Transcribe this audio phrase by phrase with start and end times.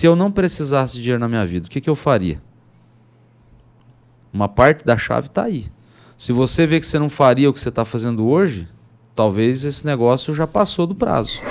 [0.00, 2.40] se eu não precisasse de dinheiro na minha vida, o que, que eu faria?
[4.32, 5.66] Uma parte da chave está aí.
[6.16, 8.66] Se você vê que você não faria o que você está fazendo hoje,
[9.14, 11.42] talvez esse negócio já passou do prazo.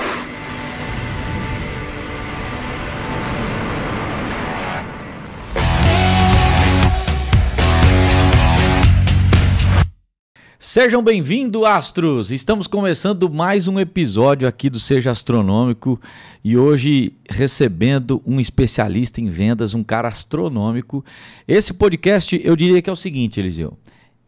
[10.71, 12.29] Sejam bem-vindos, astros!
[12.29, 15.99] Estamos começando mais um episódio aqui do Seja Astronômico
[16.43, 21.03] e hoje recebendo um especialista em vendas, um cara astronômico.
[21.47, 23.79] Esse podcast eu diria que é o seguinte, Eliseu: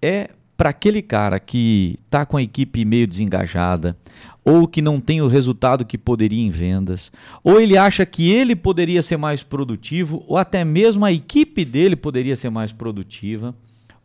[0.02, 3.96] é para aquele cara que está com a equipe meio desengajada,
[4.44, 7.12] ou que não tem o resultado que poderia em vendas,
[7.44, 11.96] ou ele acha que ele poderia ser mais produtivo, ou até mesmo a equipe dele
[11.96, 13.54] poderia ser mais produtiva,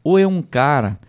[0.05, 1.01] ou é um cara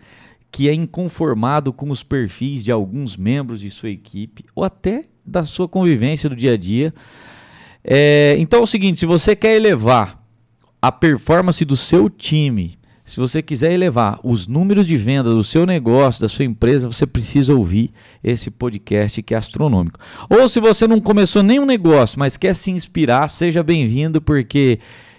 [0.50, 5.44] que é inconformado com os perfis de alguns membros de sua equipe ou até da
[5.44, 6.92] sua convivência do dia a dia.
[7.84, 10.22] É, então é o seguinte: se você quer elevar
[10.80, 12.78] a performance do seu time,
[13.08, 17.06] se você quiser elevar os números de venda do seu negócio, da sua empresa, você
[17.06, 17.90] precisa ouvir
[18.22, 19.98] esse podcast que é astronômico.
[20.28, 24.78] Ou se você não começou nenhum negócio, mas quer se inspirar, seja bem-vindo, porque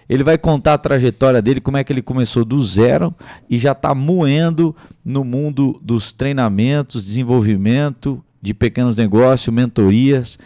[0.09, 3.13] ele vai contar a trajetória dele, como é que ele começou do zero
[3.47, 10.39] e já está moendo no mundo dos treinamentos, desenvolvimento de pequenos negócios, mentorias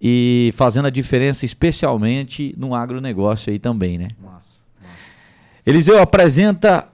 [0.00, 4.08] e fazendo a diferença especialmente no agronegócio aí também, né?
[4.20, 5.12] Massa, massa.
[5.66, 6.88] Eliseu, apresenta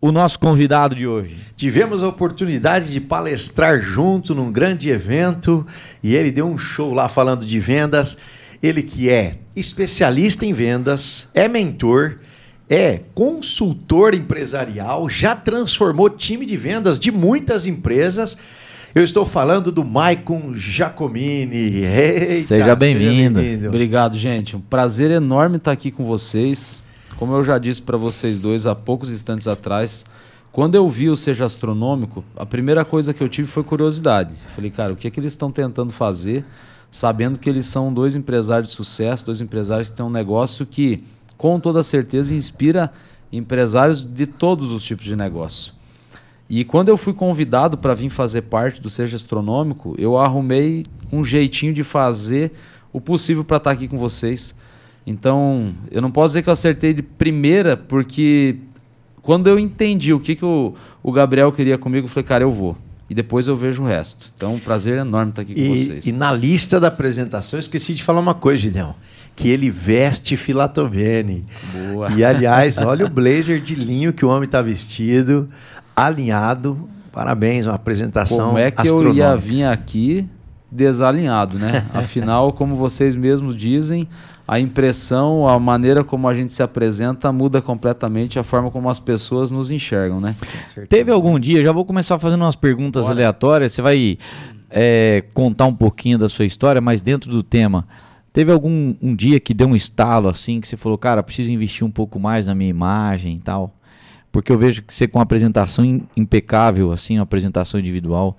[0.00, 1.36] o nosso convidado de hoje.
[1.56, 5.66] Tivemos a oportunidade de palestrar junto num grande evento
[6.02, 8.16] e ele deu um show lá falando de vendas
[8.62, 12.18] ele que é especialista em vendas, é mentor,
[12.68, 18.38] é consultor empresarial, já transformou time de vendas de muitas empresas.
[18.94, 21.84] Eu estou falando do Maicon Giacomini.
[21.84, 23.40] Eita, seja bem-vindo.
[23.40, 24.56] Bem Obrigado, gente.
[24.56, 26.82] Um prazer enorme estar aqui com vocês.
[27.16, 30.04] Como eu já disse para vocês dois há poucos instantes atrás,
[30.50, 34.32] quando eu vi o Seja Astronômico, a primeira coisa que eu tive foi curiosidade.
[34.48, 36.44] falei, cara, o que é que eles estão tentando fazer?
[36.90, 41.02] Sabendo que eles são dois empresários de sucesso, dois empresários que têm um negócio que,
[41.36, 42.92] com toda certeza, inspira
[43.32, 45.72] empresários de todos os tipos de negócio.
[46.48, 51.24] E quando eu fui convidado para vir fazer parte do Seja Astronômico, eu arrumei um
[51.24, 52.50] jeitinho de fazer
[52.92, 54.56] o possível para estar tá aqui com vocês.
[55.06, 58.56] Então, eu não posso dizer que eu acertei de primeira, porque
[59.22, 60.74] quando eu entendi o que, que o,
[61.04, 62.76] o Gabriel queria comigo, eu falei, cara, eu vou
[63.10, 64.32] e depois eu vejo o resto.
[64.36, 66.06] Então, um prazer enorme estar aqui com e, vocês.
[66.06, 68.94] E na lista da apresentação, eu esqueci de falar uma coisa, Gideão.
[69.34, 71.44] Que ele veste filatobene.
[71.72, 72.12] Boa.
[72.12, 75.48] E, aliás, olha o blazer de linho que o homem está vestido,
[75.96, 76.88] alinhado.
[77.10, 80.28] Parabéns, uma apresentação Como é que eu ia vir aqui
[80.70, 81.86] desalinhado, né?
[81.92, 84.08] Afinal, como vocês mesmos dizem,
[84.46, 88.98] a impressão, a maneira como a gente se apresenta muda completamente a forma como as
[88.98, 90.34] pessoas nos enxergam, né?
[90.88, 93.14] Teve algum dia, já vou começar fazendo umas perguntas Bora.
[93.14, 94.18] aleatórias, você vai
[94.68, 97.86] é, contar um pouquinho da sua história, mas dentro do tema.
[98.32, 101.84] Teve algum um dia que deu um estalo assim, que você falou, cara, preciso investir
[101.84, 103.74] um pouco mais na minha imagem e tal?
[104.30, 108.36] Porque eu vejo que você com uma apresentação impecável, assim, uma apresentação individual,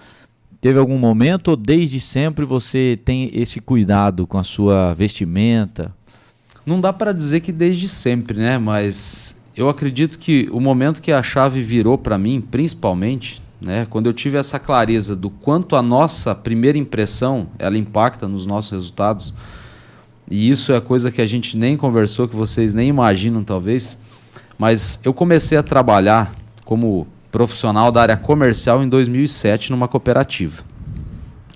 [0.62, 5.92] Teve algum momento ou desde sempre você tem esse cuidado com a sua vestimenta?
[6.64, 8.60] Não dá para dizer que desde sempre, né?
[8.60, 14.08] Mas eu acredito que o momento que a chave virou para mim, principalmente, né, quando
[14.08, 19.34] eu tive essa clareza do quanto a nossa primeira impressão ela impacta nos nossos resultados,
[20.30, 24.00] e isso é coisa que a gente nem conversou, que vocês nem imaginam talvez,
[24.58, 26.34] mas eu comecei a trabalhar
[26.64, 30.64] como profissional da área comercial em 2007 numa cooperativa.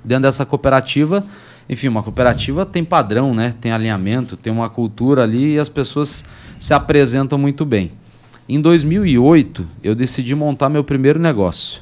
[0.04, 1.26] Dentro dessa cooperativa,
[1.68, 3.54] enfim, uma cooperativa tem padrão, né?
[3.60, 6.26] Tem alinhamento, tem uma cultura ali e as pessoas
[6.60, 7.92] se apresentam muito bem.
[8.48, 11.82] Em 2008, eu decidi montar meu primeiro negócio.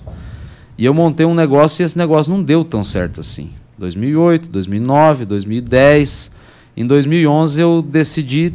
[0.78, 3.52] E eu montei um negócio e esse negócio não deu tão certo assim.
[3.78, 6.31] 2008, 2009, 2010.
[6.75, 8.54] Em 2011 eu decidi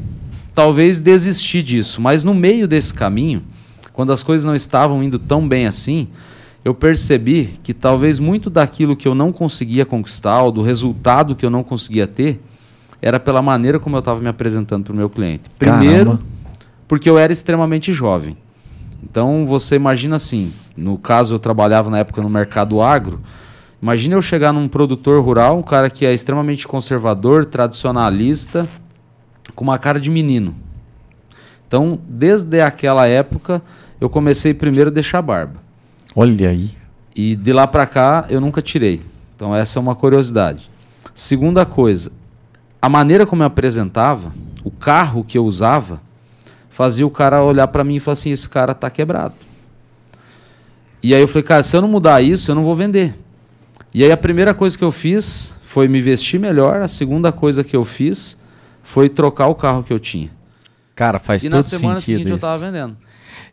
[0.55, 3.45] talvez desistir disso, mas no meio desse caminho,
[3.99, 6.07] quando as coisas não estavam indo tão bem assim,
[6.65, 11.45] eu percebi que talvez muito daquilo que eu não conseguia conquistar, ou do resultado que
[11.45, 12.41] eu não conseguia ter,
[13.03, 15.51] era pela maneira como eu estava me apresentando para o meu cliente.
[15.59, 16.23] Primeiro, Caramba.
[16.87, 18.37] porque eu era extremamente jovem.
[19.03, 23.21] Então você imagina assim, no caso eu trabalhava na época no mercado agro,
[23.83, 28.65] imagina eu chegar num produtor rural, um cara que é extremamente conservador, tradicionalista,
[29.57, 30.55] com uma cara de menino.
[31.67, 33.61] Então, desde aquela época,
[34.01, 35.61] eu comecei primeiro a deixar barba.
[36.15, 36.71] Olha aí.
[37.15, 39.03] E de lá para cá eu nunca tirei.
[39.35, 40.71] Então essa é uma curiosidade.
[41.15, 42.13] Segunda coisa,
[42.81, 44.33] a maneira como eu apresentava,
[44.65, 46.01] o carro que eu usava
[46.69, 49.35] fazia o cara olhar para mim e falar assim: esse cara tá quebrado.
[51.03, 53.15] E aí eu falei, cara, se eu não mudar isso, eu não vou vender.
[53.95, 57.63] E aí a primeira coisa que eu fiz foi me vestir melhor, a segunda coisa
[57.63, 58.41] que eu fiz
[58.83, 60.31] foi trocar o carro que eu tinha.
[60.95, 61.71] Cara, faz e todo sentido.
[61.71, 62.33] E na semana seguinte isso.
[62.33, 62.97] eu tava vendendo.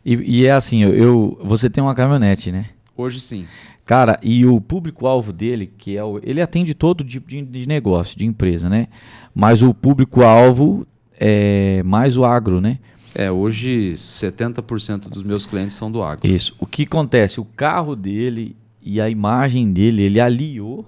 [0.06, 2.66] E, e, é assim, eu, você tem uma caminhonete, né?
[2.96, 3.44] Hoje sim.
[3.84, 6.20] Cara, e o público-alvo dele, que é o.
[6.22, 8.86] Ele atende todo tipo de, de negócio, de empresa, né?
[9.34, 10.86] Mas o público-alvo
[11.18, 12.78] é mais o agro, né?
[13.16, 16.24] É, hoje 70% dos meus clientes são do agro.
[16.24, 16.54] Isso.
[16.60, 17.40] O que acontece?
[17.40, 20.86] O carro dele e a imagem dele, ele aliou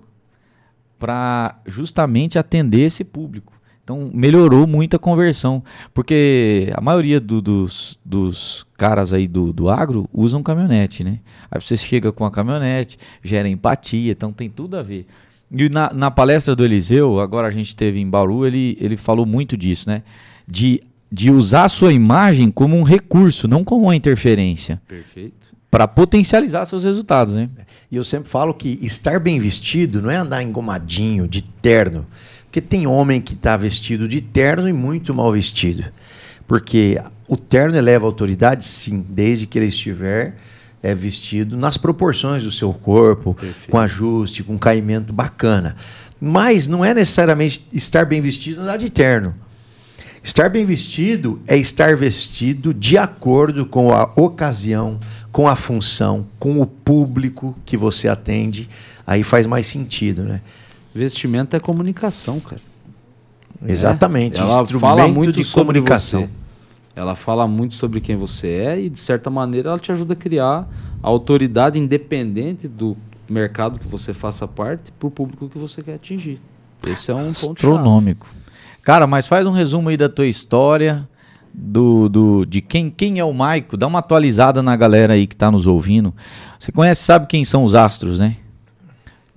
[0.97, 3.58] para justamente atender esse público.
[3.88, 5.64] Então melhorou muito a conversão,
[5.94, 11.20] porque a maioria do, dos, dos caras aí do, do agro usam caminhonete, né?
[11.50, 15.06] Aí você chega com a caminhonete, gera empatia, então tem tudo a ver.
[15.50, 19.25] E na, na palestra do Eliseu, agora a gente teve em Bauru, ele, ele falou
[19.25, 20.02] muito disso, né?
[20.46, 24.82] De, de usar a sua imagem como um recurso, não como uma interferência.
[24.87, 25.49] Perfeito.
[25.70, 27.49] Para potencializar seus resultados, né?
[27.90, 32.06] E eu sempre falo que estar bem vestido não é andar engomadinho, de terno.
[32.49, 35.85] Porque tem homem que está vestido de terno e muito mal vestido.
[36.47, 36.99] Porque
[37.29, 40.35] o terno eleva a autoridade, sim, desde que ele estiver
[40.83, 43.71] é, vestido nas proporções do seu corpo, Perfeito.
[43.71, 45.77] com ajuste, com caimento bacana.
[46.19, 49.35] Mas não é necessariamente estar bem vestido andar de terno.
[50.25, 54.99] Estar bem vestido é estar vestido de acordo com a ocasião,
[55.31, 58.69] com a função, com o público que você atende.
[59.06, 60.41] Aí faz mais sentido, né?
[60.94, 62.61] Vestimento é comunicação, cara.
[63.67, 64.40] Exatamente.
[64.40, 64.43] É.
[64.43, 66.23] Ela fala muito de comunicação.
[66.23, 66.31] Você.
[66.94, 70.17] Ela fala muito sobre quem você é e, de certa maneira, ela te ajuda a
[70.17, 70.69] criar
[71.00, 72.96] a autoridade independente do
[73.29, 76.40] mercado que você faça parte para o público que você quer atingir.
[76.85, 78.26] Esse é um ponto astronômico.
[78.82, 81.06] Cara, mas faz um resumo aí da tua história,
[81.52, 83.76] do, do de quem, quem é o Maico.
[83.76, 86.12] Dá uma atualizada na galera aí que está nos ouvindo.
[86.58, 88.37] Você conhece, sabe quem são os astros, né?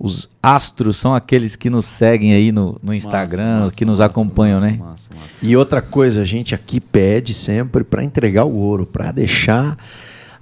[0.04, 4.10] Os astros são aqueles que nos seguem aí no, no Instagram, massa, que nos massa,
[4.10, 5.20] acompanham, massa, né?
[5.40, 9.78] E outra coisa, a gente aqui pede sempre para entregar o ouro, para deixar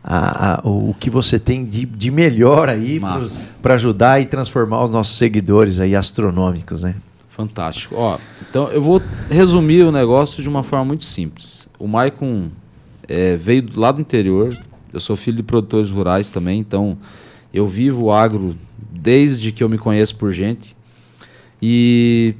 [0.02, 2.98] a, a, o que você tem de, de melhor aí
[3.60, 6.94] para ajudar e transformar os nossos seguidores aí astronômicos, né?
[7.28, 7.96] Fantástico.
[7.98, 8.16] Ó,
[8.48, 11.68] então eu vou resumir o negócio de uma forma muito simples.
[11.78, 12.48] O Maicon
[13.06, 14.56] é, veio lá do interior.
[14.90, 16.96] Eu sou filho de produtores rurais também, então
[17.52, 18.56] eu vivo o agro
[18.90, 20.76] desde que eu me conheço por gente.
[21.60, 22.34] E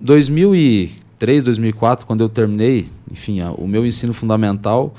[0.00, 4.94] 2003, 2004, quando eu terminei, enfim, o meu ensino fundamental,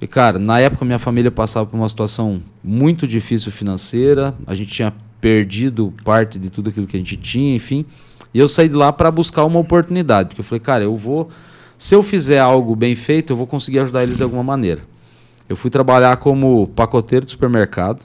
[0.00, 4.70] e cara, na época minha família passava por uma situação muito difícil financeira, a gente
[4.70, 7.84] tinha perdido parte de tudo aquilo que a gente tinha, enfim.
[8.32, 11.30] E eu saí de lá para buscar uma oportunidade, porque eu falei, cara, eu vou,
[11.78, 14.82] se eu fizer algo bem feito, eu vou conseguir ajudar eles de alguma maneira.
[15.48, 18.04] Eu fui trabalhar como pacoteiro de supermercado.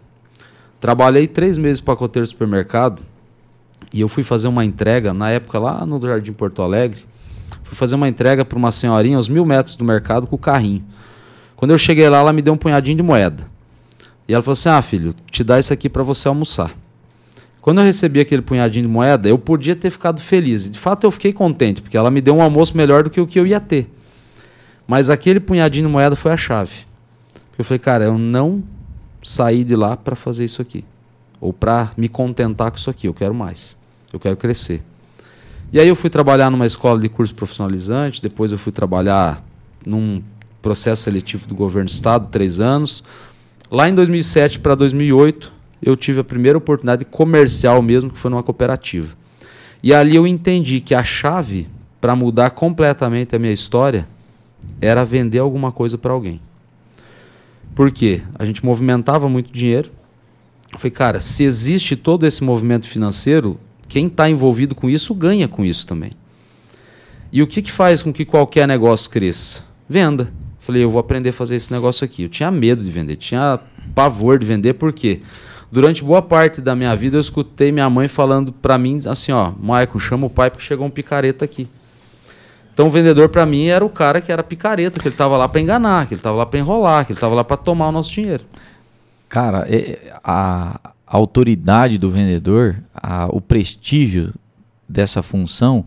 [0.82, 3.04] Trabalhei três meses pacoteiro de supermercado
[3.94, 7.06] e eu fui fazer uma entrega, na época lá no Jardim Porto Alegre,
[7.62, 10.84] fui fazer uma entrega para uma senhorinha aos mil metros do mercado com o carrinho.
[11.56, 13.46] Quando eu cheguei lá, ela me deu um punhadinho de moeda.
[14.28, 16.72] E ela falou assim: Ah, filho, te dá isso aqui para você almoçar.
[17.62, 20.68] Quando eu recebi aquele punhadinho de moeda, eu podia ter ficado feliz.
[20.68, 23.28] De fato, eu fiquei contente, porque ela me deu um almoço melhor do que o
[23.28, 23.88] que eu ia ter.
[24.88, 26.74] Mas aquele punhadinho de moeda foi a chave.
[27.56, 28.64] Eu falei, cara, eu não
[29.22, 30.84] sair de lá para fazer isso aqui.
[31.40, 33.08] Ou para me contentar com isso aqui.
[33.08, 33.78] Eu quero mais.
[34.12, 34.84] Eu quero crescer.
[35.74, 39.42] E aí eu fui trabalhar numa escola de curso profissionalizante, depois eu fui trabalhar
[39.86, 40.22] num
[40.62, 43.04] processo seletivo do governo do estado, três anos.
[43.72, 45.52] Lá em 2007 para 2008,
[45.82, 49.16] eu tive a primeira oportunidade comercial mesmo, que foi numa cooperativa.
[49.82, 51.68] E ali eu entendi que a chave
[52.02, 54.08] para mudar completamente a minha história
[54.82, 56.42] era vender alguma coisa para alguém.
[57.76, 58.22] Por quê?
[58.36, 59.90] A gente movimentava muito dinheiro.
[60.72, 65.48] Eu falei, cara, se existe todo esse movimento financeiro, quem está envolvido com isso ganha
[65.48, 66.12] com isso também.
[67.32, 69.64] E o que, que faz com que qualquer negócio cresça?
[69.88, 70.32] Venda.
[70.60, 72.24] Falei, eu vou aprender a fazer esse negócio aqui.
[72.24, 73.60] Eu tinha medo de vender, tinha
[73.96, 75.22] pavor de vender, por quê?
[75.72, 79.54] Durante boa parte da minha vida eu escutei minha mãe falando para mim assim, ó,
[79.58, 81.68] Michael, chama o pai porque chegou um picareta aqui.
[82.82, 85.48] Então o vendedor para mim era o cara que era picareta, que ele estava lá
[85.48, 87.92] para enganar, que ele estava lá para enrolar, que ele estava lá para tomar o
[87.92, 88.44] nosso dinheiro.
[89.30, 94.34] Cara, é, a, a autoridade do vendedor, a, o prestígio
[94.90, 95.86] dessa função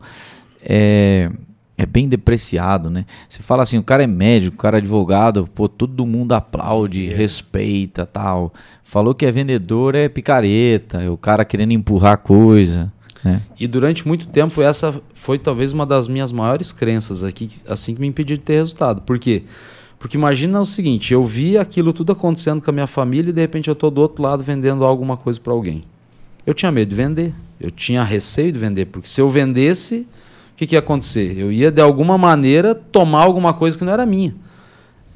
[0.63, 1.29] é,
[1.77, 3.07] é bem depreciado, né?
[3.29, 7.11] Você fala assim, o cara é médico, o cara é advogado, pô, todo mundo aplaude,
[7.11, 7.13] é.
[7.13, 8.55] respeita, tal.
[8.85, 12.93] Falou que é vendedor é picareta, é o cara querendo empurrar coisa.
[13.25, 13.41] Né?
[13.59, 18.01] E durante muito tempo essa foi talvez uma das minhas maiores crenças aqui, assim que
[18.01, 19.01] me impediu de ter resultado.
[19.01, 19.43] Por quê?
[19.99, 23.41] Porque imagina o seguinte, eu vi aquilo tudo acontecendo com a minha família e de
[23.41, 25.83] repente eu estou do outro lado vendendo alguma coisa para alguém.
[26.47, 30.07] Eu tinha medo de vender, eu tinha receio de vender, porque se eu vendesse,
[30.53, 31.39] o que, que ia acontecer?
[31.39, 34.35] Eu ia de alguma maneira tomar alguma coisa que não era minha.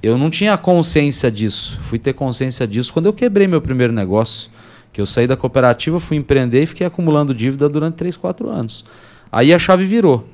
[0.02, 1.78] Eu não tinha consciência disso.
[1.82, 4.48] Fui ter consciência disso quando eu quebrei meu primeiro negócio.
[4.92, 8.84] Que eu saí da cooperativa, fui empreender e fiquei acumulando dívida durante 3, 4 anos.
[9.30, 10.26] Aí a chave virou.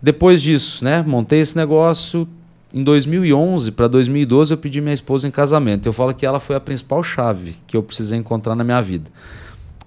[0.00, 2.28] Depois disso, né, montei esse negócio.
[2.74, 5.86] Em 2011 para 2012 eu pedi minha esposa em casamento.
[5.86, 9.10] Eu falo que ela foi a principal chave que eu precisei encontrar na minha vida.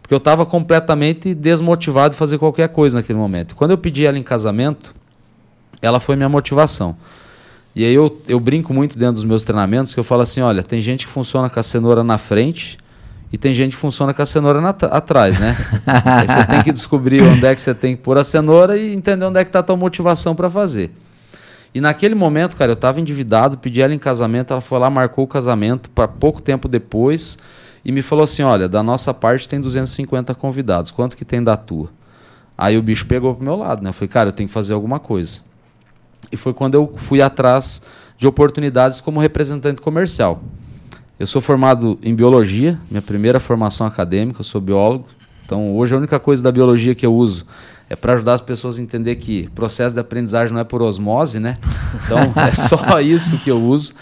[0.01, 3.55] Porque eu estava completamente desmotivado de fazer qualquer coisa naquele momento.
[3.55, 4.95] Quando eu pedi ela em casamento,
[5.81, 6.97] ela foi minha motivação.
[7.75, 10.63] E aí eu, eu brinco muito dentro dos meus treinamentos que eu falo assim, olha,
[10.63, 12.77] tem gente que funciona com a cenoura na frente
[13.31, 15.55] e tem gente que funciona com a cenoura na, atrás, né?
[15.85, 18.93] aí você tem que descobrir onde é que você tem que pôr a cenoura e
[18.93, 20.91] entender onde é que está a tua motivação para fazer.
[21.73, 25.25] E naquele momento, cara, eu estava endividado, pedi ela em casamento, ela foi lá, marcou
[25.25, 27.37] o casamento para pouco tempo depois
[27.85, 31.55] e me falou assim, olha, da nossa parte tem 250 convidados, quanto que tem da
[31.55, 31.89] tua?
[32.57, 33.89] Aí o bicho pegou pro meu lado, né?
[33.89, 35.41] Eu falei, cara, eu tenho que fazer alguma coisa.
[36.31, 37.83] E foi quando eu fui atrás
[38.17, 40.41] de oportunidades como representante comercial.
[41.19, 45.05] Eu sou formado em biologia, minha primeira formação acadêmica, eu sou biólogo.
[45.45, 47.45] Então, hoje a única coisa da biologia que eu uso
[47.89, 51.37] é para ajudar as pessoas a entender que processo de aprendizagem não é por osmose,
[51.37, 51.55] né?
[52.05, 53.93] Então, é só isso que eu uso.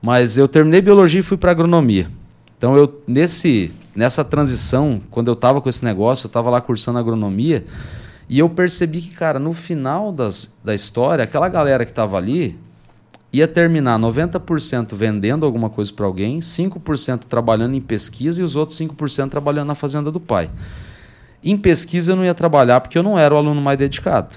[0.00, 2.08] Mas eu terminei biologia e fui para agronomia.
[2.56, 6.98] Então, eu nesse nessa transição, quando eu estava com esse negócio, eu estava lá cursando
[6.98, 7.66] agronomia,
[8.30, 12.58] e eu percebi que, cara, no final das, da história, aquela galera que estava ali,
[13.32, 18.78] ia terminar 90% vendendo alguma coisa para alguém, 5% trabalhando em pesquisa e os outros
[18.78, 20.50] 5% trabalhando na fazenda do pai.
[21.42, 24.36] Em pesquisa eu não ia trabalhar porque eu não era o aluno mais dedicado.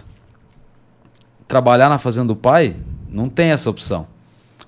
[1.47, 2.75] Trabalhar na fazenda do pai,
[3.09, 4.07] não tem essa opção.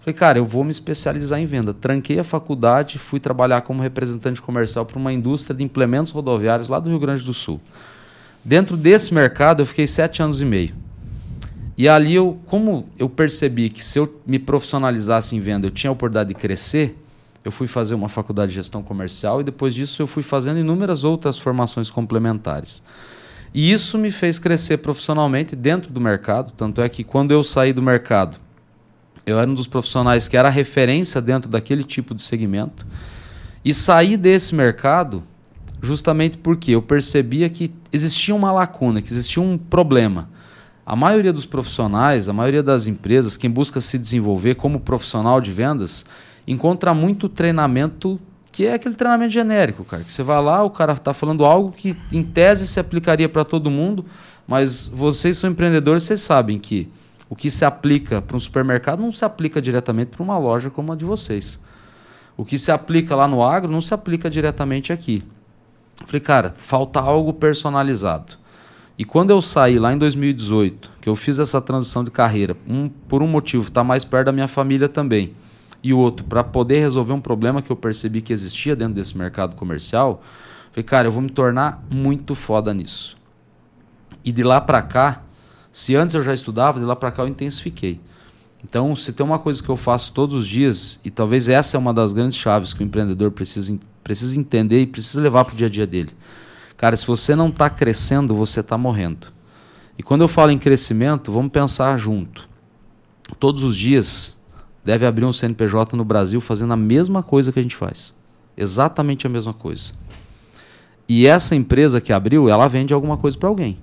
[0.02, 1.74] Falei, cara, eu vou me especializar em venda.
[1.74, 6.80] Tranquei a faculdade, fui trabalhar como representante comercial para uma indústria de implementos rodoviários lá
[6.80, 7.60] do Rio Grande do Sul.
[8.44, 10.87] Dentro desse mercado eu fiquei sete anos e meio.
[11.78, 15.92] E ali eu, como eu percebi que se eu me profissionalizasse em venda, eu tinha
[15.92, 16.98] a oportunidade de crescer,
[17.46, 21.04] eu fui fazer uma faculdade de gestão comercial e depois disso eu fui fazendo inúmeras
[21.04, 22.84] outras formações complementares.
[23.54, 27.72] E isso me fez crescer profissionalmente dentro do mercado, tanto é que quando eu saí
[27.72, 28.38] do mercado,
[29.26, 32.88] eu era um dos profissionais que era referência dentro daquele tipo de segmento.
[33.64, 35.24] E saí desse mercado
[35.82, 40.30] justamente porque eu percebia que existia uma lacuna, que existia um problema.
[40.88, 45.52] A maioria dos profissionais, a maioria das empresas, quem busca se desenvolver como profissional de
[45.52, 46.06] vendas,
[46.48, 48.18] encontra muito treinamento
[48.54, 50.02] que é aquele treinamento genérico, cara.
[50.02, 53.44] Que você vai lá, o cara está falando algo que em tese se aplicaria para
[53.44, 54.06] todo mundo,
[54.48, 56.90] mas vocês são empreendedores, vocês sabem que
[57.30, 60.94] o que se aplica para um supermercado não se aplica diretamente para uma loja como
[60.94, 61.62] a de vocês.
[62.38, 65.22] O que se aplica lá no agro não se aplica diretamente aqui.
[66.06, 68.47] Falei, cara, falta algo personalizado.
[68.98, 72.90] E quando eu saí lá em 2018, que eu fiz essa transição de carreira, um,
[72.90, 75.36] por um motivo, estar tá mais perto da minha família também,
[75.84, 79.56] e outro, para poder resolver um problema que eu percebi que existia dentro desse mercado
[79.56, 80.24] comercial,
[80.72, 83.16] falei, cara, eu vou me tornar muito foda nisso.
[84.26, 85.22] E de lá para cá,
[85.72, 88.02] se antes eu já estudava, de lá para cá eu intensifiquei.
[88.64, 91.80] Então, se tem uma coisa que eu faço todos os dias, e talvez essa é
[91.80, 95.58] uma das grandes chaves que o empreendedor precisa, precisa entender e precisa levar para o
[95.58, 96.10] dia a dia dele
[96.78, 99.28] Cara, se você não está crescendo, você está morrendo.
[99.98, 102.48] E quando eu falo em crescimento, vamos pensar junto.
[103.40, 104.38] Todos os dias
[104.86, 108.16] deve abrir um CNPJ no Brasil fazendo a mesma coisa que a gente faz.
[108.56, 109.94] Exatamente a mesma coisa.
[111.10, 113.80] E essa empresa que abriu, ela vende alguma coisa para alguém.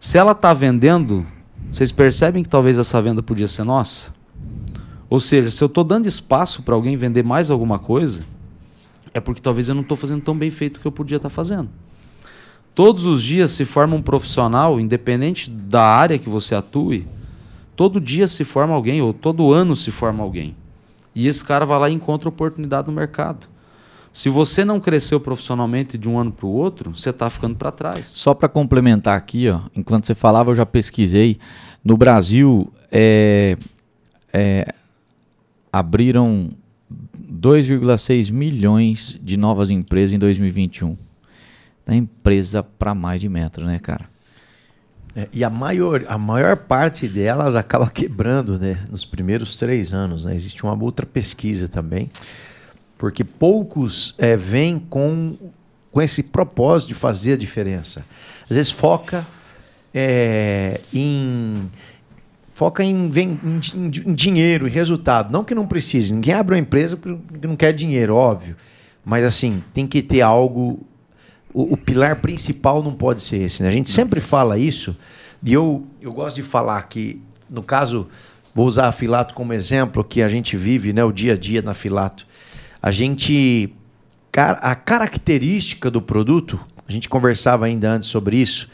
[0.00, 1.26] Se ela está vendendo,
[1.70, 4.14] vocês percebem que talvez essa venda podia ser nossa?
[5.08, 8.24] Ou seja, se eu estou dando espaço para alguém vender mais alguma coisa,
[9.12, 11.28] é porque talvez eu não estou fazendo tão bem feito o que eu podia estar
[11.28, 11.68] tá fazendo.
[12.76, 17.08] Todos os dias se forma um profissional, independente da área que você atue,
[17.74, 20.54] todo dia se forma alguém, ou todo ano se forma alguém.
[21.14, 23.46] E esse cara vai lá e encontra oportunidade no mercado.
[24.12, 27.72] Se você não cresceu profissionalmente de um ano para o outro, você está ficando para
[27.72, 28.08] trás.
[28.08, 31.38] Só para complementar aqui, ó, enquanto você falava, eu já pesquisei.
[31.82, 33.56] No Brasil, é,
[34.30, 34.74] é,
[35.72, 36.50] abriram
[37.18, 41.05] 2,6 milhões de novas empresas em 2021
[41.86, 44.06] da empresa para mais de metro, né, cara?
[45.14, 48.84] É, e a maior, a maior parte delas acaba quebrando, né?
[48.90, 50.34] Nos primeiros três anos, né?
[50.34, 52.10] Existe uma outra pesquisa também,
[52.98, 55.36] porque poucos é, vêm com,
[55.90, 58.04] com esse propósito de fazer a diferença.
[58.50, 59.26] Às vezes foca
[59.94, 61.70] é, em
[62.52, 65.30] foca em, em, em, em, dinheiro, em resultado.
[65.30, 66.12] Não que não precise.
[66.12, 68.56] Ninguém abre uma empresa porque não quer dinheiro, óbvio.
[69.04, 70.80] Mas assim, tem que ter algo.
[71.56, 73.62] O, o pilar principal não pode ser esse.
[73.62, 73.70] Né?
[73.70, 74.94] A gente sempre fala isso.
[75.42, 78.08] E eu, eu gosto de falar que, no caso,
[78.54, 81.62] vou usar a Filato como exemplo, que a gente vive né, o dia a dia
[81.62, 82.26] na Filato.
[82.82, 83.72] A gente.
[84.36, 88.68] A característica do produto, a gente conversava ainda antes sobre isso,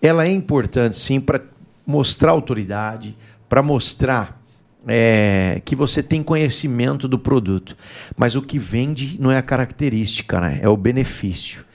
[0.00, 1.40] ela é importante sim para
[1.84, 3.16] mostrar autoridade,
[3.48, 4.40] para mostrar
[4.86, 7.76] é, que você tem conhecimento do produto.
[8.16, 10.60] Mas o que vende não é a característica, né?
[10.62, 11.68] é o benefício.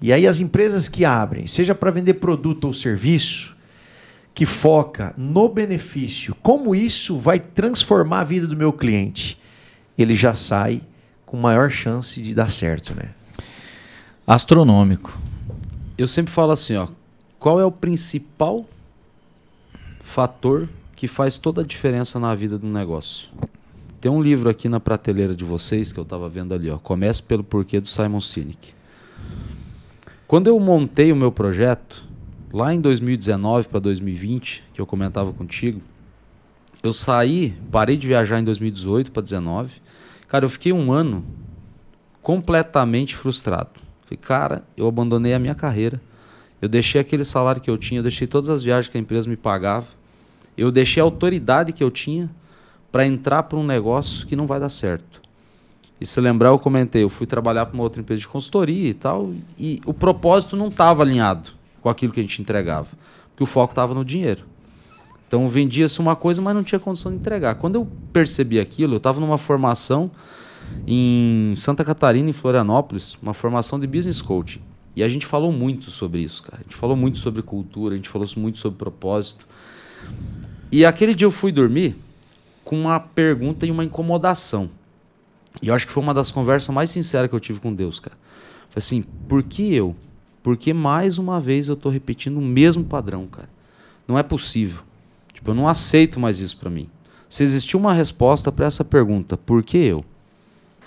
[0.00, 3.54] E aí as empresas que abrem, seja para vender produto ou serviço,
[4.34, 9.38] que foca no benefício, como isso vai transformar a vida do meu cliente,
[9.98, 10.80] ele já sai
[11.26, 13.10] com maior chance de dar certo, né?
[14.26, 15.18] Astronômico.
[15.98, 16.88] Eu sempre falo assim, ó,
[17.38, 18.64] qual é o principal
[20.02, 23.28] fator que faz toda a diferença na vida do negócio?
[24.00, 26.78] Tem um livro aqui na prateleira de vocês que eu estava vendo ali, ó.
[26.78, 28.72] Comece pelo porquê do Simon Sinek.
[30.30, 32.06] Quando eu montei o meu projeto,
[32.52, 35.80] lá em 2019 para 2020, que eu comentava contigo,
[36.84, 39.82] eu saí, parei de viajar em 2018 para 2019.
[40.28, 41.24] Cara, eu fiquei um ano
[42.22, 43.70] completamente frustrado.
[44.02, 46.00] Falei, cara, eu abandonei a minha carreira.
[46.62, 49.28] Eu deixei aquele salário que eu tinha, eu deixei todas as viagens que a empresa
[49.28, 49.88] me pagava.
[50.56, 52.30] Eu deixei a autoridade que eu tinha
[52.92, 55.19] para entrar para um negócio que não vai dar certo.
[56.00, 58.94] E se lembrar, eu comentei, eu fui trabalhar para uma outra empresa de consultoria e
[58.94, 61.52] tal, e o propósito não estava alinhado
[61.82, 62.88] com aquilo que a gente entregava,
[63.30, 64.44] porque o foco estava no dinheiro.
[65.28, 67.54] Então vendia-se uma coisa, mas não tinha condição de entregar.
[67.56, 70.10] Quando eu percebi aquilo, eu estava numa formação
[70.86, 74.60] em Santa Catarina, em Florianópolis, uma formação de business coaching.
[74.96, 76.58] E a gente falou muito sobre isso, cara.
[76.60, 79.46] A gente falou muito sobre cultura, a gente falou muito sobre propósito.
[80.72, 81.94] E aquele dia eu fui dormir
[82.64, 84.68] com uma pergunta e uma incomodação.
[85.62, 88.00] E eu acho que foi uma das conversas mais sinceras que eu tive com Deus,
[88.00, 88.16] cara.
[88.70, 89.94] Foi assim, por que eu?
[90.42, 93.48] Porque mais uma vez eu estou repetindo o mesmo padrão, cara.
[94.08, 94.82] Não é possível.
[95.32, 96.88] Tipo, eu não aceito mais isso para mim.
[97.28, 100.04] Se existir uma resposta para essa pergunta, por que eu?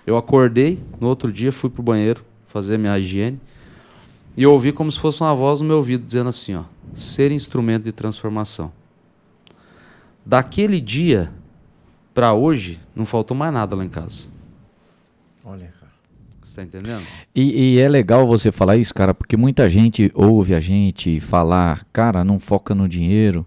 [0.06, 3.40] Eu acordei, no outro dia fui pro banheiro fazer minha higiene
[4.36, 7.84] e ouvi como se fosse uma voz no meu ouvido dizendo assim, ó, ser instrumento
[7.84, 8.72] de transformação.
[10.26, 11.32] Daquele dia
[12.14, 14.28] para hoje, não faltou mais nada lá em casa.
[15.44, 15.92] Olha, cara.
[16.42, 17.04] Você tá entendendo?
[17.34, 21.86] E, e, é legal você falar isso, cara, porque muita gente ouve a gente falar,
[21.92, 23.46] cara, não foca no dinheiro.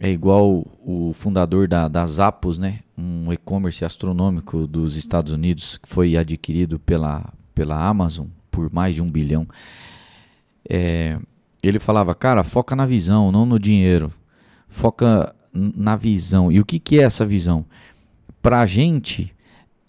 [0.00, 2.80] É igual o fundador da, da Zappos, né?
[2.96, 9.02] Um e-commerce astronômico dos Estados Unidos que foi adquirido pela, pela Amazon por mais de
[9.02, 9.46] um bilhão.
[10.68, 11.18] É,
[11.62, 14.12] ele falava, cara, foca na visão, não no dinheiro.
[14.68, 16.50] Foca na visão.
[16.52, 17.64] E o que, que é essa visão?
[18.42, 19.34] Para a gente,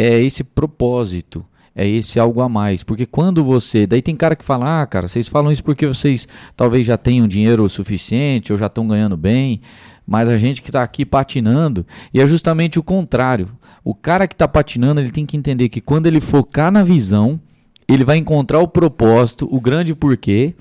[0.02, 2.84] é esse propósito, é esse algo a mais.
[2.84, 3.86] Porque quando você.
[3.86, 7.28] Daí tem cara que fala, ah, cara, vocês falam isso porque vocês talvez já tenham
[7.28, 9.60] dinheiro suficiente ou já estão ganhando bem.
[10.08, 13.50] Mas a gente que está aqui patinando, e é justamente o contrário.
[13.84, 17.40] O cara que está patinando, ele tem que entender que quando ele focar na visão,
[17.88, 20.56] ele vai encontrar o propósito, o grande porquê,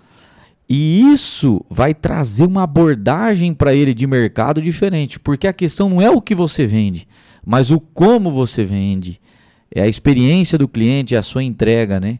[0.68, 6.02] e isso vai trazer uma abordagem para ele de mercado diferente, porque a questão não
[6.02, 7.08] é o que você vende,
[7.48, 9.18] mas o como você vende.
[9.74, 12.18] É a experiência do cliente, é a sua entrega, né?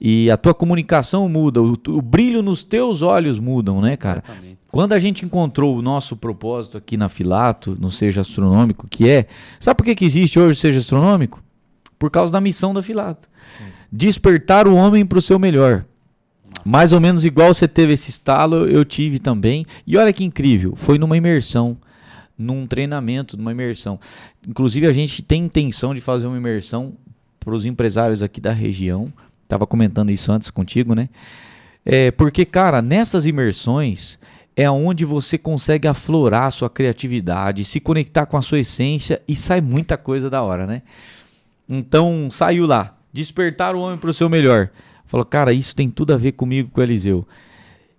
[0.00, 4.24] E a tua comunicação muda, o, o brilho nos teus olhos mudam, né, cara?
[4.26, 4.58] Exatamente.
[4.72, 9.28] Quando a gente encontrou o nosso propósito aqui na Filato, no Seja Astronômico, que é.
[9.60, 11.40] Sabe por que, que existe hoje o Seja Astronômico?
[11.96, 13.28] Por causa da missão da Filato.
[13.56, 13.64] Sim.
[13.92, 15.84] Despertar o homem para o seu melhor.
[16.66, 19.64] Mais ou menos igual você teve esse estalo, eu tive também.
[19.86, 21.76] E olha que incrível, foi numa imersão,
[22.36, 23.98] num treinamento, numa imersão.
[24.46, 26.94] Inclusive a gente tem intenção de fazer uma imersão
[27.40, 29.12] para os empresários aqui da região.
[29.46, 31.08] Tava comentando isso antes contigo, né?
[31.84, 34.18] É, porque, cara, nessas imersões
[34.56, 39.34] é onde você consegue aflorar a sua criatividade, se conectar com a sua essência e
[39.34, 40.82] sai muita coisa da hora, né?
[41.68, 44.70] Então saiu lá, despertar o homem para o seu melhor.
[45.06, 47.26] Falou, cara, isso tem tudo a ver comigo, com o Eliseu.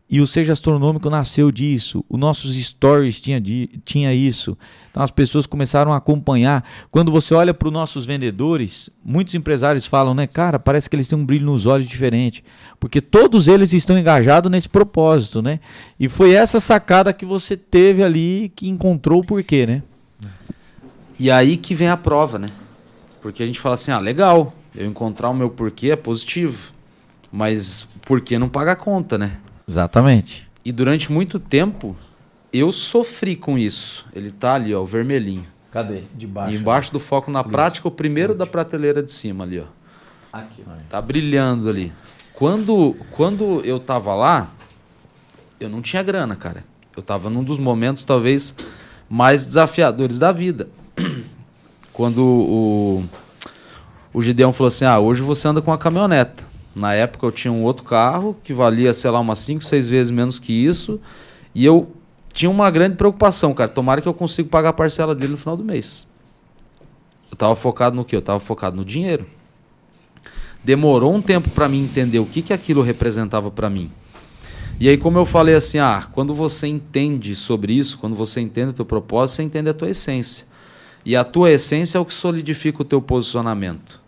[0.07, 2.05] E o Seja Astronômico nasceu disso.
[2.07, 3.41] Os nossos stories tinha,
[3.83, 4.55] tinha isso.
[4.91, 6.63] Então as pessoas começaram a acompanhar.
[6.91, 11.07] Quando você olha para os nossos vendedores, muitos empresários falam, né, cara, parece que eles
[11.07, 12.43] têm um brilho nos olhos diferente.
[12.79, 15.59] Porque todos eles estão engajados nesse propósito, né?
[15.99, 19.81] E foi essa sacada que você teve ali que encontrou o porquê, né?
[21.17, 22.47] E aí que vem a prova, né?
[23.21, 26.71] Porque a gente fala assim, ah, legal, eu encontrar o meu porquê é positivo.
[27.31, 29.39] Mas por que não paga a conta, né?
[29.67, 30.47] Exatamente.
[30.63, 31.95] E durante muito tempo
[32.51, 34.05] eu sofri com isso.
[34.13, 35.45] Ele tá ali, ó, o vermelhinho.
[35.71, 36.03] Cadê?
[36.15, 36.53] De baixo.
[36.53, 39.65] E embaixo do foco na prática, o primeiro da prateleira de cima ali, ó.
[40.31, 40.63] Aqui.
[40.89, 41.91] Tá brilhando ali.
[42.33, 44.51] Quando, quando eu tava lá,
[45.59, 46.63] eu não tinha grana, cara.
[46.95, 48.55] Eu tava num dos momentos talvez
[49.09, 50.69] mais desafiadores da vida.
[51.91, 53.03] Quando o,
[54.13, 56.45] o Gideão falou assim: Ah, hoje você anda com uma caminhoneta.
[56.75, 60.11] Na época eu tinha um outro carro que valia, sei lá, umas 5, 6 vezes
[60.11, 60.99] menos que isso.
[61.53, 61.89] E eu
[62.33, 63.69] tinha uma grande preocupação, cara.
[63.69, 66.05] Tomara que eu consiga pagar a parcela dele no final do mês.
[67.31, 68.17] Eu tava focado no quê?
[68.17, 69.25] Eu tava focado no dinheiro.
[70.61, 73.89] Demorou um tempo para mim entender o que, que aquilo representava para mim.
[74.77, 78.71] E aí, como eu falei assim, ah, quando você entende sobre isso, quando você entende
[78.71, 80.45] o teu propósito, você entende a tua essência.
[81.05, 84.01] E a tua essência é o que solidifica o teu posicionamento.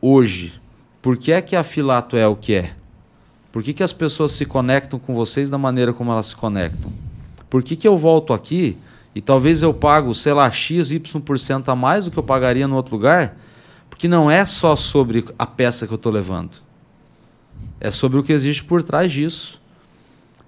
[0.00, 0.52] Hoje,
[1.06, 2.74] por que é que a Filato é o que é?
[3.52, 6.92] Por que, que as pessoas se conectam com vocês da maneira como elas se conectam?
[7.48, 8.76] Por que, que eu volto aqui
[9.14, 12.74] e talvez eu pago, sei lá, X, Y% a mais do que eu pagaria no
[12.74, 13.36] outro lugar?
[13.88, 16.56] Porque não é só sobre a peça que eu estou levando.
[17.78, 19.60] É sobre o que existe por trás disso.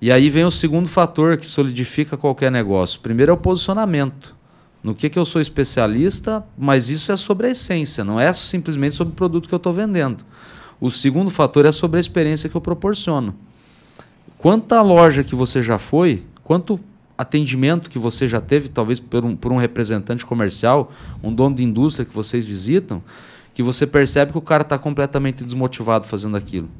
[0.01, 2.99] E aí vem o segundo fator que solidifica qualquer negócio.
[2.99, 4.35] Primeiro é o posicionamento.
[4.82, 8.94] No que, que eu sou especialista, mas isso é sobre a essência, não é simplesmente
[8.94, 10.24] sobre o produto que eu estou vendendo.
[10.80, 13.34] O segundo fator é sobre a experiência que eu proporciono.
[14.36, 16.78] Quanta loja que você já foi, quanto
[17.16, 21.64] atendimento que você já teve, talvez por um, por um representante comercial, um dono de
[21.64, 23.02] indústria que vocês visitam,
[23.52, 26.70] que você percebe que o cara está completamente desmotivado fazendo aquilo.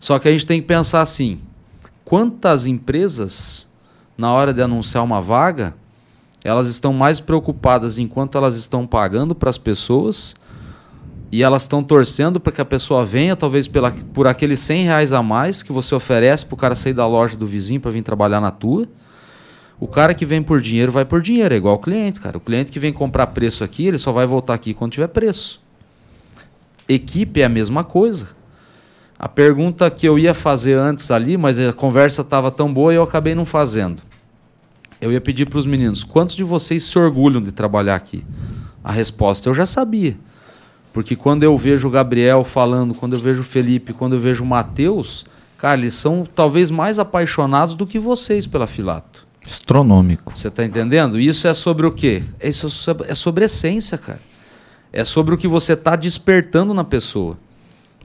[0.00, 1.38] Só que a gente tem que pensar assim:
[2.02, 3.68] quantas empresas,
[4.16, 5.76] na hora de anunciar uma vaga,
[6.44, 10.34] elas estão mais preocupadas enquanto elas estão pagando para as pessoas
[11.30, 15.12] e elas estão torcendo para que a pessoa venha, talvez pela, por aqueles 100 reais
[15.12, 18.02] a mais que você oferece para o cara sair da loja do vizinho para vir
[18.02, 18.88] trabalhar na tua.
[19.78, 22.38] O cara que vem por dinheiro vai por dinheiro, é igual o cliente, cara.
[22.38, 25.60] O cliente que vem comprar preço aqui, ele só vai voltar aqui quando tiver preço.
[26.88, 28.28] Equipe é a mesma coisa.
[29.18, 32.96] A pergunta que eu ia fazer antes ali, mas a conversa estava tão boa e
[32.96, 34.02] eu acabei não fazendo.
[35.00, 38.24] Eu ia pedir para os meninos: quantos de vocês se orgulham de trabalhar aqui?
[38.82, 40.16] A resposta eu já sabia.
[40.92, 44.42] Porque quando eu vejo o Gabriel falando, quando eu vejo o Felipe, quando eu vejo
[44.42, 49.26] o Matheus, cara, eles são talvez mais apaixonados do que vocês pela Filato.
[49.44, 50.36] Astronômico.
[50.36, 51.18] Você está entendendo?
[51.18, 52.22] Isso é sobre o quê?
[52.42, 52.66] Isso
[53.06, 54.20] é sobre essência, cara.
[54.92, 57.38] É sobre o que você está despertando na pessoa.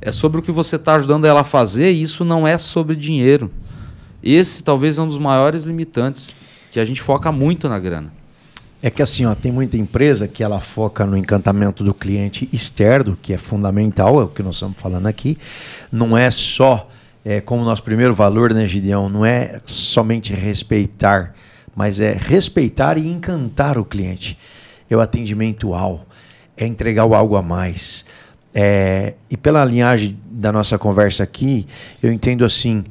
[0.02, 2.96] É sobre o que você está ajudando ela a fazer e isso não é sobre
[2.96, 3.50] dinheiro.
[4.22, 6.36] Esse talvez é um dos maiores limitantes,
[6.74, 8.12] que a gente foca muito na grana.
[8.82, 13.16] É que assim, ó, tem muita empresa que ela foca no encantamento do cliente externo,
[13.22, 15.38] que é fundamental, é o que nós estamos falando aqui.
[15.92, 16.90] Não é só,
[17.24, 19.08] é, como nosso primeiro valor, né, Gideão?
[19.08, 21.36] Não é somente respeitar,
[21.76, 24.36] mas é respeitar e encantar o cliente.
[24.90, 26.04] É o atendimento ao,
[26.58, 28.04] é entregar algo a mais.
[28.52, 31.68] É, e pela linhagem da nossa conversa aqui,
[32.02, 32.84] eu entendo assim: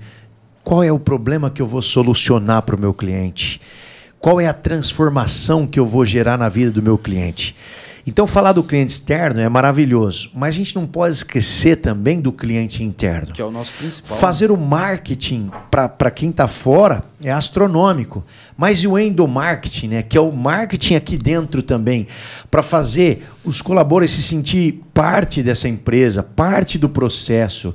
[0.65, 3.61] qual é o problema que eu vou solucionar para o meu cliente?
[4.21, 7.57] Qual é a transformação que eu vou gerar na vida do meu cliente?
[8.05, 12.33] Então, falar do cliente externo é maravilhoso, mas a gente não pode esquecer também do
[12.33, 13.33] cliente interno.
[13.33, 14.17] Que é o nosso principal.
[14.19, 18.25] Fazer o marketing para quem está fora é astronômico.
[18.57, 22.09] Mas e o endomarketing, né, que é o marketing aqui dentro também,
[22.51, 27.73] para fazer os colaboradores se sentir parte dessa empresa, parte do processo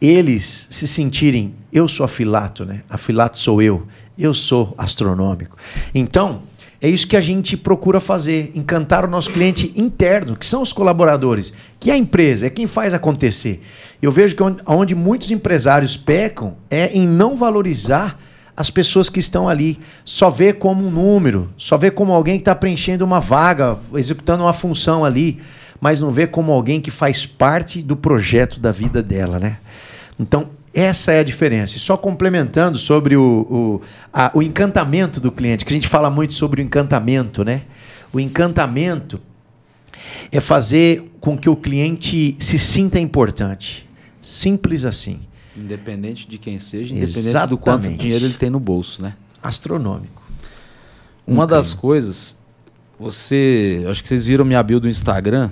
[0.00, 2.82] eles se sentirem, eu sou afilato, né?
[2.88, 3.86] Afilato sou eu,
[4.18, 5.56] eu sou astronômico.
[5.94, 6.42] Então,
[6.80, 10.72] é isso que a gente procura fazer, encantar o nosso cliente interno, que são os
[10.72, 13.62] colaboradores, que é a empresa, é quem faz acontecer.
[14.00, 18.18] Eu vejo que onde, onde muitos empresários pecam é em não valorizar
[18.56, 19.78] as pessoas que estão ali.
[20.04, 24.44] Só vê como um número, só vê como alguém que está preenchendo uma vaga, executando
[24.44, 25.38] uma função ali,
[25.80, 29.58] mas não vê como alguém que faz parte do projeto da vida dela, né?
[30.18, 31.76] Então, essa é a diferença.
[31.76, 36.10] E só complementando sobre o, o, a, o encantamento do cliente, que a gente fala
[36.10, 37.62] muito sobre o encantamento, né?
[38.12, 39.18] O encantamento
[40.30, 43.88] é fazer com que o cliente se sinta importante.
[44.20, 45.20] Simples assim.
[45.56, 47.50] Independente de quem seja, independente Exatamente.
[47.50, 49.14] do quanto dinheiro ele tem no bolso, né?
[49.42, 50.22] Astronômico.
[51.26, 52.42] Uma um das coisas,
[52.98, 55.50] você, acho que vocês viram minha bio do Instagram,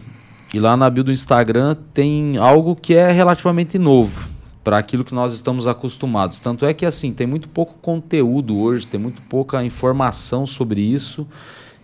[0.53, 4.34] e lá na bio do Instagram tem algo que é relativamente novo
[4.65, 6.41] para aquilo que nós estamos acostumados.
[6.41, 11.27] Tanto é que assim, tem muito pouco conteúdo hoje, tem muito pouca informação sobre isso.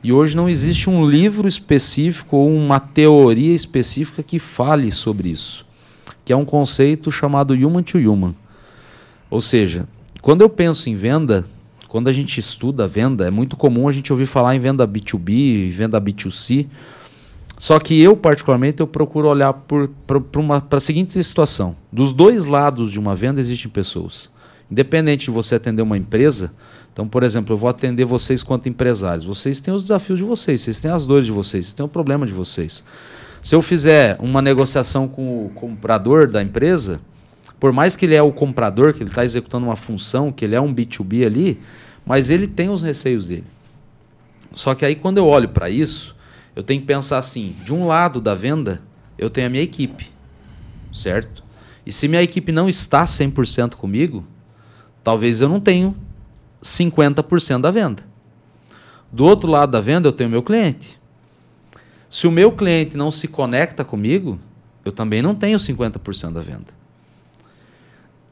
[0.02, 5.66] E hoje não existe um livro específico ou uma teoria específica que fale sobre isso,
[6.24, 8.34] que é um conceito chamado human to human.
[9.30, 9.86] Ou seja,
[10.22, 11.44] quando eu penso em venda,
[11.86, 15.68] quando a gente estuda venda, é muito comum a gente ouvir falar em venda B2B,
[15.70, 16.66] venda B2C.
[17.60, 21.76] Só que eu, particularmente, eu procuro olhar para a seguinte situação.
[21.92, 24.32] Dos dois lados de uma venda existem pessoas.
[24.70, 26.54] Independente de você atender uma empresa,
[26.90, 29.26] então, por exemplo, eu vou atender vocês quanto empresários.
[29.26, 31.88] Vocês têm os desafios de vocês, vocês têm as dores de vocês, vocês têm o
[31.88, 32.82] problema de vocês.
[33.42, 36.98] Se eu fizer uma negociação com o comprador da empresa,
[37.60, 40.54] por mais que ele é o comprador, que ele está executando uma função, que ele
[40.54, 41.60] é um B2B ali,
[42.06, 43.44] mas ele tem os receios dele.
[44.54, 46.18] Só que aí, quando eu olho para isso,
[46.60, 48.82] eu tenho que pensar assim: de um lado da venda,
[49.16, 50.10] eu tenho a minha equipe,
[50.92, 51.42] certo?
[51.86, 54.26] E se minha equipe não está 100% comigo,
[55.02, 55.94] talvez eu não tenha
[56.62, 58.04] 50% da venda.
[59.10, 61.00] Do outro lado da venda, eu tenho meu cliente.
[62.10, 64.38] Se o meu cliente não se conecta comigo,
[64.84, 66.66] eu também não tenho 50% da venda.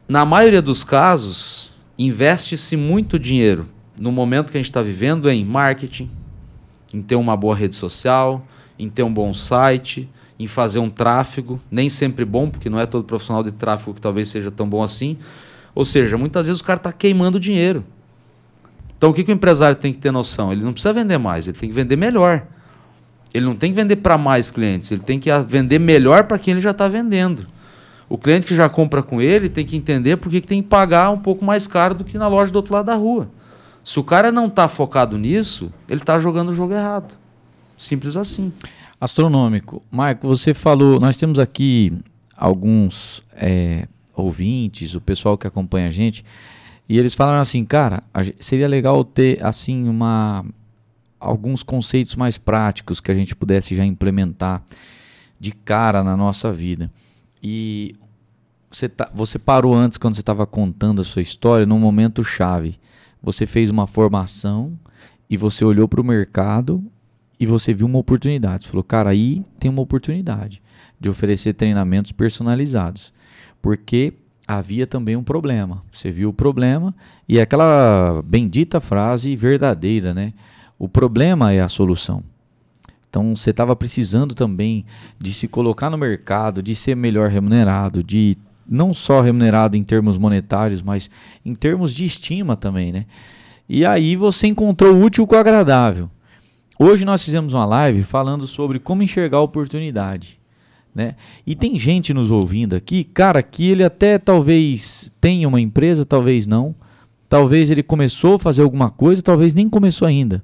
[0.07, 5.47] Na maioria dos casos, investe-se muito dinheiro no momento que a gente está vivendo em
[5.47, 6.11] marketing,
[6.93, 8.45] em ter uma boa rede social,
[8.79, 12.87] em ter um bom site, em fazer um tráfego, nem sempre bom, porque não é
[12.87, 15.19] todo profissional de tráfego que talvez seja tão bom assim.
[15.75, 17.85] Ou seja, muitas vezes o cara está queimando dinheiro.
[18.97, 20.53] Então o que, que o empresário tem que ter noção?
[20.53, 22.47] Ele não precisa vender mais, ele tem que vender melhor.
[23.33, 26.53] Ele não tem que vender para mais clientes, ele tem que vender melhor para quem
[26.53, 27.47] ele já está vendendo.
[28.09, 31.11] O cliente que já compra com ele tem que entender por que tem que pagar
[31.11, 33.29] um pouco mais caro do que na loja do outro lado da rua.
[33.89, 37.15] Se o cara não está focado nisso, ele está jogando o jogo errado.
[37.79, 38.53] Simples assim.
[39.01, 39.83] Astronômico.
[39.91, 41.99] Marco, você falou, nós temos aqui
[42.37, 46.23] alguns é, ouvintes, o pessoal que acompanha a gente,
[46.87, 48.03] e eles falaram assim, cara,
[48.39, 50.45] seria legal ter assim uma
[51.19, 54.63] alguns conceitos mais práticos que a gente pudesse já implementar
[55.41, 56.91] de cara na nossa vida.
[57.43, 57.97] E
[58.71, 62.79] você, tá, você parou antes quando você estava contando a sua história num momento chave
[63.23, 64.79] você fez uma formação
[65.29, 66.85] e você olhou para o mercado
[67.39, 68.65] e você viu uma oportunidade.
[68.65, 70.63] Você falou, cara, aí tem uma oportunidade
[70.99, 73.13] de oferecer treinamentos personalizados.
[73.61, 74.15] Porque
[74.47, 75.83] havia também um problema.
[75.93, 76.95] Você viu o problema
[77.29, 80.33] e é aquela bendita frase verdadeira, né?
[80.79, 82.23] O problema é a solução.
[83.11, 84.85] Então você estava precisando também
[85.19, 88.37] de se colocar no mercado, de ser melhor remunerado, de
[88.69, 91.11] não só remunerado em termos monetários, mas
[91.45, 93.07] em termos de estima também, né?
[93.69, 96.11] E aí você encontrou o útil com o agradável.
[96.79, 100.39] Hoje nós fizemos uma live falando sobre como enxergar a oportunidade,
[100.95, 101.17] né?
[101.47, 106.47] E tem gente nos ouvindo aqui, cara, que ele até talvez tenha uma empresa, talvez
[106.47, 106.75] não.
[107.29, 110.43] Talvez ele começou a fazer alguma coisa, talvez nem começou ainda.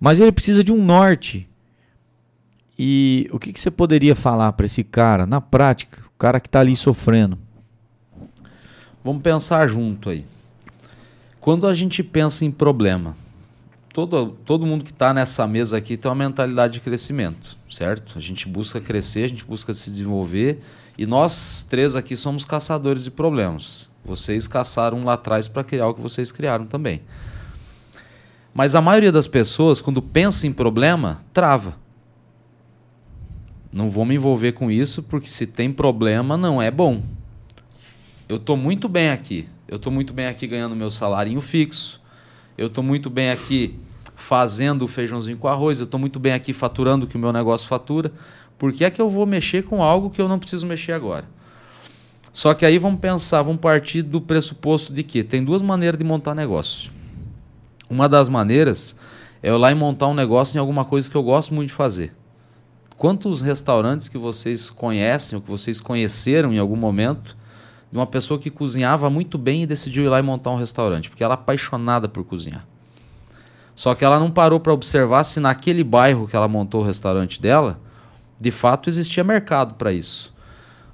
[0.00, 1.48] Mas ele precisa de um norte.
[2.78, 6.48] E o que, que você poderia falar para esse cara, na prática, o cara que
[6.48, 7.38] está ali sofrendo?
[9.04, 10.24] Vamos pensar junto aí.
[11.40, 13.16] Quando a gente pensa em problema,
[13.92, 18.18] todo, todo mundo que está nessa mesa aqui tem uma mentalidade de crescimento, certo?
[18.18, 20.60] A gente busca crescer, a gente busca se desenvolver
[20.96, 23.88] e nós três aqui somos caçadores de problemas.
[24.04, 27.02] Vocês caçaram lá atrás para criar o que vocês criaram também.
[28.52, 31.76] Mas a maioria das pessoas, quando pensa em problema, trava.
[33.72, 37.00] Não vou me envolver com isso, porque se tem problema, não é bom
[38.28, 39.48] eu estou muito bem aqui.
[39.66, 42.00] Eu estou muito bem aqui ganhando meu salário fixo.
[42.56, 43.78] Eu estou muito bem aqui
[44.14, 45.78] fazendo o feijãozinho com arroz.
[45.78, 48.12] Eu estou muito bem aqui faturando o que o meu negócio fatura.
[48.58, 51.24] Por que é que eu vou mexer com algo que eu não preciso mexer agora?
[52.30, 56.04] Só que aí vamos pensar, vamos partir do pressuposto de que tem duas maneiras de
[56.04, 56.90] montar negócio.
[57.88, 58.94] Uma das maneiras
[59.42, 61.74] é eu lá e montar um negócio em alguma coisa que eu gosto muito de
[61.74, 62.12] fazer.
[62.98, 67.37] Quantos restaurantes que vocês conhecem ou que vocês conheceram em algum momento
[67.90, 71.08] de uma pessoa que cozinhava muito bem e decidiu ir lá e montar um restaurante,
[71.08, 72.66] porque ela é apaixonada por cozinhar.
[73.74, 77.40] Só que ela não parou para observar se naquele bairro que ela montou o restaurante
[77.40, 77.80] dela,
[78.40, 80.34] de fato existia mercado para isso.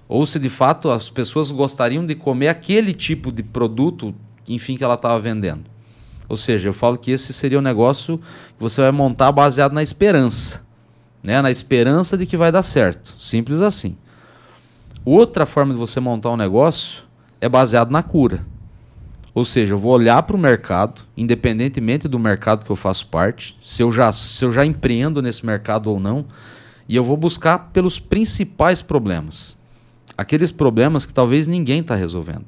[0.06, 4.14] Ou se de fato as pessoas gostariam de comer aquele tipo de produto,
[4.48, 5.64] enfim, que ela estava vendendo.
[6.28, 9.82] Ou seja, eu falo que esse seria um negócio que você vai montar baseado na
[9.82, 10.62] esperança.
[11.22, 11.40] Né?
[11.40, 13.14] Na esperança de que vai dar certo.
[13.18, 13.96] Simples assim.
[15.04, 17.02] Outra forma de você montar um negócio
[17.38, 18.44] é baseado na cura.
[19.34, 23.58] Ou seja, eu vou olhar para o mercado, independentemente do mercado que eu faço parte,
[23.62, 26.24] se eu, já, se eu já empreendo nesse mercado ou não,
[26.88, 29.56] e eu vou buscar pelos principais problemas.
[30.16, 32.46] Aqueles problemas que talvez ninguém está resolvendo.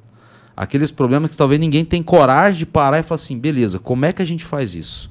[0.57, 4.13] Aqueles problemas que talvez ninguém tem coragem de parar e falar assim: beleza, como é
[4.13, 5.11] que a gente faz isso?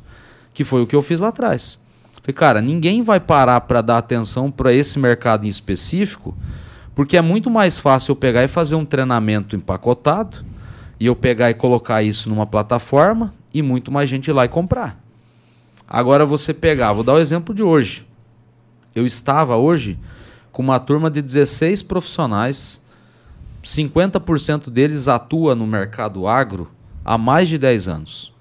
[0.54, 1.80] Que foi o que eu fiz lá atrás.
[2.24, 6.36] Falei, cara, ninguém vai parar para dar atenção para esse mercado em específico
[6.96, 10.38] porque é muito mais fácil eu pegar e fazer um treinamento empacotado
[10.98, 14.48] e eu pegar e colocar isso numa plataforma e muito mais gente ir lá e
[14.48, 14.98] comprar.
[15.86, 18.08] Agora você pegar, vou dar o exemplo de hoje.
[18.96, 20.00] Eu estava hoje
[20.54, 22.82] com uma turma de 16 profissionais,
[23.62, 26.72] 50% deles atua no mercado agro
[27.04, 28.34] há mais de 10 anos.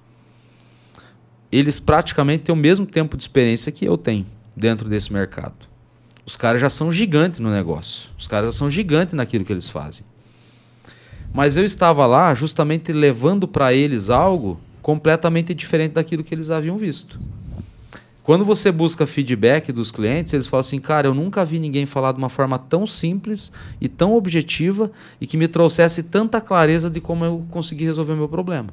[1.50, 4.24] Eles praticamente têm o mesmo tempo de experiência que eu tenho
[4.56, 5.73] dentro desse mercado.
[6.26, 8.10] Os caras já são gigantes no negócio.
[8.18, 10.04] Os caras já são gigantes naquilo que eles fazem.
[11.32, 16.76] Mas eu estava lá justamente levando para eles algo completamente diferente daquilo que eles haviam
[16.76, 17.18] visto.
[18.22, 22.12] Quando você busca feedback dos clientes, eles falam assim: cara, eu nunca vi ninguém falar
[22.12, 27.02] de uma forma tão simples e tão objetiva e que me trouxesse tanta clareza de
[27.02, 28.70] como eu consegui resolver o meu problema.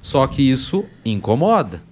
[0.00, 1.82] Só que isso incomoda.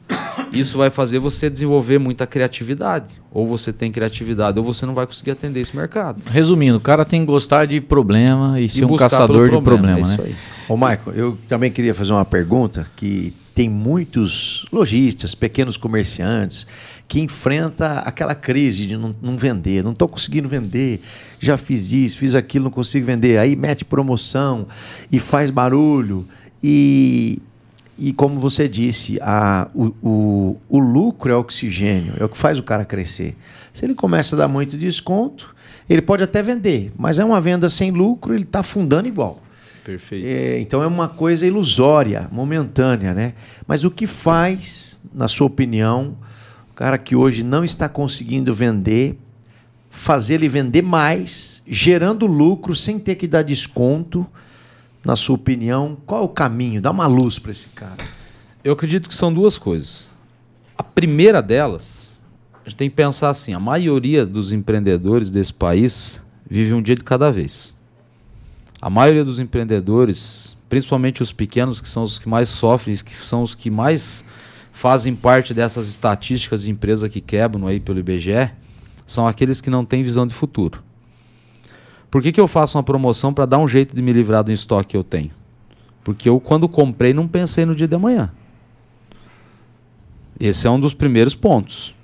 [0.53, 3.21] Isso vai fazer você desenvolver muita criatividade.
[3.31, 6.23] Ou você tem criatividade, ou você não vai conseguir atender esse mercado.
[6.27, 9.97] Resumindo, o cara tem que gostar de problema e, e ser um caçador de problema,
[9.97, 10.35] problema é né?
[10.69, 16.67] Ô, Michael, eu também queria fazer uma pergunta que tem muitos lojistas, pequenos comerciantes
[17.07, 21.01] que enfrenta aquela crise de não, não vender, não estou conseguindo vender,
[21.39, 24.67] já fiz isso, fiz aquilo, não consigo vender, aí mete promoção
[25.11, 26.27] e faz barulho
[26.63, 27.41] e
[28.01, 32.59] e como você disse, a, o, o, o, lucro é oxigênio, é o que faz
[32.59, 33.37] o cara crescer.
[33.75, 35.55] Se ele começa a dar muito desconto,
[35.89, 39.43] ele pode até vender, mas é uma venda sem lucro, ele está fundando igual.
[39.85, 40.27] Perfeito.
[40.27, 43.35] É, então é uma coisa ilusória, momentânea, né?
[43.67, 46.17] Mas o que faz, na sua opinião,
[46.71, 49.19] o cara que hoje não está conseguindo vender,
[49.91, 54.27] fazer ele vender mais, gerando lucro sem ter que dar desconto?
[55.05, 56.81] Na sua opinião, qual é o caminho?
[56.81, 58.05] Dá uma luz para esse cara.
[58.63, 60.11] Eu acredito que são duas coisas.
[60.77, 62.19] A primeira delas,
[62.55, 66.95] a gente tem que pensar assim: a maioria dos empreendedores desse país vive um dia
[66.95, 67.75] de cada vez.
[68.81, 73.43] A maioria dos empreendedores, principalmente os pequenos, que são os que mais sofrem, que são
[73.43, 74.25] os que mais
[74.73, 78.51] fazem parte dessas estatísticas de empresa que quebram aí pelo IBGE,
[79.07, 80.83] são aqueles que não têm visão de futuro.
[82.11, 84.51] Por que, que eu faço uma promoção para dar um jeito de me livrar do
[84.51, 85.31] estoque que eu tenho?
[86.03, 88.31] Porque eu, quando comprei, não pensei no dia de amanhã.
[90.39, 91.95] Esse é um dos primeiros pontos.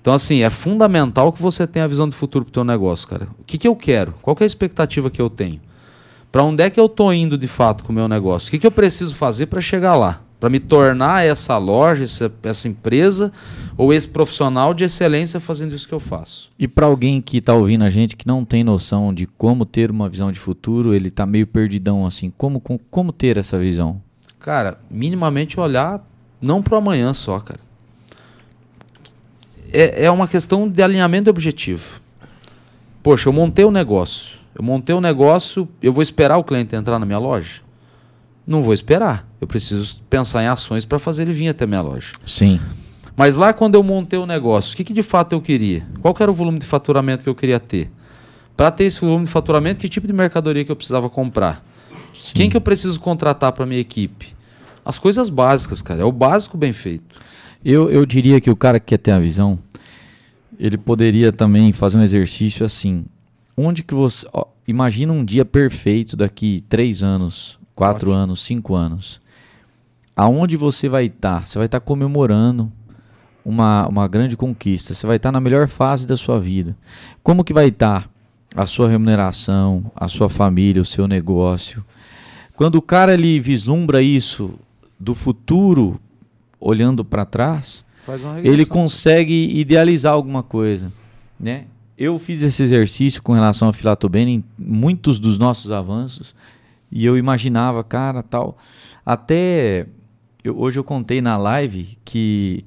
[0.00, 3.08] Então, assim, é fundamental que você tenha a visão de futuro para o teu negócio,
[3.08, 3.28] cara.
[3.38, 4.14] O que, que eu quero?
[4.22, 5.60] Qual que é a expectativa que eu tenho?
[6.30, 8.48] Para onde é que eu estou indo de fato com o meu negócio?
[8.48, 10.20] O que, que eu preciso fazer para chegar lá?
[10.44, 13.32] Para me tornar essa loja, essa, essa empresa
[13.78, 16.50] ou esse profissional de excelência fazendo isso que eu faço.
[16.58, 19.90] E para alguém que está ouvindo a gente que não tem noção de como ter
[19.90, 22.30] uma visão de futuro, ele está meio perdidão assim.
[22.36, 24.02] Como, como, como ter essa visão?
[24.38, 26.06] Cara, minimamente olhar
[26.42, 27.60] não para amanhã só, cara.
[29.72, 32.02] É, é uma questão de alinhamento de objetivo.
[33.02, 34.38] Poxa, eu montei o um negócio.
[34.54, 37.63] Eu montei o um negócio, eu vou esperar o cliente entrar na minha loja?
[38.46, 39.28] Não vou esperar.
[39.40, 42.12] Eu preciso pensar em ações para fazer ele vir até minha loja.
[42.24, 42.60] Sim.
[43.16, 45.86] Mas lá quando eu montei o negócio, o que, que de fato eu queria?
[46.00, 47.90] Qual que era o volume de faturamento que eu queria ter?
[48.56, 51.64] Para ter esse volume de faturamento, que tipo de mercadoria que eu precisava comprar?
[52.12, 52.34] Sim.
[52.34, 54.34] Quem que eu preciso contratar para minha equipe?
[54.84, 56.02] As coisas básicas, cara.
[56.02, 57.16] É o básico bem feito.
[57.64, 59.58] Eu, eu diria que o cara que quer ter a visão,
[60.58, 63.06] ele poderia também fazer um exercício assim.
[63.56, 64.26] Onde que você.
[64.32, 68.22] Ó, imagina um dia perfeito daqui três anos, quatro Ótimo.
[68.22, 69.20] anos, cinco anos.
[70.16, 71.46] Aonde você vai estar?
[71.46, 72.70] Você vai estar tá comemorando
[73.44, 74.94] uma, uma grande conquista.
[74.94, 76.76] Você vai estar na melhor fase da sua vida.
[77.22, 78.08] Como que vai estar
[78.54, 81.84] a sua remuneração, a sua família, o seu negócio?
[82.54, 84.54] Quando o cara ele vislumbra isso
[84.98, 86.00] do futuro,
[86.60, 87.84] olhando para trás,
[88.42, 90.92] ele consegue idealizar alguma coisa,
[91.38, 91.64] né?
[91.96, 96.34] Eu fiz esse exercício com relação a Filatobene em muitos dos nossos avanços
[96.94, 98.56] e eu imaginava, cara, tal.
[99.04, 99.88] Até
[100.44, 102.64] eu, hoje eu contei na live que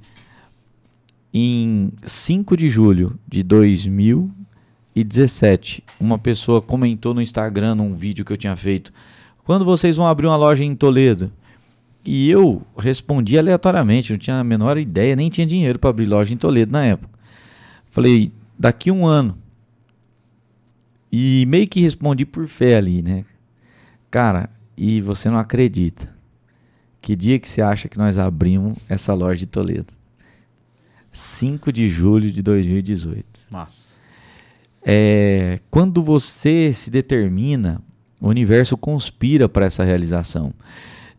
[1.33, 8.37] em 5 de julho de 2017, uma pessoa comentou no Instagram, num vídeo que eu
[8.37, 8.91] tinha feito,
[9.45, 11.31] quando vocês vão abrir uma loja em Toledo?
[12.05, 16.33] E eu respondi aleatoriamente, não tinha a menor ideia, nem tinha dinheiro para abrir loja
[16.33, 17.17] em Toledo na época.
[17.89, 19.37] Falei, daqui um ano.
[21.09, 23.23] E meio que respondi por fé ali, né?
[24.09, 26.09] Cara, e você não acredita.
[27.01, 29.93] Que dia que você acha que nós abrimos essa loja de Toledo?
[31.11, 33.25] 5 de julho de 2018.
[33.49, 33.95] Massa.
[34.83, 37.81] É, quando você se determina,
[38.21, 40.53] o universo conspira para essa realização.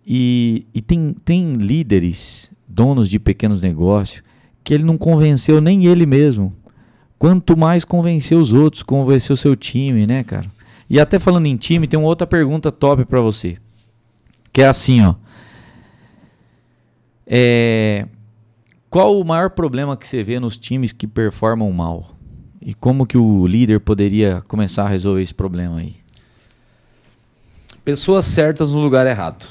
[0.06, 4.22] E, e tem, tem líderes, donos de pequenos negócios,
[4.64, 6.54] que ele não convenceu nem ele mesmo.
[7.18, 10.50] Quanto mais convencer os outros, convencer o seu time, né, cara?
[10.88, 13.58] E até falando em time, tem uma outra pergunta top para você.
[14.52, 15.14] que é assim, ó.
[17.26, 18.06] É,
[18.88, 22.16] qual o maior problema que você vê nos times que performam mal?
[22.60, 25.96] E como que o líder poderia começar a resolver esse problema aí?
[27.84, 29.46] Pessoas certas no lugar errado.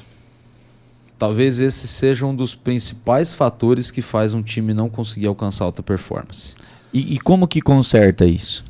[1.17, 5.81] Talvez esse seja um dos principais fatores que faz um time não conseguir alcançar alta
[5.81, 6.55] performance.
[6.93, 8.63] E, e como que conserta isso?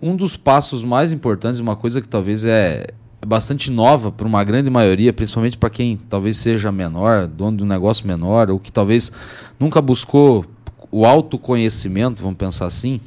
[0.00, 2.86] Um dos passos mais importantes, uma coisa que talvez é,
[3.20, 7.64] é bastante nova para uma grande maioria, principalmente para quem talvez seja menor, dono de
[7.64, 9.10] um negócio menor, ou que talvez
[9.58, 10.44] nunca buscou
[10.90, 13.00] o autoconhecimento, vamos pensar assim,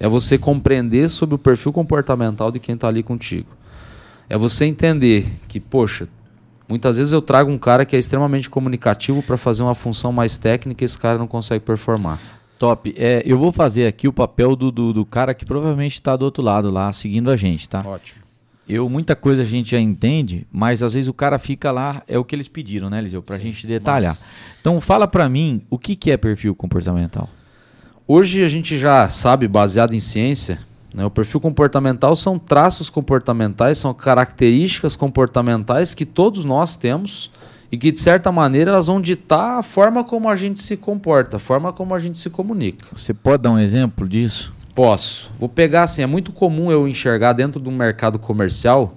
[0.00, 3.48] é você compreender sobre o perfil comportamental de quem está ali contigo.
[4.28, 6.08] É você entender que, poxa,
[6.68, 10.38] muitas vezes eu trago um cara que é extremamente comunicativo para fazer uma função mais
[10.38, 12.18] técnica e esse cara não consegue performar.
[12.62, 12.94] Top.
[12.96, 16.24] É, eu vou fazer aqui o papel do, do, do cara que provavelmente está do
[16.24, 17.82] outro lado lá, seguindo a gente, tá?
[17.84, 18.22] Ótimo.
[18.68, 22.16] Eu, muita coisa a gente já entende, mas às vezes o cara fica lá, é
[22.16, 23.20] o que eles pediram, né, Eliseu?
[23.20, 24.12] Pra Sim, gente detalhar.
[24.12, 24.24] Mas...
[24.60, 27.28] Então fala para mim, o que, que é perfil comportamental?
[28.06, 30.60] Hoje a gente já sabe, baseado em ciência,
[30.94, 37.28] né, o perfil comportamental são traços comportamentais, são características comportamentais que todos nós temos
[37.72, 41.38] e que, de certa maneira, elas vão ditar a forma como a gente se comporta,
[41.38, 42.86] a forma como a gente se comunica.
[42.94, 44.52] Você pode dar um exemplo disso?
[44.74, 45.30] Posso.
[45.40, 48.94] Vou pegar assim, é muito comum eu enxergar dentro do mercado comercial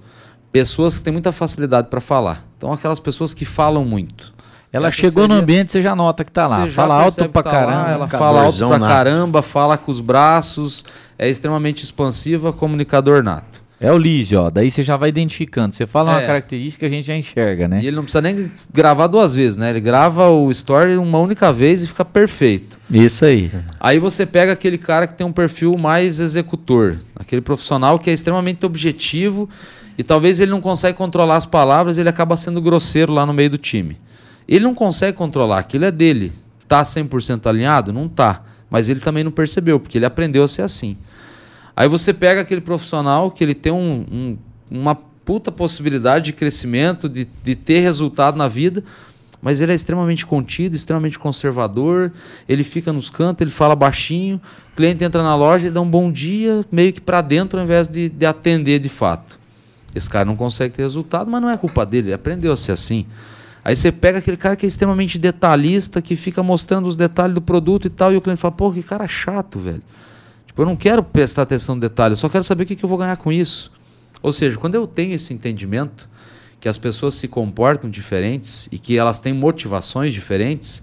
[0.51, 2.45] pessoas que têm muita facilidade para falar.
[2.57, 4.33] Então aquelas pessoas que falam muito.
[4.71, 5.27] Ela Essa chegou seria...
[5.35, 6.67] no ambiente, você já nota que tá lá.
[6.67, 7.81] Fala alto pra tá caramba.
[7.81, 8.89] Lá, ela fala alto pra nato.
[8.89, 10.83] caramba, fala com os braços,
[11.17, 13.64] é extremamente expansiva, comunicador nato.
[13.79, 14.49] É o Lísio, ó.
[14.49, 15.73] Daí você já vai identificando.
[15.73, 16.17] Você fala é.
[16.17, 17.81] uma característica, a gente já enxerga, né?
[17.81, 19.69] E ele não precisa nem gravar duas vezes, né?
[19.69, 22.79] Ele grava o story uma única vez e fica perfeito.
[22.89, 23.51] Isso aí.
[23.79, 28.13] Aí você pega aquele cara que tem um perfil mais executor, aquele profissional que é
[28.13, 29.49] extremamente objetivo
[29.97, 33.49] e talvez ele não consegue controlar as palavras, ele acaba sendo grosseiro lá no meio
[33.49, 33.97] do time.
[34.47, 36.31] Ele não consegue controlar, aquilo é dele.
[36.67, 37.93] Tá 100% alinhado?
[37.93, 38.43] Não tá.
[38.69, 40.97] Mas ele também não percebeu, porque ele aprendeu a ser assim.
[41.75, 44.37] Aí você pega aquele profissional que ele tem um, um,
[44.71, 48.83] uma puta possibilidade de crescimento, de, de ter resultado na vida,
[49.41, 52.11] mas ele é extremamente contido, extremamente conservador,
[52.47, 54.39] ele fica nos cantos, ele fala baixinho,
[54.71, 57.65] o cliente entra na loja, ele dá um bom dia, meio que para dentro, ao
[57.65, 59.37] invés de, de atender de fato.
[59.93, 62.71] Esse cara não consegue ter resultado, mas não é culpa dele, ele aprendeu a ser
[62.71, 63.05] assim.
[63.63, 67.41] Aí você pega aquele cara que é extremamente detalhista, que fica mostrando os detalhes do
[67.41, 69.81] produto e tal, e o cliente fala, pô, que cara chato, velho.
[70.55, 72.85] Tipo, eu não quero prestar atenção no detalhe, eu só quero saber o que, que
[72.85, 73.69] eu vou ganhar com isso.
[74.21, 76.07] Ou seja, quando eu tenho esse entendimento
[76.61, 80.81] que as pessoas se comportam diferentes e que elas têm motivações diferentes,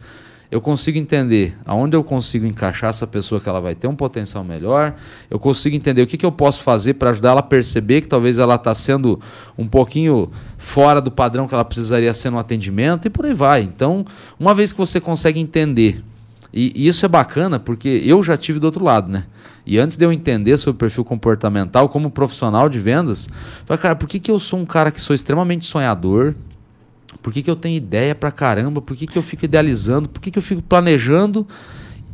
[0.50, 4.44] eu consigo entender aonde eu consigo encaixar essa pessoa que ela vai ter um potencial
[4.44, 4.94] melhor,
[5.30, 8.08] eu consigo entender o que, que eu posso fazer para ajudar ela a perceber que
[8.08, 9.18] talvez ela está sendo
[9.56, 13.62] um pouquinho fora do padrão que ela precisaria ser no atendimento e por aí vai.
[13.62, 14.04] Então,
[14.38, 16.04] uma vez que você consegue entender,
[16.52, 19.24] e, e isso é bacana porque eu já tive do outro lado, né?
[19.64, 23.96] E antes de eu entender sobre perfil comportamental como profissional de vendas, eu falei, cara,
[23.96, 26.34] por que, que eu sou um cara que sou extremamente sonhador?
[27.22, 28.82] Por que, que eu tenho ideia pra caramba?
[28.82, 30.08] Por que, que eu fico idealizando?
[30.08, 31.46] Por que, que eu fico planejando?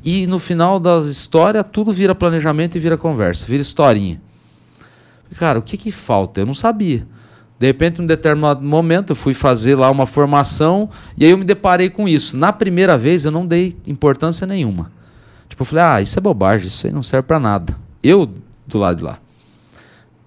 [0.05, 4.21] E no final das histórias, tudo vira planejamento e vira conversa, vira historinha.
[5.37, 6.41] Cara, o que, que falta?
[6.41, 7.07] Eu não sabia.
[7.59, 11.39] De repente, em um determinado momento, eu fui fazer lá uma formação e aí eu
[11.39, 12.37] me deparei com isso.
[12.37, 14.93] Na primeira vez, eu não dei importância nenhuma.
[15.49, 17.77] Tipo, eu falei, ah, isso é bobagem, isso aí não serve para nada.
[18.01, 18.31] Eu,
[18.67, 19.19] do lado de lá.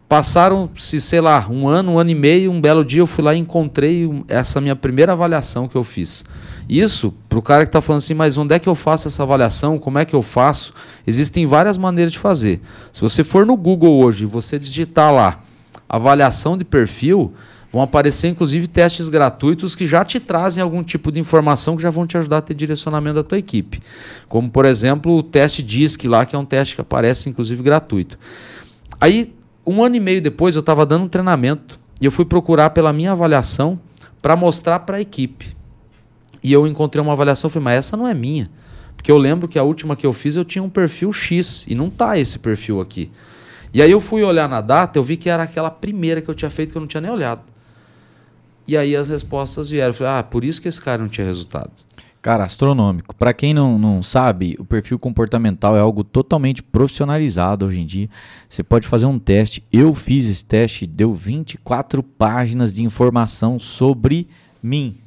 [0.09, 3.33] Passaram-se, sei lá, um ano, um ano e meio, um belo dia eu fui lá
[3.33, 6.25] e encontrei essa minha primeira avaliação que eu fiz.
[6.67, 9.23] Isso, para o cara que está falando assim, mas onde é que eu faço essa
[9.23, 9.77] avaliação?
[9.77, 10.73] Como é que eu faço?
[11.07, 12.59] Existem várias maneiras de fazer.
[12.91, 15.41] Se você for no Google hoje e você digitar lá
[15.97, 17.33] avaliação de perfil,
[17.71, 21.89] Vão aparecer, inclusive, testes gratuitos que já te trazem algum tipo de informação que já
[21.89, 23.81] vão te ajudar a ter direcionamento da tua equipe.
[24.27, 28.19] Como, por exemplo, o teste DISC lá, que é um teste que aparece, inclusive, gratuito.
[28.99, 29.33] Aí,
[29.65, 32.91] um ano e meio depois, eu estava dando um treinamento e eu fui procurar pela
[32.91, 33.79] minha avaliação
[34.21, 35.55] para mostrar para a equipe.
[36.43, 38.49] E eu encontrei uma avaliação e falei, mas essa não é minha.
[38.97, 41.73] Porque eu lembro que a última que eu fiz eu tinha um perfil X e
[41.73, 43.09] não tá esse perfil aqui.
[43.73, 46.35] E aí eu fui olhar na data, eu vi que era aquela primeira que eu
[46.35, 47.41] tinha feito que eu não tinha nem olhado.
[48.67, 49.89] E aí as respostas vieram.
[49.89, 51.71] Eu falei, ah, por isso que esse cara não tinha resultado.
[52.21, 53.15] Cara, astronômico.
[53.15, 58.09] Para quem não, não sabe, o perfil comportamental é algo totalmente profissionalizado hoje em dia.
[58.47, 59.63] Você pode fazer um teste.
[59.73, 64.27] Eu fiz esse teste, deu 24 páginas de informação sobre
[64.61, 65.00] mim.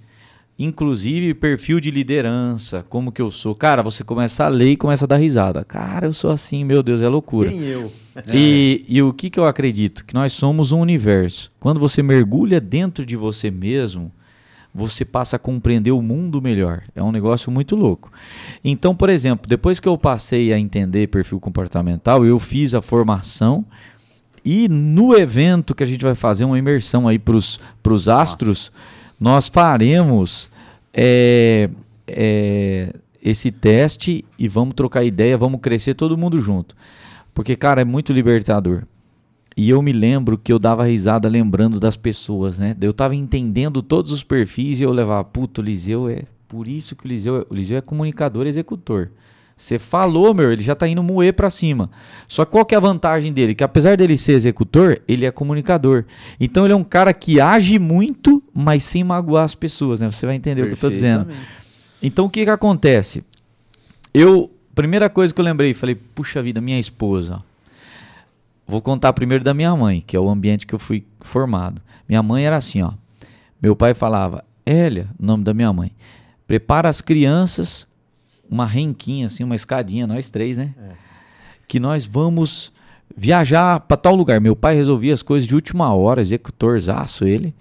[0.58, 3.54] Inclusive perfil de liderança, como que eu sou.
[3.54, 5.64] Cara, você começa a ler e começa a dar risada.
[5.64, 7.50] Cara, eu sou assim, meu Deus, é loucura.
[7.50, 7.92] Nem eu.
[8.32, 10.04] E, e o que, que eu acredito?
[10.04, 11.50] Que nós somos um universo.
[11.58, 14.12] Quando você mergulha dentro de você mesmo,
[14.72, 16.82] você passa a compreender o mundo melhor.
[16.94, 18.12] É um negócio muito louco.
[18.64, 23.64] Então, por exemplo, depois que eu passei a entender perfil comportamental, eu fiz a formação
[24.44, 28.70] e no evento que a gente vai fazer uma imersão aí para os astros,
[29.24, 30.50] nós faremos
[30.92, 31.70] é,
[32.06, 36.76] é, esse teste e vamos trocar ideia, vamos crescer todo mundo junto.
[37.32, 38.82] Porque, cara, é muito libertador.
[39.56, 42.76] E eu me lembro que eu dava risada lembrando das pessoas, né?
[42.78, 46.24] Eu tava entendendo todos os perfis e eu levava, puto, o Liseu é.
[46.46, 49.10] Por isso que o Liseu, é, o Liseu é comunicador executor.
[49.56, 51.88] Você falou, meu, ele já tá indo moer para cima.
[52.26, 53.54] Só que qual que é a vantagem dele?
[53.54, 56.04] Que apesar dele ser executor, ele é comunicador.
[56.40, 60.10] Então ele é um cara que age muito, mas sem magoar as pessoas, né?
[60.10, 61.28] Você vai entender o que eu tô dizendo.
[62.02, 63.24] Então o que que acontece?
[64.12, 67.40] Eu, primeira coisa que eu lembrei, falei, puxa vida, minha esposa.
[68.66, 71.80] Vou contar primeiro da minha mãe, que é o ambiente que eu fui formado.
[72.08, 72.92] Minha mãe era assim, ó.
[73.62, 75.92] Meu pai falava, Hélia, nome da minha mãe,
[76.46, 77.86] prepara as crianças
[78.50, 80.74] uma renquinha, assim, uma escadinha, nós três, né?
[80.78, 80.92] É.
[81.66, 82.72] Que nós vamos
[83.16, 84.40] viajar para tal lugar.
[84.40, 87.54] Meu pai resolvia as coisas de última hora, executorzaço ele,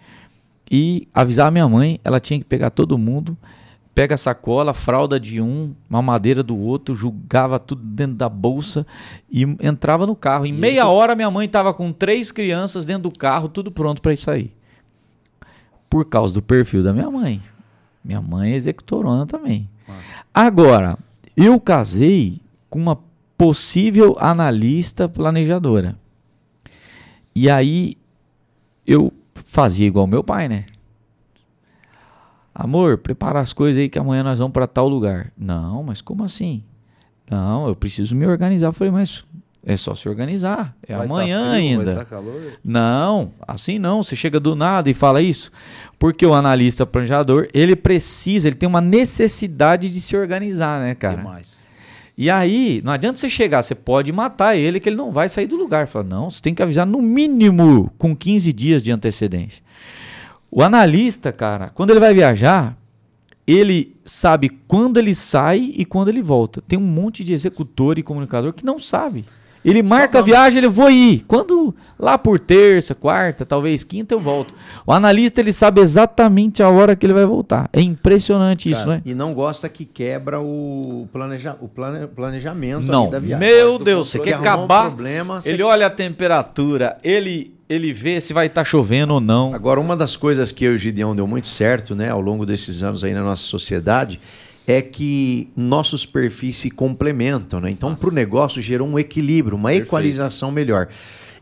[0.69, 3.37] e avisar a minha mãe, ela tinha que pegar todo mundo,
[3.93, 8.85] pega a sacola, fralda de um, mamadeira do outro, jogava tudo dentro da bolsa
[9.31, 10.45] e entrava no carro.
[10.45, 14.01] Em e meia hora minha mãe estava com três crianças dentro do carro, tudo pronto
[14.01, 14.51] para ir sair.
[15.89, 17.39] Por causa do perfil da minha mãe.
[18.03, 19.69] Minha mãe é executorona também.
[20.33, 20.97] Agora,
[21.35, 22.99] eu casei com uma
[23.37, 25.97] possível analista planejadora.
[27.35, 27.97] E aí
[28.85, 29.11] eu
[29.47, 30.65] fazia igual meu pai, né?
[32.53, 35.31] Amor, prepara as coisas aí que amanhã nós vamos para tal lugar.
[35.37, 36.63] Não, mas como assim?
[37.29, 38.67] Não, eu preciso me organizar.
[38.67, 39.25] Eu falei, mas
[39.65, 40.75] é só se organizar.
[40.87, 42.05] É vai tá amanhã tá frio, ainda.
[42.05, 42.21] Tá
[42.63, 44.03] não, assim não.
[44.03, 45.51] Você chega do nada e fala isso.
[45.97, 51.17] Porque o analista planejador, ele precisa, ele tem uma necessidade de se organizar, né, cara?
[51.17, 51.65] Demais.
[52.15, 55.47] E aí, não adianta você chegar, você pode matar ele que ele não vai sair
[55.47, 55.87] do lugar.
[55.87, 59.63] Fala, não, você tem que avisar no mínimo com 15 dias de antecedência.
[60.51, 62.77] O analista, cara, quando ele vai viajar,
[63.47, 66.61] ele sabe quando ele sai e quando ele volta.
[66.61, 69.25] Tem um monte de executor e comunicador que não sabe.
[69.63, 71.23] Ele marca a viagem, ele vou ir.
[71.27, 74.53] Quando lá por terça, quarta, talvez quinta eu volto.
[74.85, 77.69] O analista ele sabe exatamente a hora que ele vai voltar.
[77.71, 79.01] É impressionante Cara, isso, né?
[79.05, 83.09] E não gosta que quebra o, planeja, o plane, planejamento não.
[83.09, 83.47] da viagem.
[83.47, 84.87] Meu Deus, você quer acabar?
[84.87, 85.49] Um problema, você...
[85.49, 89.55] Ele olha a temperatura, ele ele vê se vai estar tá chovendo ou não.
[89.55, 92.45] Agora, uma das coisas que eu e o Gideão deu muito certo, né, ao longo
[92.45, 94.19] desses anos aí na nossa sociedade,
[94.67, 97.69] é que nossos perfis se complementam, né?
[97.69, 99.87] Então, para o negócio gerou um equilíbrio, uma Perfeito.
[99.87, 100.87] equalização melhor.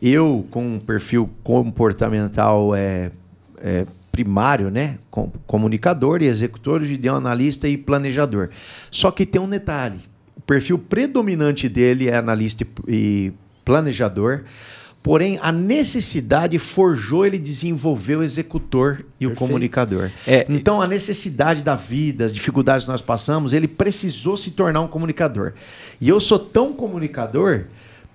[0.00, 3.12] Eu, com um perfil comportamental é,
[3.58, 4.98] é primário, né?
[5.10, 8.50] Com, comunicador e executor, de analista e planejador.
[8.90, 10.00] Só que tem um detalhe:
[10.36, 13.32] o perfil predominante dele é analista e, e
[13.64, 14.42] planejador.
[15.02, 19.32] Porém, a necessidade forjou ele desenvolver o executor e Perfeito.
[19.32, 20.12] o comunicador.
[20.26, 24.80] É, então, a necessidade da vida, as dificuldades que nós passamos, ele precisou se tornar
[24.80, 25.54] um comunicador.
[26.00, 27.64] E eu sou tão comunicador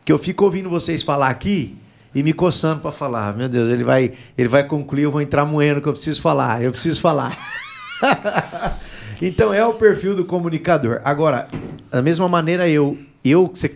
[0.05, 1.75] que eu fico ouvindo vocês falar aqui
[2.15, 3.35] e me coçando para falar.
[3.35, 6.63] Meu Deus, ele vai, ele vai concluir, eu vou entrar moendo que eu preciso falar.
[6.63, 7.37] Eu preciso falar.
[9.21, 11.01] então, é o perfil do comunicador.
[11.03, 11.49] Agora,
[11.91, 13.75] da mesma maneira, eu, eu, você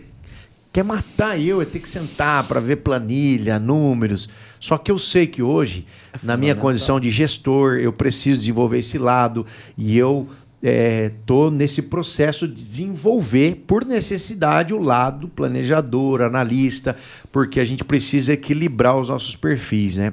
[0.72, 4.28] quer matar eu, é ter que sentar para ver planilha, números.
[4.58, 8.78] Só que eu sei que hoje, é na minha condição de gestor, eu preciso desenvolver
[8.78, 9.46] esse lado
[9.76, 10.28] e eu
[10.62, 16.96] estou é, nesse processo de desenvolver, por necessidade, o lado planejador, analista,
[17.30, 20.12] porque a gente precisa equilibrar os nossos perfis, né?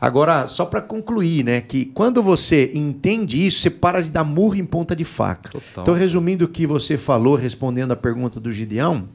[0.00, 4.54] Agora, só para concluir, né, que quando você entende isso, você para de dar murro
[4.54, 5.50] em ponta de faca.
[5.50, 5.82] Total.
[5.82, 9.08] Então, resumindo o que você falou, respondendo a pergunta do Gideão,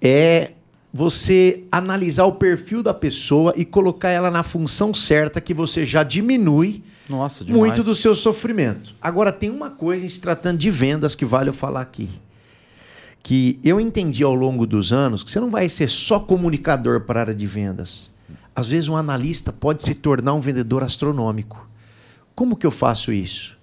[0.00, 0.52] é
[0.96, 6.04] você analisar o perfil da pessoa e colocar ela na função certa que você já
[6.04, 8.94] diminui Nossa, muito do seu sofrimento.
[9.02, 12.08] Agora tem uma coisa se tratando de vendas que vale eu falar aqui.
[13.24, 17.18] Que eu entendi ao longo dos anos que você não vai ser só comunicador para
[17.18, 18.12] a área de vendas.
[18.54, 21.68] Às vezes um analista pode se tornar um vendedor astronômico.
[22.36, 23.53] Como que eu faço isso?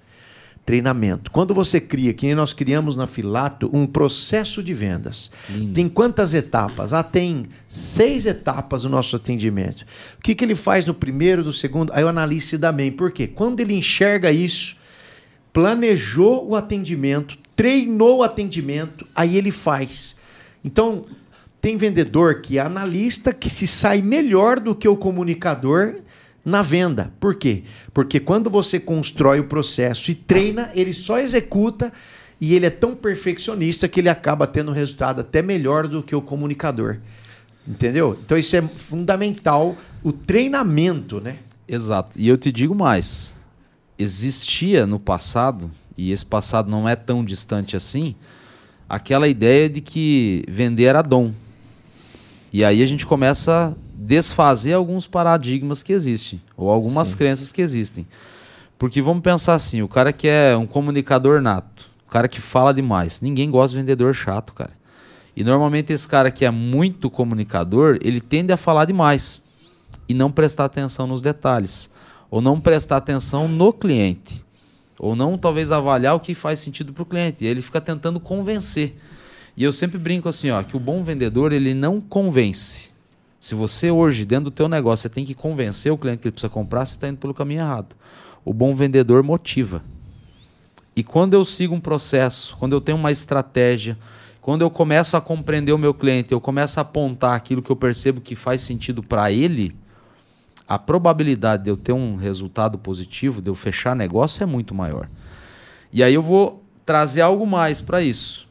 [0.66, 1.32] Treinamento.
[1.32, 5.32] Quando você cria, que nós criamos na Filato, um processo de vendas.
[5.49, 5.74] Lindo.
[5.74, 6.93] Tem quantas etapas?
[6.93, 9.82] Ah, tem seis etapas no nosso atendimento.
[10.18, 11.91] O que, que ele faz no primeiro, no segundo?
[11.93, 12.91] Aí o analista se dá bem.
[12.91, 13.28] Por quê?
[13.28, 14.78] Quando ele enxerga isso,
[15.51, 20.16] planejou o atendimento, treinou o atendimento, aí ele faz.
[20.64, 21.01] Então,
[21.59, 25.95] tem vendedor que é analista que se sai melhor do que o comunicador
[26.44, 27.14] na venda.
[27.20, 27.64] Por quê?
[27.94, 31.92] Porque quando você constrói o processo e treina, ele só executa
[32.39, 36.16] e ele é tão perfeccionista que ele acaba tendo um resultado até melhor do que
[36.16, 36.98] o comunicador.
[37.68, 38.18] Entendeu?
[38.26, 41.38] Então isso é fundamental, o treinamento, né?
[41.68, 42.18] Exato.
[42.18, 43.36] E eu te digo mais:
[43.98, 48.16] existia no passado, e esse passado não é tão distante assim,
[48.89, 51.32] aquela ideia de que vender era dom.
[52.52, 53.76] E aí a gente começa
[54.12, 57.18] desfazer alguns paradigmas que existem, ou algumas Sim.
[57.18, 58.05] crenças que existem.
[58.78, 62.74] Porque vamos pensar assim, o cara que é um comunicador nato, o cara que fala
[62.74, 64.74] demais, ninguém gosta de vendedor chato, cara.
[65.34, 69.43] E normalmente esse cara que é muito comunicador, ele tende a falar demais
[70.09, 71.89] e não prestar atenção nos detalhes,
[72.30, 74.43] ou não prestar atenção no cliente,
[74.99, 77.45] ou não talvez avaliar o que faz sentido para o cliente.
[77.45, 78.93] E ele fica tentando convencer.
[79.55, 82.91] E eu sempre brinco assim, ó, que o bom vendedor ele não convence.
[83.42, 86.32] Se você hoje dentro do teu negócio você tem que convencer o cliente que ele
[86.32, 87.94] precisa comprar, você está indo pelo caminho errado.
[88.46, 89.84] O bom vendedor motiva.
[90.96, 93.98] E quando eu sigo um processo, quando eu tenho uma estratégia,
[94.39, 97.76] quando eu começo a compreender o meu cliente, eu começo a apontar aquilo que eu
[97.76, 99.76] percebo que faz sentido para ele,
[100.68, 105.10] a probabilidade de eu ter um resultado positivo, de eu fechar negócio é muito maior.
[105.92, 108.50] E aí eu vou trazer algo mais para isso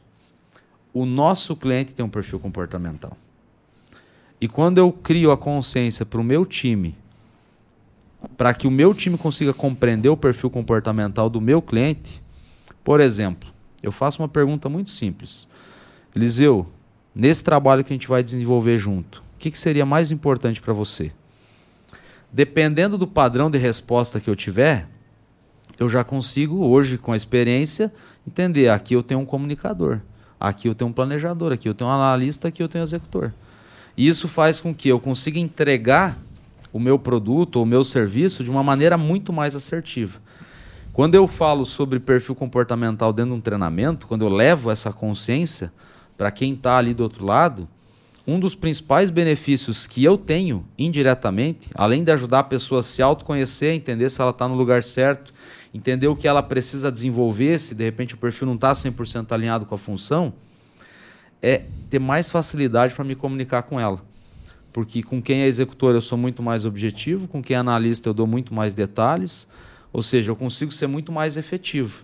[0.93, 3.15] o nosso cliente tem um perfil comportamental.
[4.41, 6.95] E quando eu crio a consciência para o meu time,
[8.35, 12.21] para que o meu time consiga compreender o perfil comportamental do meu cliente,
[12.83, 13.47] por exemplo,
[13.83, 15.47] eu faço uma pergunta muito simples.
[16.15, 16.67] Eliseu,
[17.13, 20.73] nesse trabalho que a gente vai desenvolver junto, o que, que seria mais importante para
[20.73, 21.11] você?
[22.31, 24.87] Dependendo do padrão de resposta que eu tiver,
[25.77, 27.93] eu já consigo, hoje, com a experiência,
[28.27, 28.69] entender.
[28.69, 29.99] Aqui eu tenho um comunicador.
[30.39, 33.31] Aqui eu tenho um planejador, aqui eu tenho um analista, aqui eu tenho um executor.
[33.95, 36.17] E isso faz com que eu consiga entregar
[36.71, 40.19] o meu produto ou o meu serviço de uma maneira muito mais assertiva.
[40.93, 45.71] Quando eu falo sobre perfil comportamental dentro de um treinamento, quando eu levo essa consciência
[46.17, 47.67] para quem está ali do outro lado,
[48.27, 53.01] um dos principais benefícios que eu tenho indiretamente, além de ajudar a pessoa a se
[53.01, 55.33] autoconhecer, entender se ela está no lugar certo
[55.73, 59.65] entender o que ela precisa desenvolver, se de repente o perfil não está 100% alinhado
[59.65, 60.33] com a função,
[61.41, 64.01] é ter mais facilidade para me comunicar com ela.
[64.71, 68.13] Porque com quem é executor eu sou muito mais objetivo, com quem é analista eu
[68.13, 69.49] dou muito mais detalhes,
[69.91, 72.03] ou seja, eu consigo ser muito mais efetivo.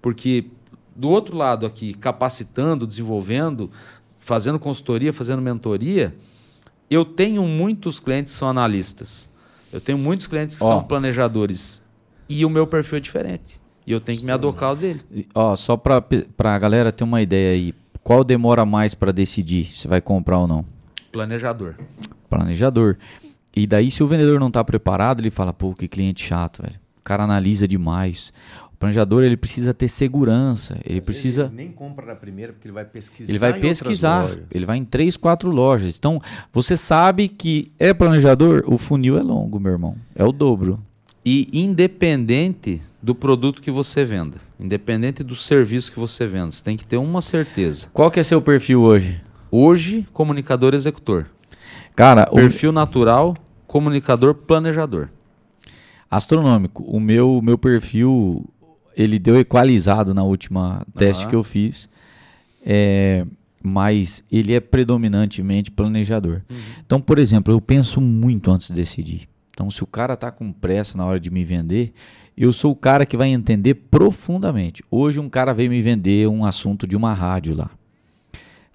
[0.00, 0.46] Porque
[0.94, 3.70] do outro lado aqui, capacitando, desenvolvendo,
[4.20, 6.14] fazendo consultoria, fazendo mentoria,
[6.88, 9.28] eu tenho muitos clientes que são analistas.
[9.72, 10.68] Eu tenho muitos clientes que oh.
[10.68, 11.84] são planejadores
[12.28, 13.60] e o meu perfil é diferente.
[13.86, 15.00] E eu tenho que me adocar o dele.
[15.34, 16.02] Ó, só para
[16.38, 17.74] a galera ter uma ideia aí,
[18.06, 20.64] qual demora mais para decidir se vai comprar ou não?
[21.10, 21.74] Planejador.
[22.30, 22.96] Planejador.
[23.56, 26.78] E daí, se o vendedor não está preparado, ele fala, pô, que cliente chato, velho.
[27.00, 28.32] O cara analisa demais.
[28.72, 31.46] O planejador ele precisa ter segurança, ele Às precisa.
[31.46, 33.32] Ele nem compra na primeira porque ele vai pesquisar.
[33.32, 35.98] Ele vai pesquisar, ele vai em três, quatro lojas.
[35.98, 40.80] Então você sabe que é planejador, o funil é longo, meu irmão, é o dobro
[41.26, 46.76] e independente do produto que você venda, independente do serviço que você venda, você tem
[46.76, 47.88] que ter uma certeza.
[47.92, 49.20] Qual que é seu perfil hoje?
[49.50, 51.26] Hoje, comunicador executor.
[51.96, 52.72] Cara, perfil o...
[52.72, 55.08] natural, comunicador planejador.
[56.08, 56.84] Astronômico.
[56.84, 58.48] O meu meu perfil
[58.96, 61.30] ele deu equalizado na última teste uhum.
[61.30, 61.88] que eu fiz.
[62.64, 63.26] É,
[63.60, 66.42] mas ele é predominantemente planejador.
[66.48, 66.56] Uhum.
[66.86, 69.28] Então, por exemplo, eu penso muito antes de decidir.
[69.56, 71.94] Então, se o cara está com pressa na hora de me vender,
[72.36, 74.84] eu sou o cara que vai entender profundamente.
[74.90, 77.70] Hoje, um cara veio me vender um assunto de uma rádio lá.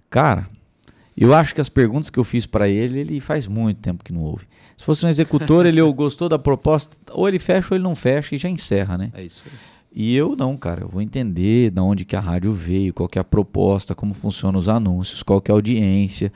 [0.10, 0.50] Cara,
[1.16, 4.12] eu acho que as perguntas que eu fiz para ele, ele faz muito tempo que
[4.12, 4.48] não ouve.
[4.76, 8.34] Se fosse um executor, ele gostou da proposta, ou ele fecha ou ele não fecha
[8.34, 9.12] e já encerra, né?
[9.14, 9.52] É isso aí.
[9.94, 13.20] E eu não, cara, eu vou entender de onde que a rádio veio, qual que
[13.20, 16.34] é a proposta, como funcionam os anúncios, qual que é a audiência,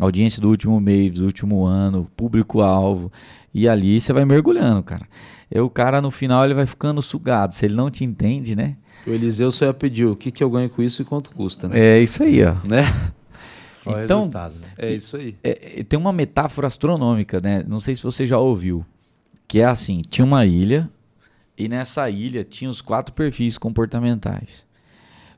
[0.00, 3.10] audiência do último mês, do último ano, público-alvo.
[3.54, 5.06] E ali você vai mergulhando, cara.
[5.50, 7.54] E o cara no final ele vai ficando sugado.
[7.54, 8.76] Se ele não te entende, né?
[9.06, 11.68] O Eliseu só ia pedir o que, que eu ganho com isso e quanto custa,
[11.68, 11.78] né?
[11.78, 12.54] É isso aí, ó.
[12.66, 12.84] Né?
[14.04, 14.50] então, né?
[14.78, 15.36] é isso aí.
[15.42, 17.64] É, tem uma metáfora astronômica, né?
[17.66, 18.84] Não sei se você já ouviu.
[19.46, 20.88] Que é assim: tinha uma ilha,
[21.58, 24.64] e nessa ilha tinha os quatro perfis comportamentais.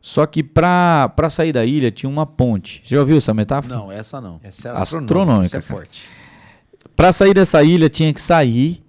[0.00, 2.82] Só que para sair da ilha tinha uma ponte.
[2.84, 3.74] Já ouviu essa metáfora?
[3.74, 4.38] Não, essa não.
[4.42, 5.14] Essa é astronômica.
[5.14, 6.02] astronômica essa é forte.
[6.96, 8.84] Para sair dessa ilha tinha que sair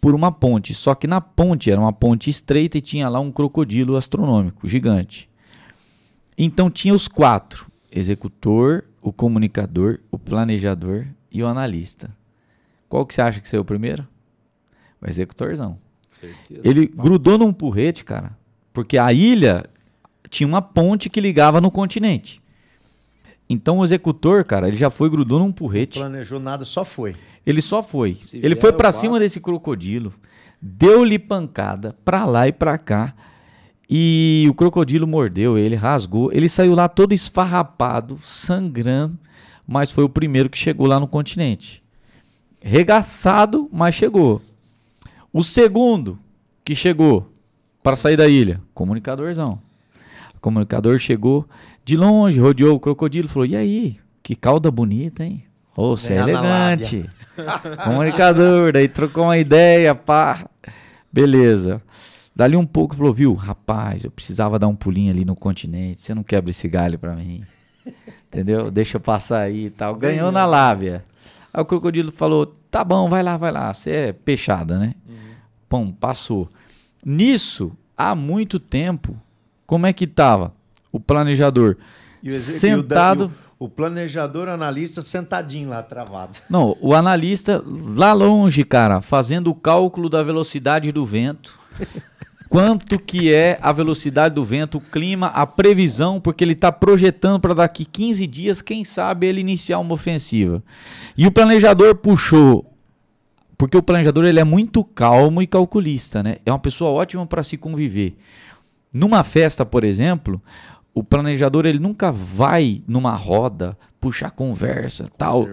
[0.00, 0.74] por uma ponte.
[0.74, 5.30] Só que na ponte era uma ponte estreita e tinha lá um crocodilo astronômico gigante.
[6.36, 12.10] Então tinha os quatro: executor, o comunicador, o planejador e o analista.
[12.88, 14.06] Qual que você acha que saiu primeiro?
[15.00, 15.78] O executorzão.
[16.08, 16.60] Certeza.
[16.62, 18.36] Ele grudou num porrete, cara,
[18.72, 19.64] porque a ilha
[20.28, 22.41] tinha uma ponte que ligava no continente.
[23.52, 25.98] Então o executor, cara, ele já foi, grudou num porrete.
[25.98, 27.14] Não planejou nada, só foi.
[27.44, 28.16] Ele só foi.
[28.20, 30.12] Se ele foi para cima desse crocodilo,
[30.60, 33.14] deu-lhe pancada pra lá e pra cá.
[33.90, 36.32] E o crocodilo mordeu ele, rasgou.
[36.32, 39.18] Ele saiu lá todo esfarrapado, sangrando,
[39.66, 41.82] mas foi o primeiro que chegou lá no continente.
[42.60, 44.40] Regaçado, mas chegou.
[45.30, 46.18] O segundo
[46.64, 47.30] que chegou
[47.82, 49.60] para sair da ilha, comunicadorzão.
[50.36, 51.46] O comunicador chegou
[51.84, 53.98] de longe, rodeou o crocodilo, falou: "E aí?
[54.22, 55.44] Que cauda bonita, hein?
[55.76, 57.08] Ô, você é elegante.
[57.84, 60.46] Comunicador, daí trocou uma ideia, pá.
[61.10, 61.82] Beleza.
[62.34, 66.00] Dali um pouco falou, viu, rapaz, eu precisava dar um pulinho ali no continente.
[66.00, 67.42] Você não quebra esse galho pra mim.
[68.28, 68.70] Entendeu?
[68.70, 69.94] Deixa eu passar aí e tal.
[69.94, 71.04] Ganhou na lábia.
[71.52, 73.72] Aí o crocodilo falou: tá bom, vai lá, vai lá.
[73.72, 74.94] Você é peixada, né?
[75.08, 75.16] Uhum.
[75.68, 76.48] Pum, passou.
[77.04, 79.16] Nisso, há muito tempo,
[79.66, 80.54] como é que tava
[80.92, 81.76] o planejador?
[82.22, 83.32] E o sentado.
[83.58, 86.38] O, o, planejador analista sentadinho lá, travado.
[86.48, 91.58] Não, o analista lá longe, cara, fazendo o cálculo da velocidade do vento.
[92.52, 97.40] quanto que é a velocidade do vento, o clima, a previsão, porque ele está projetando
[97.40, 100.62] para daqui 15 dias, quem sabe ele iniciar uma ofensiva.
[101.16, 102.70] E o planejador puxou,
[103.56, 106.36] porque o planejador ele é muito calmo e calculista, né?
[106.44, 108.18] É uma pessoa ótima para se conviver.
[108.92, 110.38] Numa festa, por exemplo,
[110.94, 115.48] o planejador ele nunca vai numa roda puxar conversa, tal.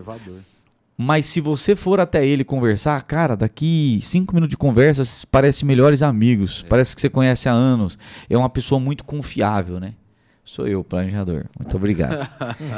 [0.98, 6.04] Mas se você for até ele conversar, cara, daqui cinco minutos de conversa parece melhores
[6.04, 6.64] amigos.
[6.66, 6.68] É.
[6.68, 7.98] Parece que você conhece há anos.
[8.30, 9.94] É uma pessoa muito confiável, né?
[10.44, 11.46] Sou eu, planejador.
[11.58, 12.28] Muito obrigado.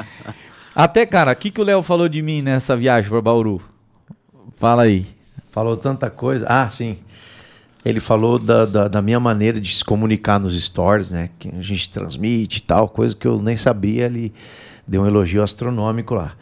[0.75, 3.59] até, cara, o que, que o Léo falou de mim nessa viagem para Bauru?
[4.55, 5.07] Fala aí.
[5.51, 6.45] Falou tanta coisa.
[6.47, 6.99] Ah, sim.
[7.83, 11.29] Ele falou da, da, da, minha maneira de se comunicar nos stories, né?
[11.39, 14.05] Que a gente transmite e tal, coisa que eu nem sabia.
[14.05, 14.31] Ele
[14.87, 16.33] deu um elogio astronômico lá.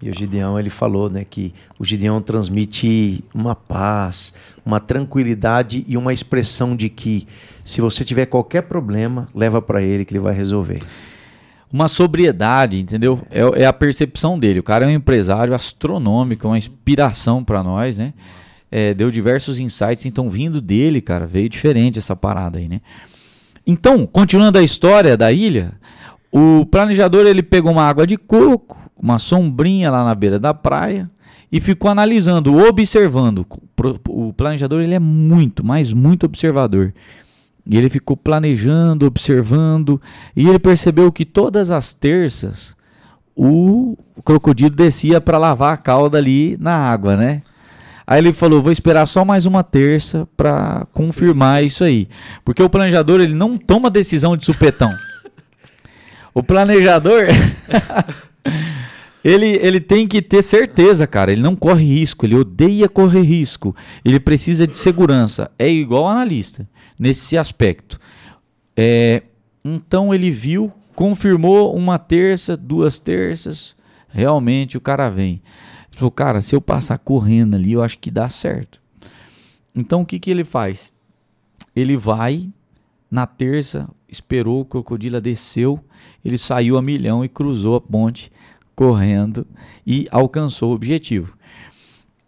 [0.00, 4.32] E o Gideão ele falou, né, que o Gideão transmite uma paz,
[4.64, 7.26] uma tranquilidade e uma expressão de que
[7.64, 10.78] se você tiver qualquer problema, leva para ele que ele vai resolver.
[11.70, 13.20] Uma sobriedade, entendeu?
[13.30, 14.60] É, é, a percepção dele.
[14.60, 18.14] O cara é um empresário astronômico, uma inspiração para nós, né?
[18.70, 22.80] É, deu diversos insights, então vindo dele, cara, veio diferente essa parada aí, né?
[23.66, 25.72] Então, continuando a história da ilha,
[26.30, 31.10] o planejador ele pegou uma água de coco, uma sombrinha lá na beira da praia
[31.50, 33.46] e ficou analisando, observando.
[34.08, 36.92] O planejador ele é muito, mas muito observador.
[37.66, 40.00] E ele ficou planejando, observando,
[40.34, 42.76] e ele percebeu que todas as terças
[43.36, 47.42] o crocodilo descia para lavar a cauda ali na água, né?
[48.10, 52.08] Aí ele falou: "Vou esperar só mais uma terça para confirmar isso aí".
[52.42, 54.90] Porque o planejador ele não toma decisão de supetão.
[56.32, 57.26] o planejador
[59.24, 61.32] Ele, ele tem que ter certeza, cara.
[61.32, 63.76] Ele não corre risco, ele odeia correr risco.
[64.02, 65.50] Ele precisa de segurança.
[65.58, 66.66] É igual analista
[66.98, 67.98] nesse aspecto.
[68.76, 69.22] É,
[69.64, 73.74] então ele viu, confirmou uma terça, duas terças.
[74.08, 75.42] Realmente o cara vem.
[75.98, 78.80] Falou, cara, se eu passar correndo ali, eu acho que dá certo.
[79.74, 80.92] Então o que, que ele faz?
[81.74, 82.48] Ele vai
[83.10, 85.80] na terça, esperou, o crocodilo desceu,
[86.24, 88.30] ele saiu a milhão e cruzou a ponte
[88.76, 89.44] correndo
[89.84, 91.36] e alcançou o objetivo.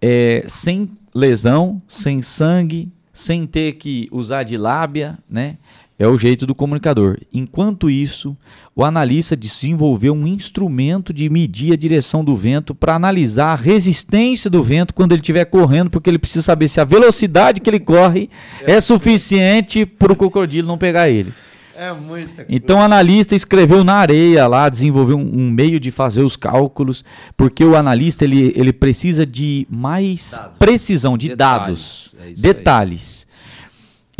[0.02, 5.58] É, sem lesão, sem sangue, sem ter que usar de lábia, né?
[6.00, 7.18] É o jeito do comunicador.
[7.30, 8.34] Enquanto isso,
[8.74, 14.48] o analista desenvolveu um instrumento de medir a direção do vento para analisar a resistência
[14.48, 17.78] do vento quando ele estiver correndo, porque ele precisa saber se a velocidade que ele
[17.78, 18.30] corre
[18.62, 21.34] é suficiente para o crocodilo não pegar ele.
[21.76, 26.22] É muita Então o analista escreveu na areia lá, desenvolveu um, um, meio de fazer
[26.22, 27.04] os cálculos,
[27.36, 30.58] porque o analista ele, ele precisa de mais dados.
[30.58, 32.14] precisão de detalhes.
[32.16, 33.26] dados, é detalhes.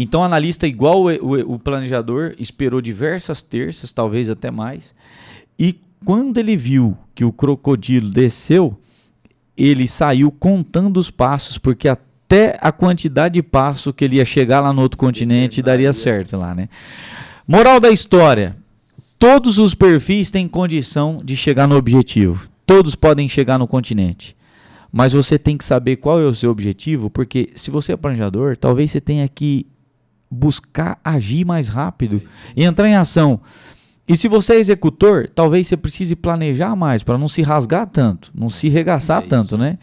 [0.03, 4.94] Então o analista, igual o, o, o planejador, esperou diversas terças, talvez até mais,
[5.59, 8.80] e quando ele viu que o crocodilo desceu,
[9.55, 14.61] ele saiu contando os passos, porque até a quantidade de passo que ele ia chegar
[14.61, 16.70] lá no outro continente daria certo lá, né?
[17.46, 18.57] Moral da história:
[19.18, 22.48] todos os perfis têm condição de chegar no objetivo.
[22.64, 24.34] Todos podem chegar no continente.
[24.90, 28.57] mas você tem que saber qual é o seu objetivo, porque se você é planejador,
[28.57, 29.66] talvez você tenha que
[30.31, 32.22] buscar agir mais rápido
[32.57, 33.41] e entrar em ação.
[34.09, 38.31] E se você é executor, talvez você precise planejar mais para não se rasgar tanto,
[38.35, 39.78] não se regaçar é tanto, né?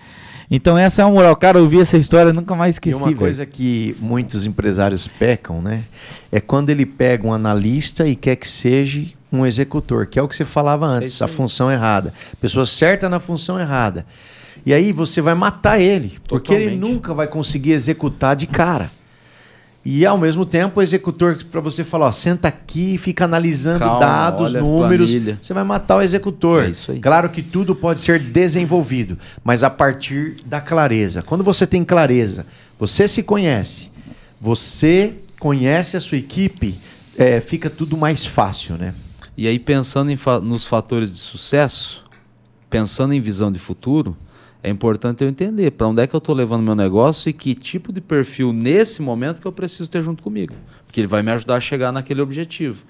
[0.50, 1.36] Então essa é a moral.
[1.36, 3.00] Cara, eu vi essa história nunca mais esqueci.
[3.00, 3.54] E uma coisa véio.
[3.54, 5.84] que muitos empresários pecam, né?
[6.32, 10.28] É quando ele pega um analista e quer que seja um executor, que é o
[10.28, 12.14] que você falava antes, é a função errada.
[12.40, 14.06] Pessoa certa na função errada.
[14.66, 16.28] E aí você vai matar ele, Totalmente.
[16.30, 18.92] porque ele nunca vai conseguir executar de cara.
[19.90, 23.80] E ao mesmo tempo, o executor, para você falar, ó, senta aqui e fica analisando
[23.80, 26.64] Calma, dados, números, você vai matar o executor.
[26.64, 27.00] É isso aí.
[27.00, 31.24] Claro que tudo pode ser desenvolvido, mas a partir da clareza.
[31.24, 32.46] Quando você tem clareza,
[32.78, 33.90] você se conhece,
[34.42, 36.78] você conhece a sua equipe,
[37.18, 38.94] é, fica tudo mais fácil, né?
[39.38, 42.04] E aí, pensando fa nos fatores de sucesso,
[42.70, 44.18] pensando em visão de futuro,
[44.64, 47.54] é importante eu entender para onde é que eu estou levando meu negócio e que
[47.54, 50.54] tipo de perfil nesse momento que eu preciso ter junto comigo,
[50.86, 52.84] porque ele vai me ajudar a chegar naquele objetivo.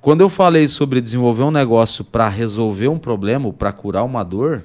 [0.00, 4.64] Quando eu falei sobre desenvolver um negócio para resolver um problema para curar uma dor,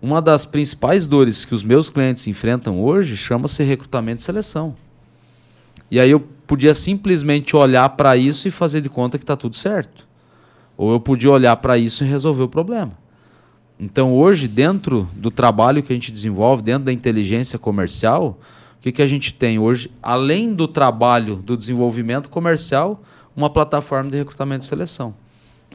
[0.00, 4.76] uma das principais dores que os meus clientes enfrentam hoje chama-se recrutamento e seleção.
[5.90, 9.56] E aí eu podia simplesmente olhar para isso e fazer de conta que está tudo
[9.56, 10.06] certo.
[10.76, 12.92] Ou eu podia olhar para isso e resolver o problema.
[13.80, 18.38] Então, hoje, dentro do trabalho que a gente desenvolve, dentro da inteligência comercial,
[18.76, 19.90] o que, que a gente tem hoje?
[20.02, 23.00] Além do trabalho do desenvolvimento comercial,
[23.36, 25.14] uma plataforma de recrutamento e seleção.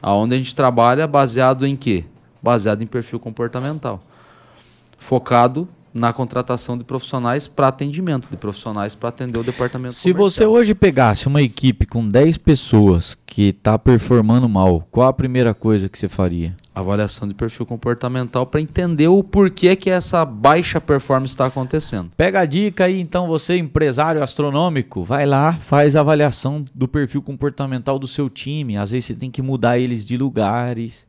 [0.02, 2.04] Onde a gente trabalha baseado em quê?
[2.42, 4.02] Baseado em perfil comportamental.
[4.98, 10.30] Focado na contratação de profissionais para atendimento, de profissionais para atender o departamento Se comercial.
[10.30, 15.54] você hoje pegasse uma equipe com 10 pessoas que está performando mal, qual a primeira
[15.54, 16.52] coisa que você faria?
[16.74, 22.10] Avaliação de perfil comportamental para entender o porquê que essa baixa performance está acontecendo.
[22.16, 27.22] Pega a dica aí, então, você empresário astronômico, vai lá, faz a avaliação do perfil
[27.22, 28.76] comportamental do seu time.
[28.76, 31.06] Às vezes você tem que mudar eles de lugares,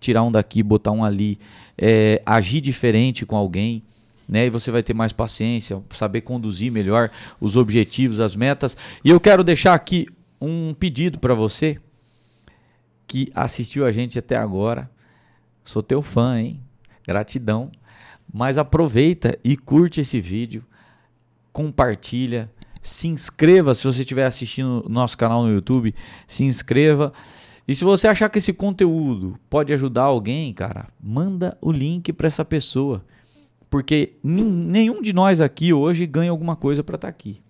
[0.00, 1.38] tirar um daqui, botar um ali,
[1.78, 3.84] é, agir diferente com alguém
[4.28, 4.46] né?
[4.46, 7.10] E você vai ter mais paciência, saber conduzir melhor
[7.40, 8.76] os objetivos, as metas.
[9.04, 10.06] E eu quero deixar aqui
[10.40, 11.78] um pedido para você
[13.06, 14.90] que assistiu a gente até agora.
[15.64, 16.60] Sou teu fã, hein?
[17.06, 17.70] Gratidão.
[18.32, 20.64] Mas aproveita e curte esse vídeo,
[21.52, 22.50] compartilha,
[22.82, 25.94] se inscreva se você estiver assistindo nosso canal no YouTube,
[26.26, 27.12] se inscreva.
[27.66, 32.26] E se você achar que esse conteúdo pode ajudar alguém, cara, manda o link para
[32.26, 33.04] essa pessoa
[33.74, 37.40] porque nenhum de nós aqui hoje ganha alguma coisa para estar tá aqui.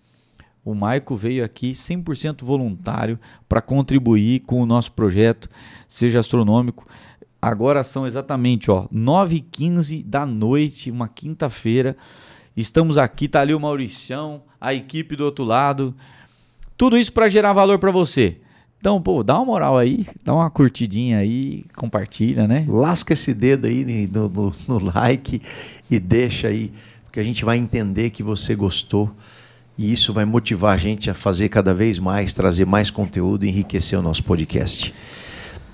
[0.64, 5.50] O Maico veio aqui 100% voluntário para contribuir com o nosso projeto,
[5.86, 6.86] seja astronômico.
[7.42, 11.94] Agora são exatamente 9h15 da noite, uma quinta-feira.
[12.56, 15.94] Estamos aqui, tá ali o Mauricião, a equipe do outro lado.
[16.74, 18.40] Tudo isso para gerar valor para você.
[18.84, 22.66] Então, pô, dá uma moral aí, dá uma curtidinha aí, compartilha, né?
[22.68, 25.40] Lasca esse dedo aí no, no, no like
[25.90, 26.70] e deixa aí,
[27.02, 29.10] porque a gente vai entender que você gostou
[29.78, 33.48] e isso vai motivar a gente a fazer cada vez mais, trazer mais conteúdo e
[33.48, 34.94] enriquecer o nosso podcast.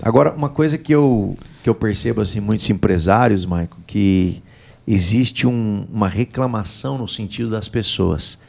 [0.01, 4.41] Agora, uma coisa que eu, que eu percebo assim, muitos empresários, Michael, que
[4.87, 8.39] existe um, uma reclamação no sentido das pessoas.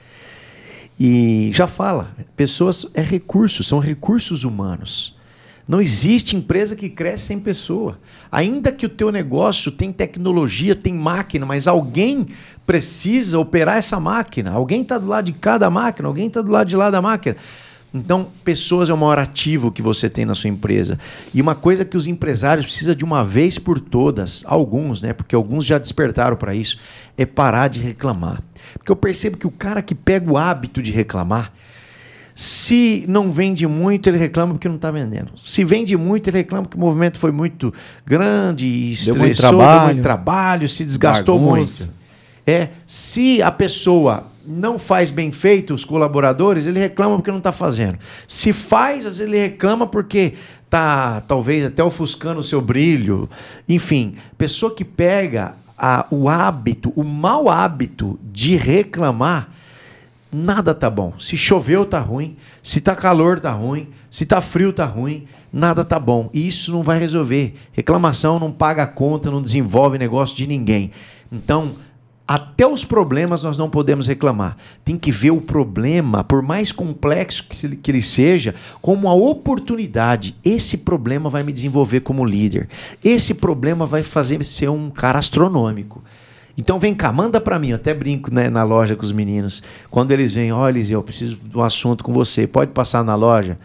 [0.98, 5.16] E já fala, pessoas é recurso, são recursos humanos.
[5.66, 7.98] Não existe empresa que cresce sem pessoa.
[8.30, 12.26] Ainda que o teu negócio tem tecnologia, tem máquina, mas alguém
[12.66, 14.50] precisa operar essa máquina.
[14.50, 17.36] Alguém está do lado de cada máquina, alguém está do lado de lá da máquina.
[17.94, 20.98] Então, pessoas é o maior ativo que você tem na sua empresa.
[21.34, 25.12] E uma coisa que os empresários precisam de uma vez por todas, alguns, né?
[25.12, 26.78] Porque alguns já despertaram para isso,
[27.18, 28.42] é parar de reclamar.
[28.74, 31.52] Porque eu percebo que o cara que pega o hábito de reclamar,
[32.34, 35.32] se não vende muito, ele reclama porque não está vendendo.
[35.36, 37.74] Se vende muito, ele reclama que o movimento foi muito
[38.06, 41.84] grande, estressou, deu muito trabalho, deu muito trabalho se desgastou Bagunça.
[41.84, 42.02] muito.
[42.46, 47.52] É, se a pessoa não faz bem feito os colaboradores, ele reclama porque não está
[47.52, 47.98] fazendo.
[48.26, 50.34] Se faz, às vezes ele reclama porque
[50.64, 53.28] está talvez até ofuscando o seu brilho.
[53.68, 59.48] Enfim, pessoa que pega a, o hábito, o mau hábito de reclamar,
[60.32, 61.12] nada tá bom.
[61.18, 65.84] Se choveu tá ruim, se tá calor tá ruim, se tá frio tá ruim, nada
[65.84, 66.30] tá bom.
[66.32, 67.54] E isso não vai resolver.
[67.72, 70.90] Reclamação não paga a conta, não desenvolve negócio de ninguém.
[71.30, 71.72] Então,
[72.34, 74.56] até os problemas nós não podemos reclamar.
[74.82, 80.34] Tem que ver o problema, por mais complexo que ele seja, como uma oportunidade.
[80.42, 82.70] Esse problema vai me desenvolver como líder.
[83.04, 86.02] Esse problema vai fazer ser um cara astronômico.
[86.56, 87.68] Então vem cá, manda para mim.
[87.68, 89.62] Eu até brinco né, na loja com os meninos.
[89.90, 92.46] Quando eles vêm, olha, Eliseu, eu preciso de um assunto com você.
[92.46, 93.58] Pode passar na loja?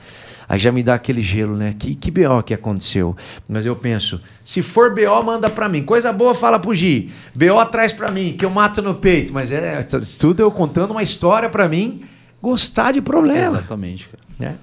[0.50, 1.76] Aí já me dá aquele gelo, né?
[1.78, 3.16] Que, que BO que aconteceu?
[3.50, 5.84] Mas eu penso, se for BO, manda para mim.
[5.84, 7.12] Coisa boa, fala pro Gi.
[7.36, 9.34] BO traz para mim, que eu mato no peito.
[9.34, 9.86] Mas é
[10.18, 12.04] tudo eu contando uma história para mim
[12.42, 13.58] gostar de problema.
[13.58, 14.52] Exatamente, cara.
[14.52, 14.56] É.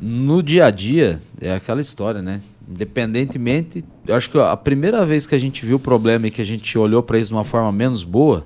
[0.00, 2.40] No dia a dia, é aquela história, né?
[2.68, 6.42] Independentemente, eu acho que a primeira vez que a gente viu o problema e que
[6.42, 8.44] a gente olhou para isso de uma forma menos boa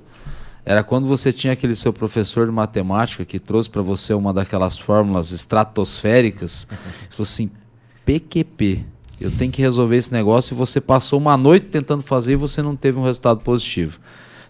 [0.68, 4.78] era quando você tinha aquele seu professor de matemática que trouxe para você uma daquelas
[4.78, 7.50] fórmulas estratosféricas, e falou assim:
[8.04, 8.84] PQP,
[9.18, 12.60] eu tenho que resolver esse negócio e você passou uma noite tentando fazer e você
[12.60, 13.98] não teve um resultado positivo.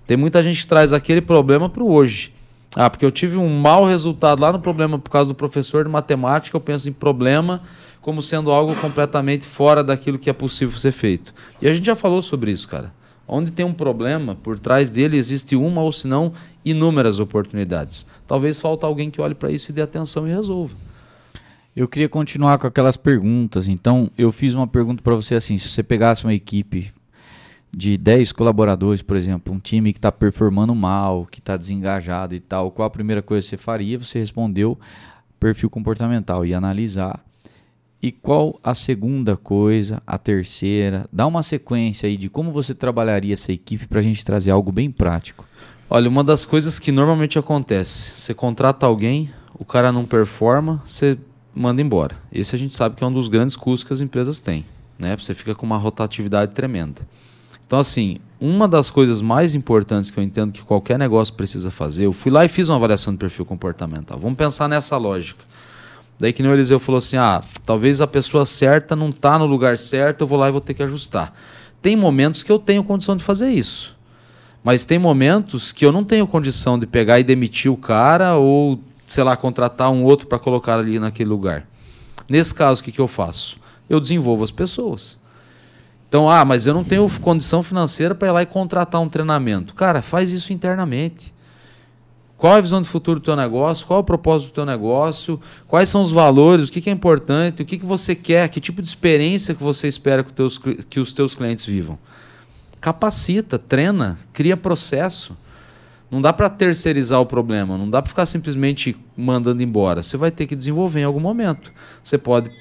[0.08, 2.34] Tem muita gente que traz aquele problema para o hoje.
[2.74, 5.90] Ah, porque eu tive um mau resultado lá no problema por causa do professor de
[5.90, 7.62] matemática, eu penso em problema
[8.00, 11.32] como sendo algo completamente fora daquilo que é possível ser feito.
[11.62, 12.97] E a gente já falou sobre isso, cara.
[13.28, 16.32] Onde tem um problema, por trás dele existe uma ou se não
[16.64, 18.06] inúmeras oportunidades.
[18.26, 20.74] Talvez falta alguém que olhe para isso e dê atenção e resolva.
[21.76, 23.68] Eu queria continuar com aquelas perguntas.
[23.68, 26.90] Então, eu fiz uma pergunta para você assim: se você pegasse uma equipe
[27.70, 32.40] de 10 colaboradores, por exemplo, um time que está performando mal, que está desengajado e
[32.40, 33.98] tal, qual a primeira coisa que você faria?
[33.98, 34.78] Você respondeu
[35.38, 37.22] perfil comportamental e analisar
[38.02, 41.06] e qual a segunda coisa, a terceira?
[41.12, 44.70] Dá uma sequência aí de como você trabalharia essa equipe para a gente trazer algo
[44.70, 45.44] bem prático.
[45.90, 51.18] Olha, uma das coisas que normalmente acontece, você contrata alguém, o cara não performa, você
[51.54, 52.16] manda embora.
[52.30, 54.64] Esse a gente sabe que é um dos grandes custos que as empresas têm,
[54.98, 55.16] né?
[55.16, 57.02] Você fica com uma rotatividade tremenda.
[57.66, 62.06] Então, assim, uma das coisas mais importantes que eu entendo que qualquer negócio precisa fazer,
[62.06, 64.18] eu fui lá e fiz uma avaliação de perfil comportamental.
[64.18, 65.42] Vamos pensar nessa lógica.
[66.18, 69.46] Daí que nem o Eliseu falou assim: ah, talvez a pessoa certa não está no
[69.46, 71.32] lugar certo, eu vou lá e vou ter que ajustar.
[71.80, 73.96] Tem momentos que eu tenho condição de fazer isso.
[74.64, 78.80] Mas tem momentos que eu não tenho condição de pegar e demitir o cara ou,
[79.06, 81.66] sei lá, contratar um outro para colocar ali naquele lugar.
[82.28, 83.56] Nesse caso, o que, que eu faço?
[83.88, 85.18] Eu desenvolvo as pessoas.
[86.08, 89.74] Então, ah, mas eu não tenho condição financeira para ir lá e contratar um treinamento.
[89.74, 91.32] Cara, faz isso internamente.
[92.38, 93.84] Qual a visão de futuro do teu negócio?
[93.84, 95.40] Qual o propósito do teu negócio?
[95.66, 96.68] Quais são os valores?
[96.68, 97.62] O que, que é importante?
[97.62, 98.48] O que, que você quer?
[98.48, 101.98] Que tipo de experiência que você espera que, teus, que os teus clientes vivam?
[102.80, 105.36] Capacita, treina, cria processo.
[106.08, 110.04] Não dá para terceirizar o problema, não dá para ficar simplesmente mandando embora.
[110.04, 111.72] Você vai ter que desenvolver em algum momento.
[112.04, 112.52] Você pode.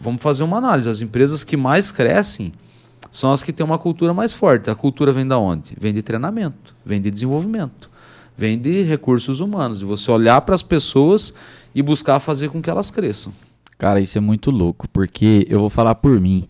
[0.00, 0.88] Vamos fazer uma análise.
[0.88, 2.54] As empresas que mais crescem
[3.12, 4.70] são as que têm uma cultura mais forte.
[4.70, 5.76] A cultura vem da onde?
[5.78, 7.90] Vem de treinamento, vem de desenvolvimento
[8.40, 11.34] vem de recursos humanos, de você olhar para as pessoas
[11.74, 13.34] e buscar fazer com que elas cresçam.
[13.76, 16.48] Cara, isso é muito louco, porque eu vou falar por mim.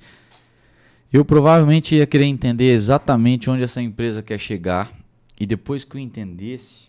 [1.12, 4.96] Eu provavelmente ia querer entender exatamente onde essa empresa quer chegar
[5.38, 6.88] e depois que eu entendesse,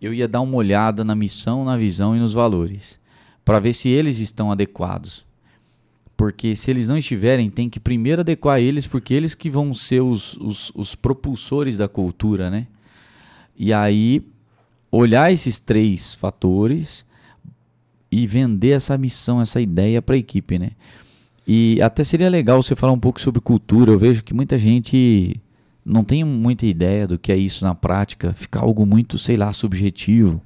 [0.00, 2.98] eu ia dar uma olhada na missão, na visão e nos valores,
[3.44, 5.24] para ver se eles estão adequados.
[6.16, 10.00] Porque se eles não estiverem, tem que primeiro adequar eles, porque eles que vão ser
[10.00, 12.66] os, os, os propulsores da cultura, né?
[13.56, 14.24] E aí
[14.90, 17.04] olhar esses três fatores
[18.10, 20.72] e vender essa missão, essa ideia para a equipe, né?
[21.46, 23.90] E até seria legal você falar um pouco sobre cultura.
[23.90, 25.40] Eu vejo que muita gente
[25.84, 29.52] não tem muita ideia do que é isso na prática, fica algo muito, sei lá,
[29.52, 30.40] subjetivo.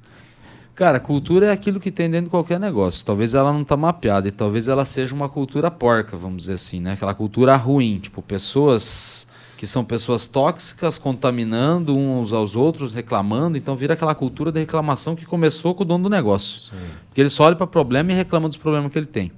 [0.73, 3.05] Cara, cultura é aquilo que tem dentro de qualquer negócio.
[3.05, 6.81] Talvez ela não está mapeada e talvez ela seja uma cultura porca, vamos dizer assim,
[6.81, 6.93] né?
[6.93, 9.27] Aquela cultura ruim, tipo pessoas
[9.57, 13.57] que são pessoas tóxicas contaminando uns aos outros, reclamando.
[13.57, 16.59] Então vira aquela cultura de reclamação que começou com o dono do negócio.
[16.59, 16.75] Sim.
[17.07, 19.31] Porque ele só olha para o problema e reclama dos problemas que ele tem.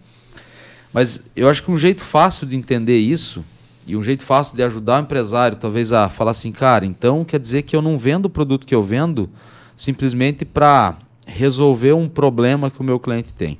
[0.91, 3.45] Mas eu acho que um jeito fácil de entender isso
[3.85, 7.39] e um jeito fácil de ajudar o empresário, talvez a falar assim, cara, então quer
[7.39, 9.29] dizer que eu não vendo o produto que eu vendo
[9.75, 13.57] simplesmente para resolver um problema que o meu cliente tem.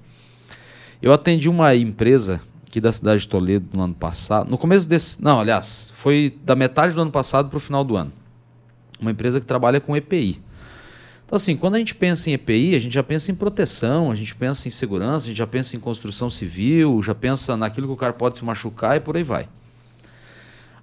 [1.01, 4.49] Eu atendi uma empresa aqui da cidade de Toledo no ano passado.
[4.49, 5.23] No começo desse.
[5.23, 8.11] Não, aliás, foi da metade do ano passado para o final do ano.
[8.99, 10.41] Uma empresa que trabalha com EPI.
[11.25, 14.15] Então, assim, quando a gente pensa em EPI, a gente já pensa em proteção, a
[14.15, 17.93] gente pensa em segurança, a gente já pensa em construção civil, já pensa naquilo que
[17.93, 19.49] o cara pode se machucar e por aí vai.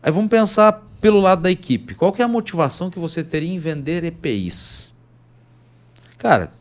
[0.03, 1.95] Aí vamos pensar pelo lado da equipe.
[1.95, 4.93] Qual é a motivação que você teria em vender EPIs?
[6.18, 6.53] Cara,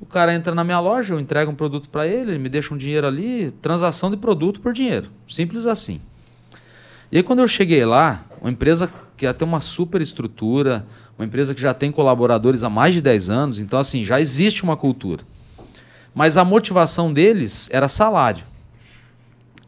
[0.00, 2.72] o cara entra na minha loja, eu entrego um produto para ele, ele me deixa
[2.72, 5.10] um dinheiro ali, transação de produto por dinheiro.
[5.28, 6.00] Simples assim.
[7.12, 10.86] E aí quando eu cheguei lá, uma empresa que já tem uma super estrutura,
[11.18, 14.62] uma empresa que já tem colaboradores há mais de 10 anos, então assim, já existe
[14.62, 15.22] uma cultura.
[16.14, 18.44] Mas a motivação deles era salário.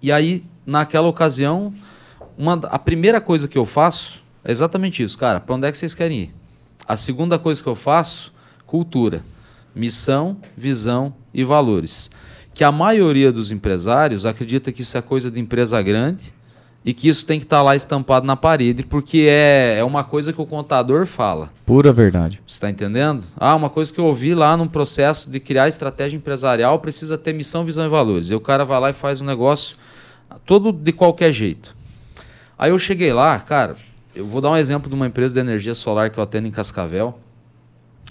[0.00, 1.72] E aí, naquela ocasião,
[2.36, 5.38] uma, a primeira coisa que eu faço É exatamente isso, cara.
[5.38, 6.34] Para onde é que vocês querem ir?
[6.88, 8.32] A segunda coisa que eu faço,
[8.66, 9.22] cultura,
[9.74, 12.10] missão, visão e valores.
[12.54, 16.32] Que a maioria dos empresários acredita que isso é coisa de empresa grande
[16.84, 20.02] e que isso tem que estar tá lá estampado na parede, porque é, é uma
[20.02, 21.52] coisa que o contador fala.
[21.64, 22.42] Pura verdade.
[22.46, 23.24] Você está entendendo?
[23.36, 27.32] Ah, uma coisa que eu ouvi lá no processo de criar estratégia empresarial precisa ter
[27.32, 28.30] missão, visão e valores.
[28.30, 29.76] E o cara vai lá e faz um negócio
[30.44, 31.74] todo de qualquer jeito.
[32.58, 33.76] Aí eu cheguei lá, cara,
[34.14, 36.50] eu vou dar um exemplo de uma empresa de energia solar que eu atendo em
[36.50, 37.18] Cascavel.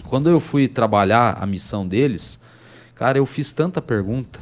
[0.08, 2.42] Quando eu fui trabalhar a missão deles,
[2.96, 4.40] cara, eu fiz tanta pergunta.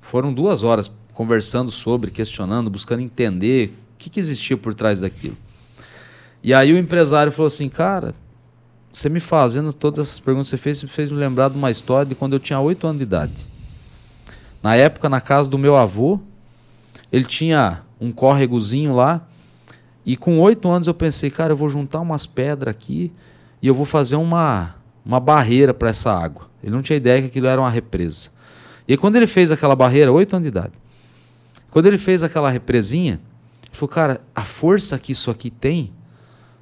[0.00, 5.36] Foram duas horas conversando sobre, questionando, buscando entender o que, que existia por trás daquilo.
[6.42, 8.14] E aí o empresário falou assim, cara,
[8.92, 11.70] você me fazendo todas essas perguntas que você fez, você fez me lembrar de uma
[11.70, 13.46] história de quando eu tinha oito anos de idade.
[14.62, 16.20] Na época, na casa do meu avô,
[17.12, 19.26] ele tinha um córregozinho lá,
[20.04, 23.12] e com oito anos eu pensei, cara, eu vou juntar umas pedras aqui
[23.60, 24.74] e eu vou fazer uma,
[25.08, 26.50] uma barreira para essa água.
[26.62, 28.28] Ele não tinha ideia que aquilo era uma represa.
[28.86, 30.74] E quando ele fez aquela barreira, oito anos de idade,
[31.70, 35.94] quando ele fez aquela represinha, ele falou, cara, a força que isso aqui tem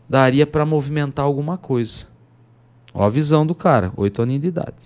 [0.09, 2.07] daria para movimentar alguma coisa.
[2.95, 4.77] Ó a visão do cara, oito anos de idade.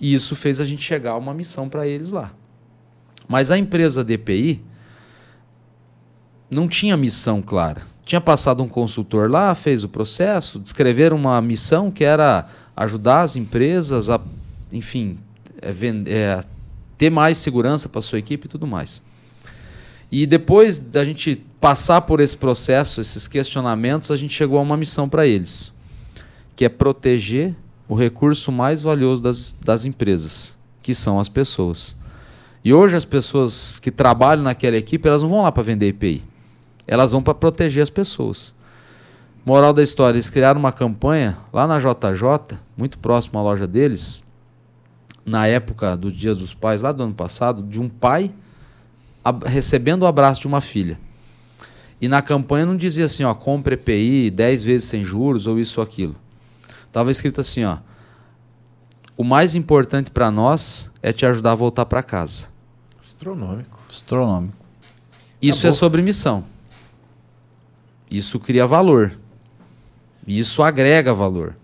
[0.00, 2.32] E isso fez a gente chegar a uma missão para eles lá.
[3.28, 4.64] Mas a empresa DPI
[6.50, 7.82] não tinha missão clara.
[8.06, 12.46] Tinha passado um consultor lá, fez o processo, descreveram uma missão que era
[12.76, 14.20] ajudar as empresas a,
[14.72, 15.18] enfim,
[15.60, 15.74] é,
[16.06, 16.44] é,
[16.96, 19.02] ter mais segurança para sua equipe e tudo mais.
[20.10, 24.76] E depois da gente passar por esse processo, esses questionamentos, a gente chegou a uma
[24.76, 25.74] missão para eles,
[26.54, 27.56] que é proteger
[27.88, 31.96] o recurso mais valioso das, das empresas, que são as pessoas.
[32.64, 36.35] E hoje as pessoas que trabalham naquela equipe, elas não vão lá para vender IPI.
[36.86, 38.54] Elas vão para proteger as pessoas.
[39.44, 44.24] Moral da história, eles criaram uma campanha lá na JJ, muito próximo à loja deles,
[45.24, 48.32] na época dos Dias dos Pais, lá do ano passado, de um pai
[49.44, 50.98] recebendo o abraço de uma filha.
[52.00, 55.80] E na campanha não dizia assim, ó, compre EPI 10 vezes sem juros ou isso
[55.80, 56.14] ou aquilo.
[56.92, 57.78] Tava escrito assim, ó,
[59.16, 62.48] o mais importante para nós é te ajudar a voltar para casa.
[62.98, 63.78] Astronômico.
[63.88, 64.56] Astronômico.
[65.40, 65.70] Isso Acabou.
[65.70, 66.44] é sobre missão.
[68.10, 69.12] Isso cria valor.
[70.26, 71.56] Isso agrega valor.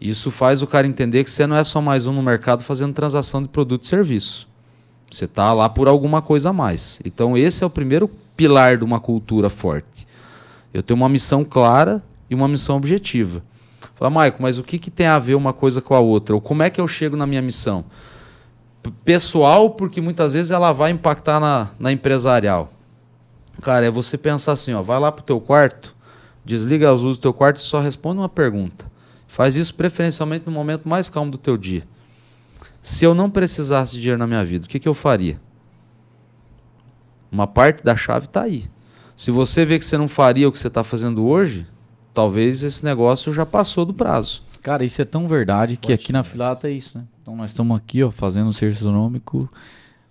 [0.00, 2.94] Isso faz o cara entender que você não é só mais um no mercado fazendo
[2.94, 4.48] transação de produto e serviço.
[5.10, 7.00] Você está lá por alguma coisa a mais.
[7.04, 10.06] Então, esse é o primeiro pilar de uma cultura forte.
[10.72, 13.42] Eu tenho uma missão clara e uma missão objetiva.
[13.96, 16.34] Fala, Maico, mas o que, que tem a ver uma coisa com a outra?
[16.34, 17.84] Ou como é que eu chego na minha missão?
[19.04, 22.72] Pessoal, porque muitas vezes ela vai impactar na, na empresarial.
[23.60, 25.94] Cara, é você pensar assim, ó, vai lá pro teu quarto,
[26.44, 28.90] desliga as luzes do teu quarto e só responde uma pergunta.
[29.26, 31.84] Faz isso preferencialmente no momento mais calmo do teu dia.
[32.82, 35.40] Se eu não precisasse de dinheiro na minha vida, o que, que eu faria?
[37.30, 38.64] Uma parte da chave está aí.
[39.14, 41.66] Se você vê que você não faria o que você está fazendo hoje,
[42.14, 44.42] talvez esse negócio já passou do prazo.
[44.62, 47.04] Cara, isso é tão verdade Forte, que aqui na Filata é isso, né?
[47.22, 49.48] Então nós estamos aqui, ó, fazendo um serviço econômico,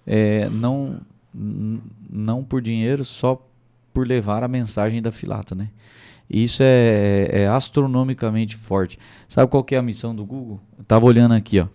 [0.05, 1.01] é, não,
[1.33, 3.45] não por dinheiro, só
[3.93, 5.69] por levar a mensagem da Filata, né?
[6.29, 8.99] isso é, é, astronomicamente forte.
[9.27, 10.59] Sabe qual é a missão do Google?
[10.77, 11.67] Eu tava olhando aqui, ó.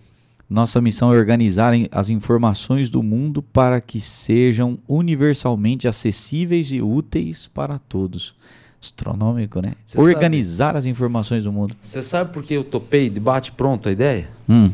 [0.48, 7.46] Nossa missão é organizar as informações do mundo para que sejam universalmente acessíveis e úteis
[7.46, 8.34] para todos.
[8.80, 9.72] Astronômico, né?
[9.86, 11.74] Cê organizar sabe, as informações do mundo.
[11.82, 14.28] Você sabe por que eu topei de bate pronto a ideia?
[14.48, 14.70] Hum.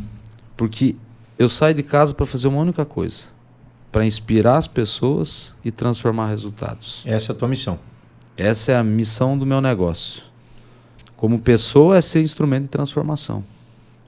[0.56, 0.96] Porque
[1.38, 3.26] eu saio de casa para fazer uma única coisa:
[3.90, 7.02] para inspirar as pessoas e transformar resultados.
[7.04, 7.78] Essa é a tua missão.
[8.36, 10.22] Essa é a missão do meu negócio.
[11.16, 13.44] Como pessoa, é ser instrumento de transformação.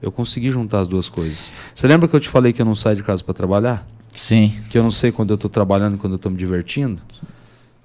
[0.01, 1.51] Eu consegui juntar as duas coisas.
[1.73, 3.87] Você lembra que eu te falei que eu não saio de casa para trabalhar?
[4.13, 4.53] Sim.
[4.69, 7.01] Que eu não sei quando eu estou trabalhando e quando eu estou me divertindo?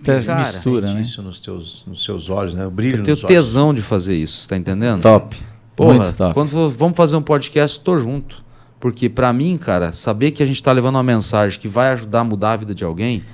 [0.02, 1.00] Tem cara, mistura, né?
[1.00, 2.64] isso nos teus, nos seus olhos, né?
[2.66, 5.02] O brilho Eu tenho tesão de fazer isso, está entendendo?
[5.02, 5.36] Top.
[5.74, 6.34] Porra, Muito top.
[6.34, 8.42] quando vamos fazer um podcast, estou junto.
[8.80, 12.20] Porque para mim, cara, saber que a gente está levando uma mensagem que vai ajudar
[12.20, 13.24] a mudar a vida de alguém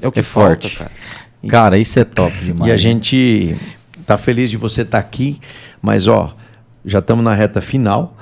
[0.00, 0.76] é o que é falta, forte.
[0.76, 0.90] cara.
[1.48, 2.70] Cara, isso é top demais.
[2.70, 3.56] E a gente
[4.06, 5.40] tá feliz de você estar tá aqui,
[5.80, 6.36] mas ó,
[6.84, 8.16] já estamos na reta final,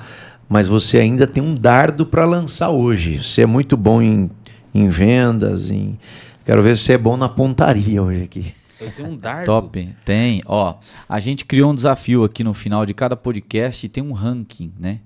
[0.47, 3.23] mas você ainda tem um dardo para lançar hoje.
[3.23, 4.29] Você é muito bom em,
[4.73, 5.97] em vendas, em
[6.45, 8.53] quero ver se você é bom na pontaria hoje aqui.
[8.79, 9.45] Eu tenho um dardo.
[9.45, 10.41] Top, tem.
[10.45, 10.75] Ó,
[11.07, 14.73] a gente criou um desafio aqui no final de cada podcast e tem um ranking,
[14.79, 14.99] né?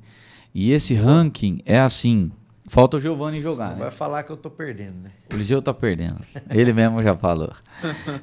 [0.55, 2.31] E esse ranking é assim,
[2.67, 3.69] Falta o Giovanni jogar.
[3.71, 3.79] Né?
[3.79, 5.11] Vai falar que eu tô perdendo, né?
[5.31, 6.19] O Eliseu tá perdendo.
[6.49, 7.53] Ele mesmo já falou.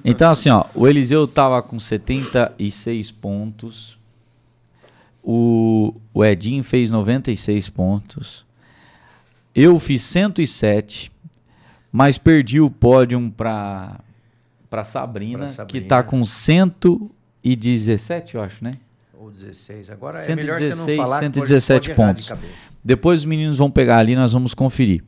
[0.05, 3.97] Então, assim, ó, o Eliseu tava com 76 pontos.
[5.23, 8.45] O, o Edinho fez 96 pontos.
[9.55, 11.13] Eu fiz 107,
[11.93, 14.01] mas perdi o pódio para
[14.69, 18.79] para Sabrina, Sabrina, que tá com 117, eu acho, né?
[19.23, 19.89] Ou 16.
[19.89, 22.27] Agora 116, é melhor você não falar 117 pontos.
[22.27, 22.35] De
[22.83, 25.05] Depois os meninos vão pegar ali, nós vamos conferir.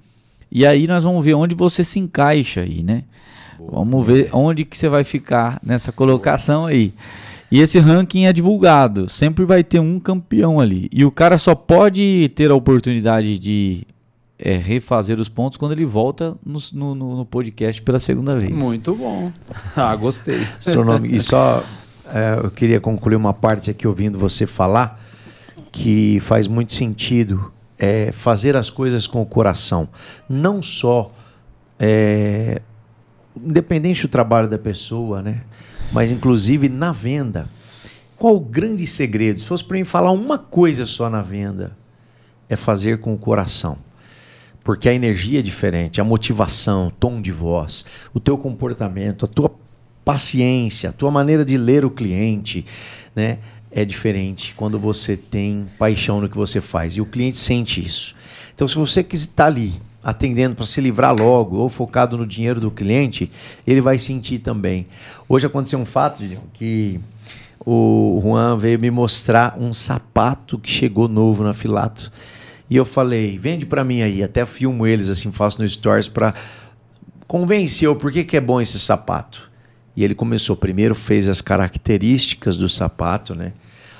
[0.53, 3.03] E aí nós vamos ver onde você se encaixa aí, né?
[3.59, 6.71] Boa, vamos ver onde que você vai ficar nessa colocação Boa.
[6.71, 6.95] aí.
[7.51, 10.89] E esse ranking é divulgado, sempre vai ter um campeão ali.
[10.93, 13.85] E o cara só pode ter a oportunidade de
[14.39, 18.53] é, refazer os pontos quando ele volta no, no, no, podcast pela segunda vez.
[18.53, 19.33] Muito bom.
[19.75, 20.47] Ah, gostei.
[20.61, 21.17] Astronômico.
[21.17, 21.84] E só é,
[22.43, 25.01] eu queria concluir uma parte aqui ouvindo você falar
[25.73, 29.89] que faz muito sentido é, fazer as coisas com o coração.
[30.29, 31.11] Não só
[31.79, 32.63] é,
[33.37, 35.43] independente do trabalho da pessoa, né?
[35.93, 37.49] mas inclusive na venda.
[38.17, 39.41] Qual o grande segredo?
[39.41, 41.77] Se fosse para mim falar uma coisa só na venda,
[42.49, 43.77] é fazer com o coração.
[44.63, 47.85] Porque a energia é diferente, a motivação, o tom de voz,
[48.15, 49.51] o teu comportamento, a tua
[50.05, 52.65] paciência, a tua maneira de ler o cliente,
[53.15, 53.39] né?
[53.71, 58.15] É diferente quando você tem paixão no que você faz e o cliente sente isso.
[58.55, 62.61] Então, se você quiser estar ali atendendo para se livrar logo ou focado no dinheiro
[62.61, 63.33] do cliente,
[63.67, 64.87] ele vai sentir também.
[65.29, 66.23] Hoje aconteceu um fato,
[66.53, 67.01] que
[67.65, 72.13] o Juan veio me mostrar um sapato que chegou novo na Filato.
[72.69, 74.23] E eu falei, vende para mim aí.
[74.23, 76.35] Até filmo eles assim, faço no Stories para
[77.27, 79.51] convencer o por que, que é bom esse sapato.
[79.97, 83.53] E ele começou, primeiro fez as características do sapato, né?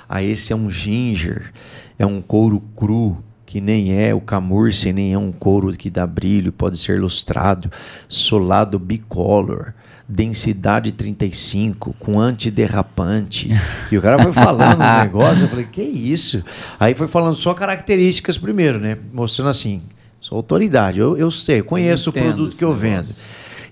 [0.07, 1.51] Aí esse é um ginger,
[1.97, 6.05] é um couro cru, que nem é o camurce, nem é um couro que dá
[6.05, 7.71] brilho, pode ser lustrado,
[8.07, 9.73] solado bicolor,
[10.07, 13.49] densidade 35, com antiderrapante.
[13.91, 16.43] E o cara foi falando os negócios, eu falei, que isso?
[16.79, 18.97] Aí foi falando só características primeiro, né?
[19.13, 19.81] Mostrando assim,
[20.19, 23.07] sou autoridade, eu, eu sei, conheço o produto que eu vendo.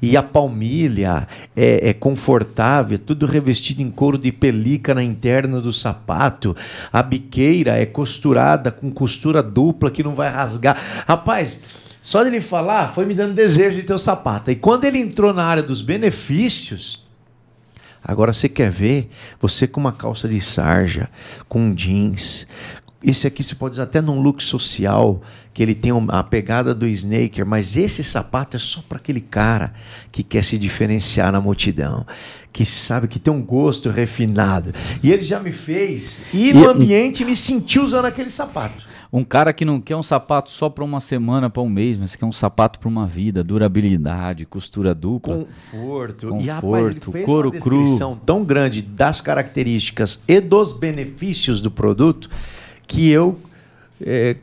[0.03, 1.25] E a palmilha
[1.55, 6.53] é, é, confortável, tudo revestido em couro de pelica na interna do sapato.
[6.91, 10.77] A biqueira é costurada com costura dupla que não vai rasgar.
[11.07, 11.61] Rapaz,
[12.01, 14.51] só dele falar foi me dando desejo de ter o sapato.
[14.51, 17.01] E quando ele entrou na área dos benefícios,
[18.05, 19.09] Agora você quer ver
[19.39, 21.09] você com uma calça de sarja,
[21.47, 22.45] com jeans,
[23.03, 25.21] esse aqui você pode usar até num look social,
[25.53, 29.73] que ele tem a pegada do snaker, mas esse sapato é só para aquele cara
[30.11, 32.05] que quer se diferenciar na multidão,
[32.51, 34.73] que sabe que tem um gosto refinado.
[35.03, 38.93] E ele já me fez ir no ambiente e me sentir usando aquele sapato.
[39.11, 42.15] Um cara que não quer um sapato só para uma semana, para um mês, mas
[42.15, 47.25] quer um sapato para uma vida, durabilidade, costura dupla, conforto, conforto e rapaz, ele fez
[47.25, 48.25] couro uma descrição cru.
[48.25, 52.27] tão grande das características e dos benefícios do produto
[52.93, 53.39] que eu.
[54.01, 54.35] É,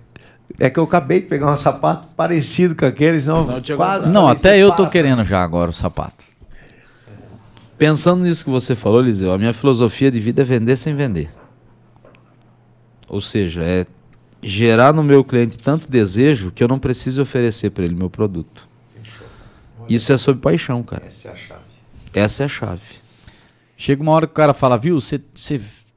[0.59, 4.09] é que eu acabei de pegar um sapato parecido com aqueles, não, não quase.
[4.09, 6.25] Não, até eu tô querendo já agora o sapato.
[7.79, 11.31] Pensando nisso que você falou, Liseu, a minha filosofia de vida é vender sem vender.
[13.09, 13.87] Ou seja, é
[14.43, 18.69] gerar no meu cliente tanto desejo que eu não preciso oferecer para ele meu produto.
[19.89, 21.05] Isso é sobre paixão, cara.
[21.07, 21.61] Essa é a chave.
[22.13, 22.83] Essa é a chave.
[23.77, 25.21] Chega uma hora que o cara fala, viu, você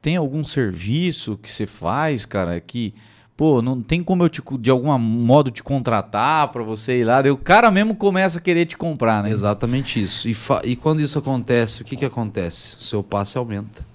[0.04, 2.94] tem algum serviço que você faz, cara, que
[3.38, 7.22] pô, não tem como eu te, de algum modo te contratar para você ir lá,
[7.22, 9.32] daí o cara mesmo começa a querer te comprar, né?
[9.32, 10.28] Exatamente isso.
[10.28, 10.36] E,
[10.66, 12.76] e quando isso acontece, o que que acontece?
[12.76, 13.86] O seu passe aumenta.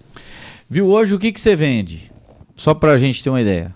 [0.69, 2.11] Viu, hoje o que que você vende?
[2.57, 3.75] Só para a gente ter uma ideia.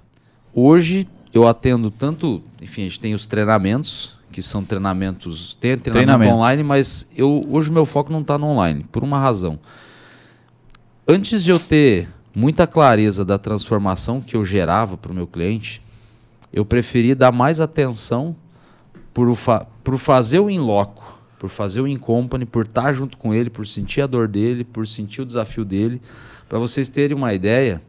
[0.54, 5.92] Hoje eu atendo tanto, enfim, a gente tem os treinamentos, que são treinamentos, tem treinamento
[5.92, 6.34] treinamentos.
[6.34, 9.58] online, mas eu hoje meu foco não está no online, por uma razão.
[11.06, 15.82] Antes de eu ter muita clareza da transformação que eu gerava para o meu cliente,
[16.52, 18.36] eu preferi dar mais atenção
[19.12, 23.16] por, fa por fazer o in loco, por fazer o in company, por estar junto
[23.16, 26.00] com ele, por sentir a dor dele, por sentir o desafio dele.
[26.48, 27.82] Para vocês terem uma ideia,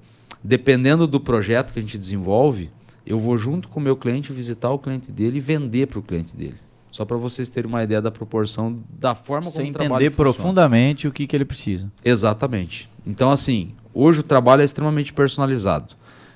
[0.44, 2.70] dependendo do projeto que a gente desenvolve,
[3.06, 6.02] eu vou junto com o meu cliente visitar o cliente dele e vender para o
[6.02, 6.58] cliente dele.
[6.94, 10.16] Só para vocês terem uma ideia da proporção, da forma Você como o trabalho entender
[10.16, 11.92] profundamente o que, que ele precisa.
[12.06, 12.88] Exatamente.
[13.06, 15.94] Então, assim, Hoje o trabalho é extremamente personalizado.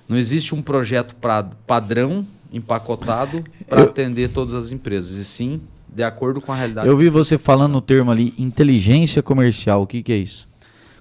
[0.07, 6.03] Não existe um projeto pra, padrão, empacotado, para atender todas as empresas, e sim de
[6.03, 6.88] acordo com a realidade.
[6.88, 9.81] Eu vi você falando no termo ali, inteligência comercial.
[9.81, 10.47] O que, que é isso?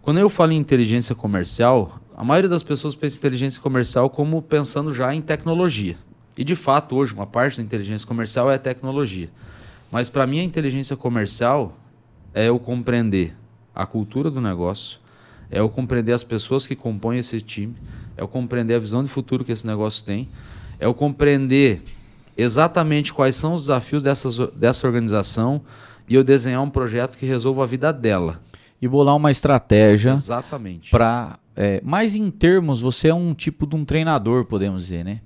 [0.00, 4.40] Quando eu falo em inteligência comercial, a maioria das pessoas pensa em inteligência comercial como
[4.40, 5.96] pensando já em tecnologia.
[6.36, 9.30] E de fato, hoje, uma parte da inteligência comercial é tecnologia.
[9.90, 11.76] Mas para mim, a inteligência comercial
[12.34, 13.34] é eu compreender
[13.74, 14.98] a cultura do negócio,
[15.50, 17.74] é eu compreender as pessoas que compõem esse time,
[18.16, 20.28] é eu compreender a visão de futuro que esse negócio tem,
[20.78, 21.82] é eu compreender
[22.36, 25.62] exatamente quais são os desafios dessas, dessa organização
[26.08, 28.40] e eu desenhar um projeto que resolva a vida dela.
[28.80, 30.12] E bolar uma estratégia.
[30.12, 30.90] Exatamente.
[30.90, 31.38] Para.
[31.58, 35.20] É, mais em termos, você é um tipo de um treinador, podemos dizer, né?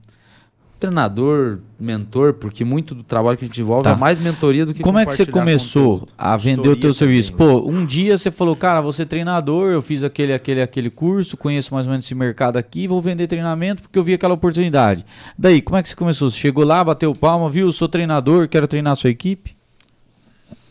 [0.80, 3.90] Treinador, mentor, porque muito do trabalho que a gente desenvolve tá.
[3.90, 6.12] é mais mentoria do que Como é que você começou conteúdo.
[6.16, 7.34] a vender o teu serviço?
[7.34, 11.74] Pô, um dia você falou, cara, você treinador, eu fiz aquele, aquele, aquele curso, conheço
[11.74, 15.04] mais ou menos esse mercado aqui, vou vender treinamento porque eu vi aquela oportunidade.
[15.38, 16.30] Daí, como é que você começou?
[16.30, 19.54] Você chegou lá, bateu palma, viu, sou treinador, quero treinar a sua equipe?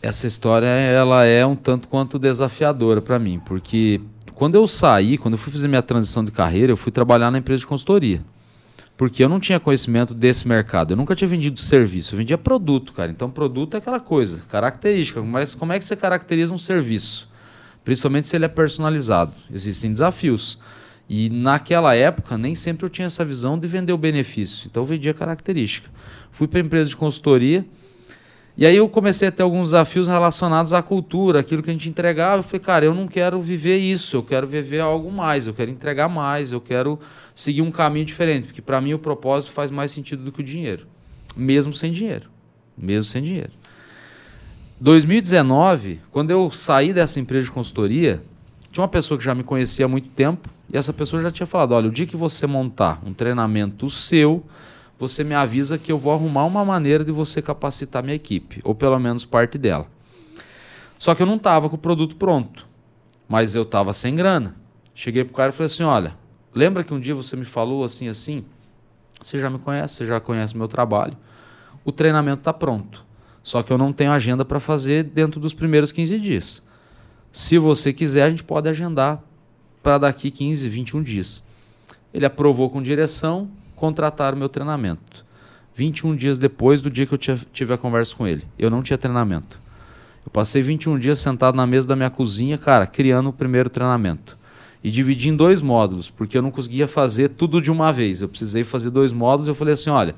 [0.02, 4.00] Essa história, ela é um tanto quanto desafiadora para mim, porque
[4.34, 7.38] quando eu saí, quando eu fui fazer minha transição de carreira, eu fui trabalhar na
[7.38, 8.20] empresa de consultoria
[9.00, 10.90] porque eu não tinha conhecimento desse mercado.
[10.90, 13.10] Eu nunca tinha vendido serviço, eu vendia produto, cara.
[13.10, 15.22] Então, produto é aquela coisa, característica.
[15.22, 17.26] Mas como é que você caracteriza um serviço?
[17.82, 19.32] Principalmente se ele é personalizado.
[19.50, 20.58] Existem desafios.
[21.08, 24.66] E naquela época, nem sempre eu tinha essa visão de vender o benefício.
[24.70, 25.88] Então, eu vendia característica.
[26.30, 27.64] Fui para a empresa de consultoria
[28.56, 31.88] e aí eu comecei a ter alguns desafios relacionados à cultura, aquilo que a gente
[31.88, 32.38] entregava.
[32.38, 35.70] Eu falei, cara, eu não quero viver isso, eu quero viver algo mais, eu quero
[35.70, 36.98] entregar mais, eu quero
[37.34, 40.44] seguir um caminho diferente, porque para mim o propósito faz mais sentido do que o
[40.44, 40.86] dinheiro,
[41.36, 42.28] mesmo sem dinheiro,
[42.76, 43.52] mesmo sem dinheiro.
[44.80, 48.22] 2019, quando eu saí dessa empresa de consultoria,
[48.72, 51.46] tinha uma pessoa que já me conhecia há muito tempo e essa pessoa já tinha
[51.46, 54.44] falado: olha, o dia que você montar um treinamento seu,
[55.00, 58.74] você me avisa que eu vou arrumar uma maneira de você capacitar minha equipe, ou
[58.74, 59.86] pelo menos parte dela.
[60.98, 62.68] Só que eu não estava com o produto pronto,
[63.26, 64.54] mas eu estava sem grana.
[64.94, 66.14] Cheguei pro cara e falei assim: olha,
[66.54, 68.44] lembra que um dia você me falou assim, assim?
[69.22, 71.16] Você já me conhece, você já conhece meu trabalho.
[71.82, 73.06] O treinamento está pronto.
[73.42, 76.62] Só que eu não tenho agenda para fazer dentro dos primeiros 15 dias.
[77.32, 79.22] Se você quiser, a gente pode agendar
[79.82, 81.42] para daqui 15, 21 dias.
[82.12, 83.48] Ele aprovou com direção,
[83.80, 85.24] contratar o meu treinamento.
[85.74, 88.44] 21 dias depois do dia que eu tive a conversa com ele.
[88.58, 89.58] Eu não tinha treinamento.
[90.22, 94.36] Eu passei 21 dias sentado na mesa da minha cozinha, cara, criando o primeiro treinamento.
[94.84, 98.20] E dividi em dois módulos, porque eu não conseguia fazer tudo de uma vez.
[98.20, 99.48] Eu precisei fazer dois módulos.
[99.48, 100.14] Eu falei assim: olha,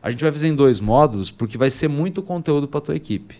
[0.00, 2.94] a gente vai fazer em dois módulos porque vai ser muito conteúdo para a tua
[2.94, 3.36] equipe.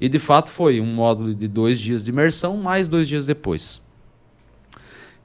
[0.00, 3.82] E de fato foi um módulo de dois dias de imersão, mais dois dias depois.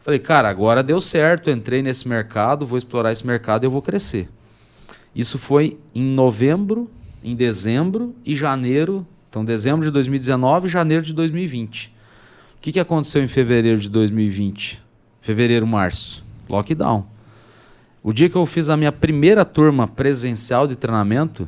[0.02, 3.82] Falei, cara, agora deu certo, entrei nesse mercado, vou explorar esse mercado e eu vou
[3.82, 4.30] crescer.
[5.14, 6.90] Isso foi em novembro,
[7.24, 9.06] em dezembro e janeiro.
[9.30, 11.88] Então, dezembro de 2019 e janeiro de 2020.
[11.88, 14.82] O que, que aconteceu em fevereiro de 2020?
[15.22, 16.24] Fevereiro, março.
[16.50, 17.06] Lockdown.
[18.02, 21.48] O dia que eu fiz a minha primeira turma presencial de treinamento,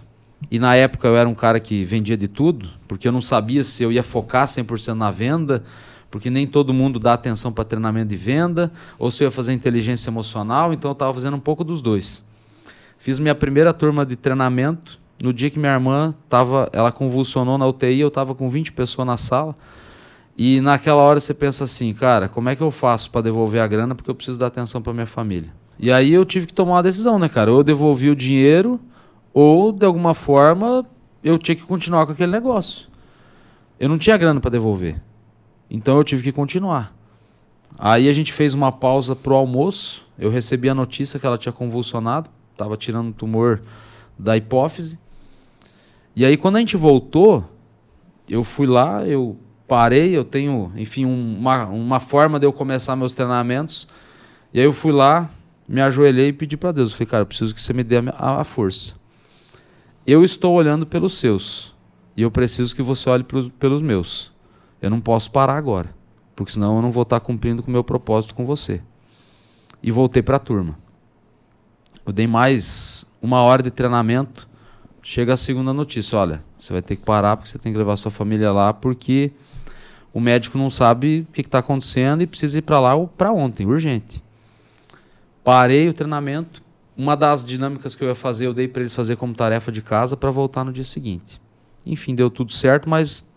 [0.49, 3.63] e na época eu era um cara que vendia de tudo, porque eu não sabia
[3.63, 5.63] se eu ia focar 100% na venda,
[6.11, 9.53] porque nem todo mundo dá atenção para treinamento de venda, ou se eu ia fazer
[9.53, 12.23] inteligência emocional, então eu estava fazendo um pouco dos dois.
[12.99, 17.67] Fiz minha primeira turma de treinamento no dia que minha irmã tava, ela convulsionou na
[17.67, 19.55] UTI, eu estava com 20 pessoas na sala.
[20.37, 23.67] E naquela hora você pensa assim, cara, como é que eu faço para devolver a
[23.67, 25.53] grana porque eu preciso dar atenção para minha família?
[25.79, 27.51] E aí eu tive que tomar uma decisão, né, cara?
[27.51, 28.79] Ou eu devolvi o dinheiro
[29.33, 30.85] ou de alguma forma
[31.23, 32.87] eu tinha que continuar com aquele negócio.
[33.79, 35.01] Eu não tinha grana para devolver.
[35.71, 36.93] Então eu tive que continuar.
[37.79, 40.05] Aí a gente fez uma pausa pro almoço.
[40.19, 43.61] Eu recebi a notícia que ela tinha convulsionado, estava tirando um tumor
[44.19, 44.99] da hipófise.
[46.13, 47.49] E aí quando a gente voltou,
[48.27, 53.13] eu fui lá, eu parei, eu tenho, enfim, uma, uma forma de eu começar meus
[53.13, 53.87] treinamentos.
[54.53, 55.29] E aí eu fui lá,
[55.67, 56.91] me ajoelhei e pedi para Deus.
[56.91, 58.93] Eu falei, cara, eu preciso que você me dê a, a força.
[60.05, 61.73] Eu estou olhando pelos seus.
[62.17, 64.30] E eu preciso que você olhe pelos, pelos meus.
[64.81, 65.93] Eu não posso parar agora,
[66.35, 68.81] porque senão eu não vou estar cumprindo com o meu propósito com você.
[69.83, 70.77] E voltei para a turma.
[72.05, 74.49] Eu dei mais uma hora de treinamento.
[75.03, 77.95] Chega a segunda notícia: olha, você vai ter que parar porque você tem que levar
[77.97, 79.31] sua família lá porque
[80.13, 83.31] o médico não sabe o que está acontecendo e precisa ir para lá ou para
[83.31, 84.21] ontem, urgente.
[85.43, 86.61] Parei o treinamento.
[86.97, 89.81] Uma das dinâmicas que eu ia fazer, eu dei para eles fazer como tarefa de
[89.81, 91.41] casa para voltar no dia seguinte.
[91.85, 93.27] Enfim, deu tudo certo, mas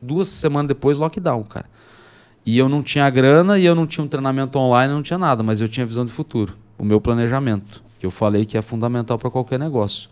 [0.00, 1.66] duas semanas depois, lockdown, cara.
[2.44, 5.42] E eu não tinha grana e eu não tinha um treinamento online, não tinha nada,
[5.42, 9.18] mas eu tinha visão de futuro, o meu planejamento, que eu falei que é fundamental
[9.18, 10.08] para qualquer negócio.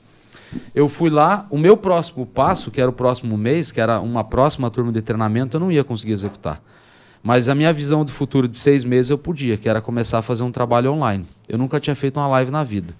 [0.74, 4.24] Eu fui lá, o meu próximo passo, que era o próximo mês, que era uma
[4.24, 6.62] próxima turma de treinamento, eu não ia conseguir executar.
[7.22, 10.22] Mas a minha visão de futuro de seis meses eu podia, que era começar a
[10.22, 11.26] fazer um trabalho online.
[11.48, 12.94] Eu nunca tinha feito uma live na vida.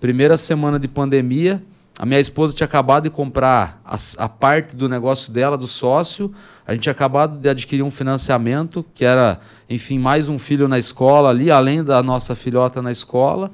[0.00, 1.62] Primeira semana de pandemia,
[1.98, 6.34] a minha esposa tinha acabado de comprar a, a, parte do negócio dela, do sócio.
[6.66, 9.38] A gente tinha acabado de adquirir um financiamento, que era,
[9.70, 13.50] enfim, mais um filho na escola ali, além da nossa filhota na escola.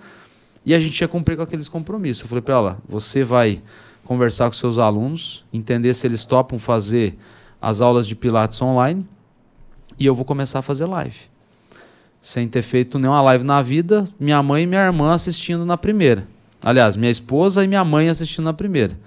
[0.64, 2.22] E a gente ia cumprir com aqueles compromissos.
[2.22, 3.60] Eu falei para ela: você vai
[4.04, 7.18] conversar com seus alunos, entender se eles topam fazer
[7.60, 9.06] as aulas de Pilates online,
[9.98, 11.28] e eu vou começar a fazer live.
[12.22, 16.26] Sem ter feito nenhuma live na vida, minha mãe e minha irmã assistindo na primeira.
[16.62, 18.99] Aliás, minha esposa e minha mãe assistindo na primeira.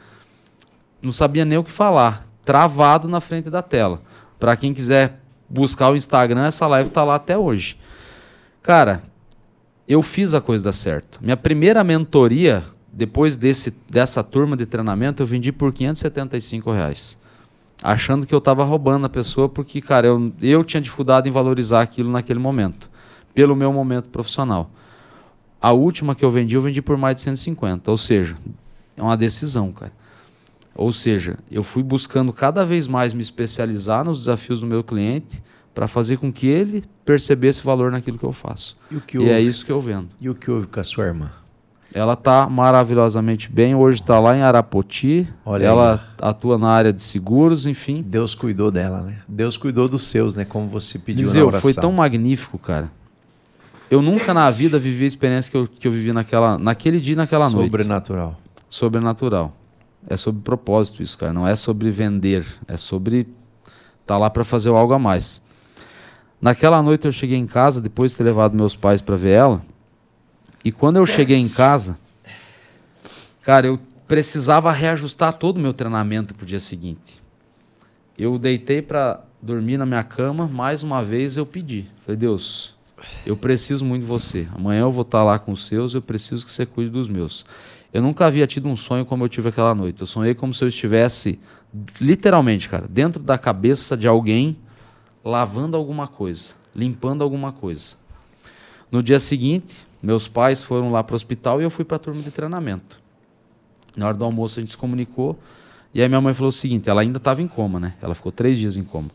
[1.02, 4.02] Não sabia nem o que falar, travado na frente da tela.
[4.40, 5.20] Para quem quiser
[5.50, 7.78] buscar o Instagram, essa live tá lá até hoje.
[8.62, 9.04] Cara,
[9.88, 11.20] eu fiz a coisa dar certo.
[11.22, 17.18] Minha primeira mentoria, depois desse, dessa turma de treinamento, eu vendi por 575 reais.
[17.82, 21.82] Achando que eu estava roubando a pessoa, porque, cara, eu, eu tinha dificuldade em valorizar
[21.82, 22.90] aquilo naquele momento,
[23.34, 24.70] pelo meu momento profissional.
[25.64, 27.90] A última que eu vendi, eu vendi por mais de 150.
[27.90, 28.36] Ou seja,
[28.98, 29.94] é uma decisão, cara.
[30.76, 35.42] Ou seja, eu fui buscando cada vez mais me especializar nos desafios do meu cliente
[35.74, 38.78] para fazer com que ele percebesse valor naquilo que eu faço.
[38.92, 40.10] E, e é isso que eu vendo.
[40.20, 41.32] E o que houve com a sua irmã?
[41.94, 43.74] Ela está maravilhosamente bem.
[43.74, 45.26] Hoje está lá em Arapoti.
[45.46, 46.30] Olha ela aí.
[46.30, 48.04] atua na área de seguros, enfim.
[48.06, 49.20] Deus cuidou dela, né?
[49.30, 50.44] Deus cuidou dos seus, né?
[50.44, 51.72] Como você pediu Dizeu, na oração.
[51.72, 52.92] Foi tão magnífico, cara.
[53.90, 57.16] Eu nunca na vida vivi a experiência que eu, que eu vivi naquela, naquele dia
[57.16, 57.68] naquela noite.
[57.68, 58.40] Sobrenatural.
[58.70, 59.56] Sobrenatural.
[60.08, 61.32] É sobre propósito isso, cara.
[61.32, 62.46] Não é sobre vender.
[62.68, 63.36] É sobre estar
[64.06, 65.42] tá lá para fazer algo a mais.
[66.42, 69.62] Naquela noite eu cheguei em casa, depois de ter levado meus pais para ver ela.
[70.66, 71.98] E quando eu cheguei em casa,
[73.42, 77.22] cara, eu precisava reajustar todo o meu treinamento para o dia seguinte.
[78.18, 81.86] Eu deitei para dormir na minha cama, mais uma vez eu pedi.
[82.06, 82.73] Falei, Deus,
[83.26, 84.48] eu preciso muito de você.
[84.54, 87.46] Amanhã eu vou estar lá com os seus, eu preciso que você cuide dos meus.
[87.94, 90.02] Eu nunca havia tido um sonho como eu tive aquela noite.
[90.02, 91.40] Eu sonhei como se eu estivesse,
[92.02, 94.58] literalmente, cara, dentro da cabeça de alguém,
[95.24, 97.96] lavando alguma coisa, limpando alguma coisa.
[98.92, 102.00] No dia seguinte, meus pais foram lá para o hospital e eu fui para a
[102.00, 103.00] turma de treinamento.
[103.96, 105.38] Na hora do almoço a gente se comunicou
[105.94, 107.94] e aí minha mãe falou o seguinte: ela ainda estava em coma, né?
[108.02, 109.10] Ela ficou três dias em coma.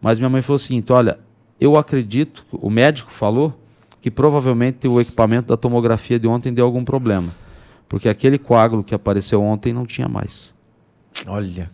[0.00, 1.18] Mas minha mãe falou o seguinte: olha,
[1.60, 3.58] eu acredito, o médico falou
[4.00, 7.34] que provavelmente o equipamento da tomografia de ontem deu algum problema.
[7.88, 10.52] Porque aquele coágulo que apareceu ontem não tinha mais.
[11.26, 11.70] Olha,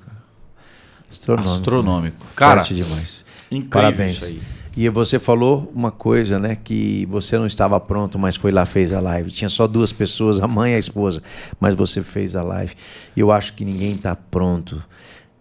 [1.11, 1.51] astronômico.
[1.51, 2.27] Astronômico.
[2.35, 3.25] Cara, Forte demais.
[3.51, 4.17] Incrível Parabéns.
[4.17, 4.43] Isso aí.
[4.77, 6.57] E você falou uma coisa, né?
[6.57, 9.31] Que você não estava pronto, mas foi lá fez a live.
[9.31, 11.23] Tinha só duas pessoas, a mãe e a esposa,
[11.61, 12.75] mas você fez a live.
[13.17, 14.83] E eu acho que ninguém está pronto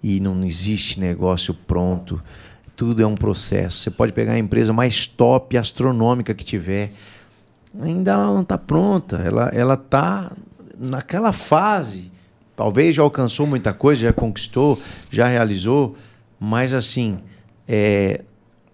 [0.03, 2.22] e não existe negócio pronto.
[2.76, 3.78] Tudo é um processo.
[3.78, 6.91] Você pode pegar a empresa mais top, astronômica que tiver,
[7.80, 9.18] ainda ela não está pronta.
[9.18, 10.32] Ela ela está
[10.78, 12.12] naquela fase.
[12.56, 14.80] Talvez já alcançou muita coisa, já conquistou,
[15.10, 15.95] já realizou,
[16.40, 17.18] mas assim,
[17.68, 18.22] é,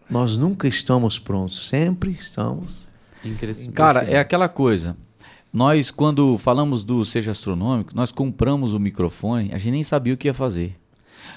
[0.10, 1.70] nós nunca estamos prontos.
[1.70, 2.88] Sempre estamos
[3.24, 3.76] em crescimento.
[3.76, 4.98] Cara, é aquela coisa.
[5.52, 10.18] Nós, quando falamos do Seja Astronômico, nós compramos o microfone, a gente nem sabia o
[10.18, 10.76] que ia fazer.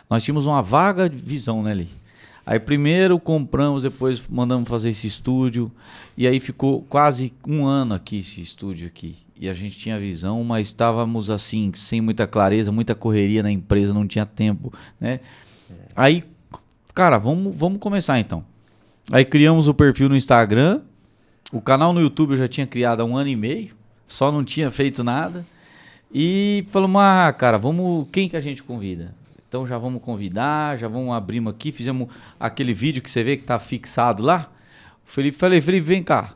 [0.09, 1.89] Nós tínhamos uma vaga visão, né, ali.
[2.45, 5.71] Aí primeiro compramos, depois mandamos fazer esse estúdio.
[6.17, 9.17] E aí ficou quase um ano aqui, esse estúdio aqui.
[9.39, 13.95] E a gente tinha visão, mas estávamos assim, sem muita clareza, muita correria na empresa,
[13.95, 15.21] não tinha tempo, né?
[15.71, 15.75] É.
[15.97, 16.25] Aí,
[16.95, 18.45] cara, vamos, vamos começar então.
[19.11, 20.81] Aí criamos o perfil no Instagram.
[21.53, 23.75] O canal no YouTube eu já tinha criado há um ano e meio.
[24.07, 25.45] Só não tinha feito nada.
[26.13, 28.07] E falamos, ah, cara, vamos.
[28.13, 29.15] Quem que a gente convida?
[29.53, 32.09] Então já vamos convidar, já vamos abrir aqui, fizemos
[32.41, 34.51] aquele vídeo que você vê que está fixado lá.
[35.07, 36.35] O Felipe falei, Felipe, vem cá.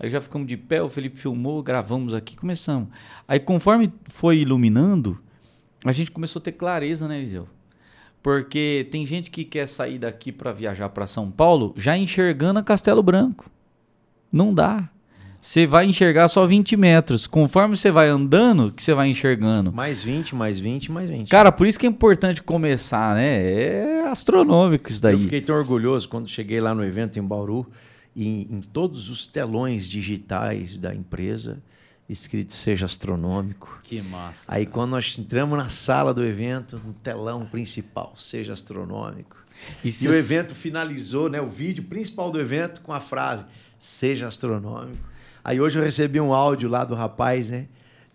[0.00, 2.88] Aí já ficamos de pé, o Felipe filmou, gravamos aqui, começamos.
[3.28, 5.20] Aí conforme foi iluminando,
[5.84, 7.46] a gente começou a ter clareza, né, Eliseu?
[8.22, 12.62] Porque tem gente que quer sair daqui para viajar para São Paulo já enxergando a
[12.62, 13.50] Castelo Branco.
[14.32, 14.88] Não dá
[15.44, 17.26] você vai enxergar só 20 metros.
[17.26, 19.70] Conforme você vai andando, que você vai enxergando.
[19.70, 21.28] Mais 20, mais 20, mais 20.
[21.28, 23.52] Cara, por isso que é importante começar, né?
[23.52, 25.12] É astronômico isso daí.
[25.12, 27.70] Eu fiquei tão orgulhoso quando cheguei lá no evento em Bauru
[28.16, 31.62] e em todos os telões digitais da empresa
[32.08, 33.80] escrito seja astronômico.
[33.82, 34.46] Que massa.
[34.48, 34.74] Aí cara.
[34.74, 39.36] quando nós entramos na sala do evento, no telão principal, seja astronômico.
[39.84, 43.44] E, e o evento finalizou, né, o vídeo principal do evento com a frase
[43.78, 45.12] seja astronômico.
[45.44, 47.66] Aí hoje eu recebi um áudio lá do rapaz, né?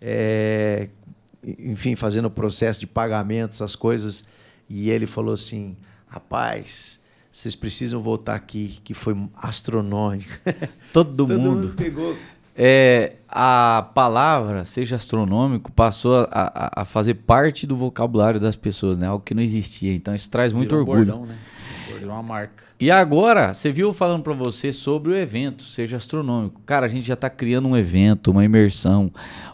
[0.02, 0.88] É,
[1.58, 4.24] enfim, fazendo o processo de pagamento, essas coisas.
[4.68, 5.76] E ele falou assim:
[6.08, 6.98] rapaz,
[7.30, 10.32] vocês precisam voltar aqui, que foi astronômico.
[10.92, 11.60] Todo, Todo mundo.
[11.62, 12.16] mundo pegou
[12.56, 18.98] É, a palavra, seja astronômico, passou a, a, a, fazer parte do vocabulário das pessoas,
[18.98, 19.06] né?
[19.06, 19.94] Algo que não existia.
[19.94, 21.06] Então isso traz muito Virou orgulho.
[21.06, 21.38] Bordão, né?
[21.98, 22.64] Virou uma marca.
[22.78, 26.60] E agora, você viu falando para você sobre o evento, seja astronômico.
[26.64, 29.10] Cara, a gente já está criando um evento, uma imersão,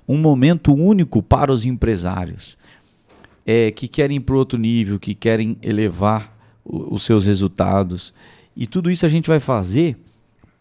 [0.06, 2.56] um momento único para os empresários
[3.46, 8.12] é, que querem ir para outro nível, que querem elevar o, os seus resultados.
[8.56, 9.96] E tudo isso a gente vai fazer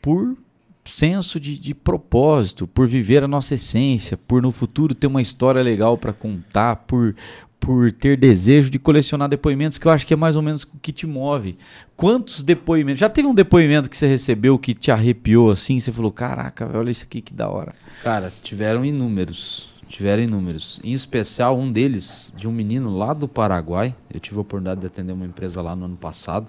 [0.01, 0.37] por
[0.83, 5.63] senso de, de, propósito, por viver a nossa essência, por no futuro ter uma história
[5.63, 7.15] legal para contar, por,
[7.59, 10.77] por ter desejo de colecionar depoimentos, que eu acho que é mais ou menos o
[10.81, 11.57] que te move.
[11.95, 12.99] Quantos depoimentos?
[12.99, 15.79] Já teve um depoimento que você recebeu que te arrepiou assim?
[15.79, 17.73] Você falou: Caraca, olha isso aqui que da hora.
[18.03, 19.73] Cara, tiveram inúmeros.
[19.87, 20.79] Tiveram inúmeros.
[20.83, 23.95] Em especial, um deles, de um menino lá do Paraguai.
[24.13, 26.47] Eu tive a oportunidade de atender uma empresa lá no ano passado.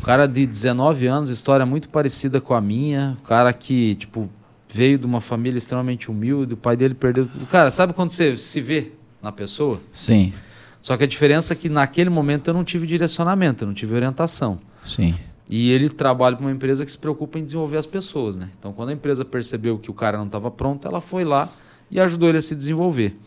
[0.00, 3.16] Um cara de 19 anos, história muito parecida com a minha.
[3.20, 4.28] Um cara que, tipo,
[4.68, 6.54] veio de uma família extremamente humilde.
[6.54, 7.28] O pai dele perdeu.
[7.50, 8.92] Cara, sabe quando você se vê
[9.22, 9.80] na pessoa?
[9.92, 10.32] Sim.
[10.80, 13.94] Só que a diferença é que naquele momento eu não tive direcionamento, eu não tive
[13.94, 14.58] orientação.
[14.84, 15.14] Sim.
[15.50, 18.50] E ele trabalha para uma empresa que se preocupa em desenvolver as pessoas, né?
[18.58, 21.48] Então, quando a empresa percebeu que o cara não estava pronto, ela foi lá
[21.90, 23.18] e ajudou ele a se desenvolver.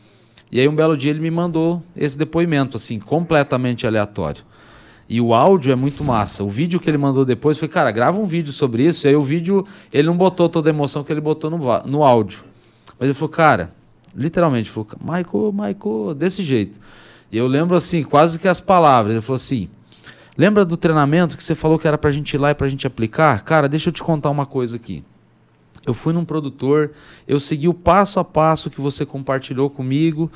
[0.51, 4.43] E aí um belo dia ele me mandou esse depoimento, assim, completamente aleatório.
[5.09, 6.43] E o áudio é muito massa.
[6.43, 9.05] O vídeo que ele mandou depois foi, cara, grava um vídeo sobre isso.
[9.05, 12.03] E aí o vídeo, ele não botou toda a emoção que ele botou no, no
[12.03, 12.43] áudio.
[12.97, 13.73] Mas ele falou, cara,
[14.15, 16.79] literalmente, falou, Michael, Michael, desse jeito.
[17.31, 19.13] E eu lembro assim, quase que as palavras.
[19.13, 19.69] Ele falou assim:
[20.37, 22.85] lembra do treinamento que você falou que era pra gente ir lá e pra gente
[22.85, 23.43] aplicar?
[23.43, 25.03] Cara, deixa eu te contar uma coisa aqui.
[25.85, 26.91] Eu fui num produtor,
[27.27, 30.31] eu segui o passo a passo que você compartilhou comigo.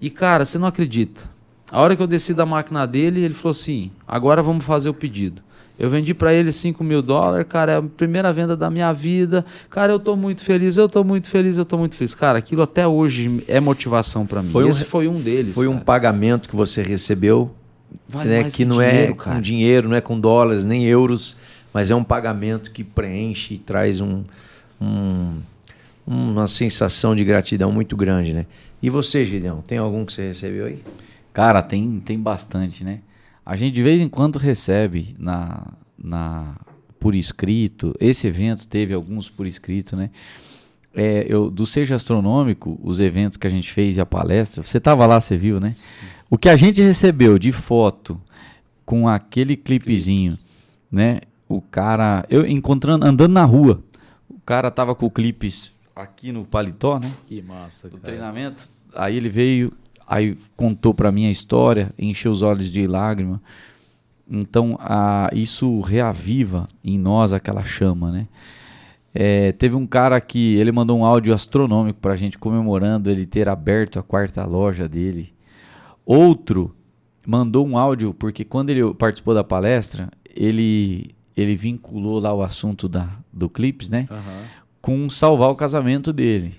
[0.00, 1.28] E, cara, você não acredita.
[1.72, 4.94] A hora que eu desci da máquina dele, ele falou assim: agora vamos fazer o
[4.94, 5.42] pedido.
[5.78, 9.44] Eu vendi para ele 5 mil dólares, cara, é a primeira venda da minha vida.
[9.68, 12.14] Cara, eu tô muito feliz, eu tô muito feliz, eu tô muito feliz.
[12.14, 14.50] Cara, aquilo até hoje é motivação para mim.
[14.50, 15.54] Foi Esse um, foi um deles.
[15.54, 15.76] Foi cara.
[15.76, 17.52] um pagamento que você recebeu,
[18.08, 19.36] vale né, que, que, não é dinheiro, é cara.
[19.36, 21.36] com dinheiro, não é com dólares, nem euros,
[21.72, 24.22] mas é um pagamento que preenche e traz um,
[24.80, 25.38] um,
[26.06, 28.46] uma sensação de gratidão muito grande, né?
[28.80, 30.78] E você, Gideão, tem algum que você recebeu aí?
[31.32, 33.00] Cara, tem, tem bastante, né?
[33.44, 35.66] A gente de vez em quando recebe na,
[35.98, 36.56] na
[36.98, 37.94] por escrito.
[38.00, 40.10] Esse evento teve alguns por escrito, né?
[40.94, 44.78] É, eu, do Seja Astronômico, os eventos que a gente fez e a palestra, você
[44.78, 45.72] estava lá, você viu, né?
[45.72, 45.84] Sim.
[46.30, 48.20] O que a gente recebeu de foto
[48.86, 50.50] com aquele clipezinho, Clips.
[50.90, 51.20] né?
[51.48, 53.82] O cara, eu encontrando, andando na rua,
[54.44, 57.10] cara tava com o clipes aqui no paletó, né?
[57.26, 58.68] Que massa, Do treinamento.
[58.94, 59.72] Aí ele veio,
[60.06, 63.40] aí contou para mim a história, encheu os olhos de lágrima.
[64.28, 68.28] Então, a, isso reaviva em nós aquela chama, né?
[69.14, 73.24] É, teve um cara que ele mandou um áudio astronômico para a gente comemorando ele
[73.24, 75.32] ter aberto a quarta loja dele.
[76.04, 76.74] Outro
[77.24, 82.88] mandou um áudio porque quando ele participou da palestra, ele ele vinculou lá o assunto
[82.88, 84.06] da, do Clips, né?
[84.10, 84.44] Uhum.
[84.80, 86.54] Com salvar o casamento dele.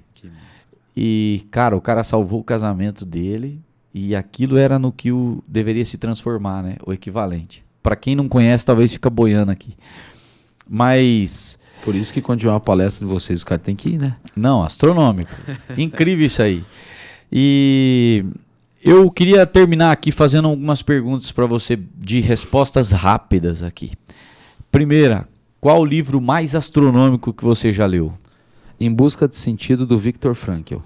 [0.95, 3.61] E, cara, o cara salvou o casamento dele
[3.93, 6.77] e aquilo era no que o deveria se transformar, né?
[6.85, 7.63] O equivalente.
[7.84, 9.76] Para quem não conhece, talvez fica boiando aqui.
[10.67, 11.59] Mas.
[11.84, 14.15] Por isso que quando tiver uma palestra de vocês, o cara tem que ir, né?
[14.35, 15.31] Não, astronômico.
[15.77, 16.63] Incrível isso aí.
[17.31, 18.26] E
[18.84, 23.91] eu queria terminar aqui fazendo algumas perguntas para você de respostas rápidas aqui.
[24.72, 25.27] Primeira,
[25.61, 28.13] qual o livro mais astronômico que você já leu?
[28.80, 30.77] Em Busca de Sentido, do Viktor Frankl.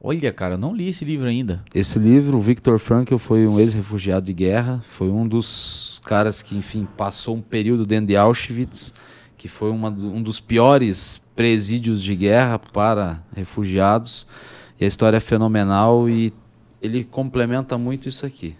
[0.00, 1.64] Olha, cara, eu não li esse livro ainda.
[1.74, 6.56] Esse livro, o Viktor Frankl foi um ex-refugiado de guerra, foi um dos caras que,
[6.56, 8.94] enfim, passou um período dentro de Auschwitz,
[9.36, 14.26] que foi uma, um dos piores presídios de guerra para refugiados.
[14.78, 16.32] E a história é fenomenal e
[16.80, 18.54] ele complementa muito isso aqui.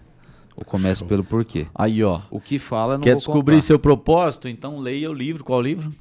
[0.56, 1.69] O comece pelo porquê.
[1.73, 2.20] Aí, ó.
[2.31, 3.66] O que fala não Quer descobrir contar.
[3.66, 4.48] seu propósito?
[4.48, 5.44] Então leia o livro.
[5.44, 5.93] Qual livro?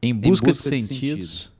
[0.00, 1.30] Em Busca, em busca de, de, Sentidos.
[1.30, 1.53] Sentido.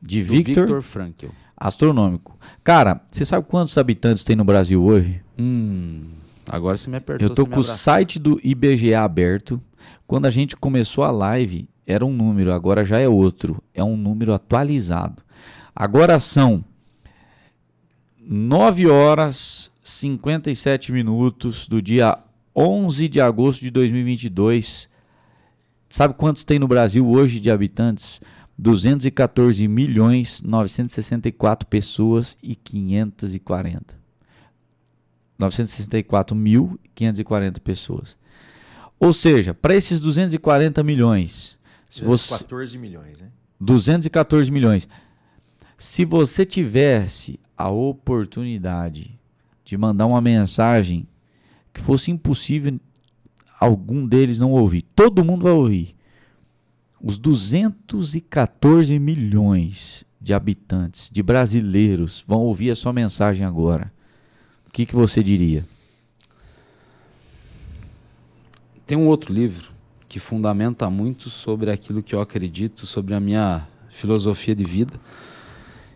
[0.00, 1.26] De Victor, Victor Frankl.
[1.56, 2.38] Astronômico.
[2.62, 5.22] Cara, você sabe quantos habitantes tem no Brasil hoje?
[5.38, 6.10] Hum,
[6.46, 7.28] agora você me apertou.
[7.28, 9.60] Eu tô com o site do IBGE aberto.
[10.06, 13.62] Quando a gente começou a live, era um número, agora já é outro.
[13.72, 15.22] É um número atualizado.
[15.74, 16.64] Agora são
[18.20, 22.18] 9 horas 57 minutos do dia
[22.54, 24.88] 11 de agosto de 2022.
[25.88, 28.20] Sabe quantos tem no Brasil hoje de habitantes?
[28.58, 33.96] 214 milhões 964 pessoas e 540.
[35.38, 38.16] 964 mil 540 pessoas.
[38.98, 41.58] Ou seja, para esses 240 milhões,
[41.90, 42.78] 214 você...
[42.78, 43.28] milhões, né?
[43.60, 44.88] 214 milhões.
[45.76, 49.18] Se você tivesse a oportunidade
[49.64, 51.06] de mandar uma mensagem
[51.72, 52.78] que fosse impossível
[53.58, 55.95] algum deles não ouvir, todo mundo vai ouvir.
[57.08, 63.92] Os 214 milhões de habitantes, de brasileiros, vão ouvir a sua mensagem agora.
[64.66, 65.64] O que, que você diria?
[68.84, 69.70] Tem um outro livro
[70.08, 74.94] que fundamenta muito sobre aquilo que eu acredito, sobre a minha filosofia de vida.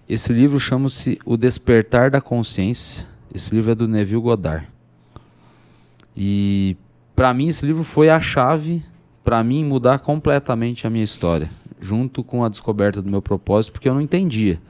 [0.08, 3.04] Esse livro chama-se O Despertar da Consciência.
[3.34, 4.68] Esse livro é do Neville Goddard.
[6.16, 6.76] E
[7.16, 8.84] para mim esse livro foi a chave
[9.24, 13.88] para mim mudar completamente a minha história, junto com a descoberta do meu propósito, porque
[13.88, 14.60] eu não entendia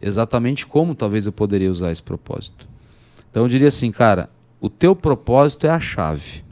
[0.00, 2.66] exatamente como talvez eu poderia usar esse propósito.
[3.30, 4.30] Então eu diria assim, cara,
[4.60, 6.44] o teu propósito é a chave.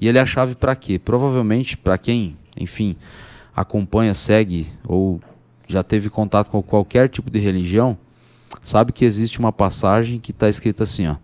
[0.00, 0.98] E ele é a chave para quê?
[0.98, 2.96] Provavelmente para quem, enfim,
[3.54, 5.20] acompanha, segue ou
[5.66, 7.96] já teve contato com qualquer tipo de religião,
[8.62, 11.16] sabe que existe uma passagem que está escrita assim: ó,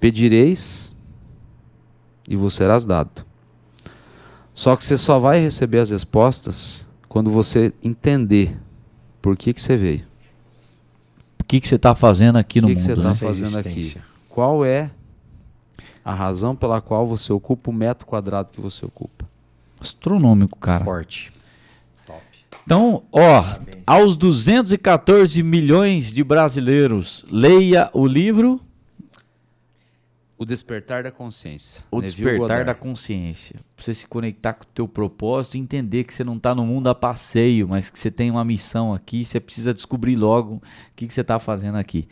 [0.00, 0.94] Pedireis
[2.28, 3.24] e vos serás dado.
[4.56, 8.56] Só que você só vai receber as respostas quando você entender
[9.20, 10.06] por que, que você veio.
[11.38, 12.94] O que, que você está fazendo aqui no que que mundo?
[12.94, 13.06] você né?
[13.06, 14.00] está fazendo aqui?
[14.30, 14.90] Qual é
[16.02, 19.28] a razão pela qual você ocupa o metro quadrado que você ocupa?
[19.78, 20.82] Astronômico, cara.
[20.82, 21.30] Forte.
[22.64, 23.44] Então, ó,
[23.86, 28.60] aos 214 milhões de brasileiros, leia o livro
[30.38, 31.82] O despertar da consciência.
[31.90, 32.66] O Neville Despertar Goddard.
[32.66, 33.56] da Consciência.
[33.74, 36.66] Pra você se conectar com o teu propósito e entender que você não tá no
[36.66, 40.62] mundo a passeio, mas que você tem uma missão aqui, você precisa descobrir logo o
[40.94, 42.06] que, que você tá fazendo aqui.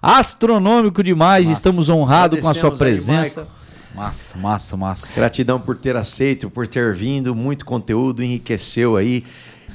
[0.00, 1.58] Astronômico demais, Massa.
[1.58, 3.48] estamos honrados com a sua Agradecemos aí, presença.
[3.92, 5.16] Massa, massa, massa.
[5.16, 9.24] Gratidão por ter aceito, por ter vindo, muito conteúdo, enriqueceu aí.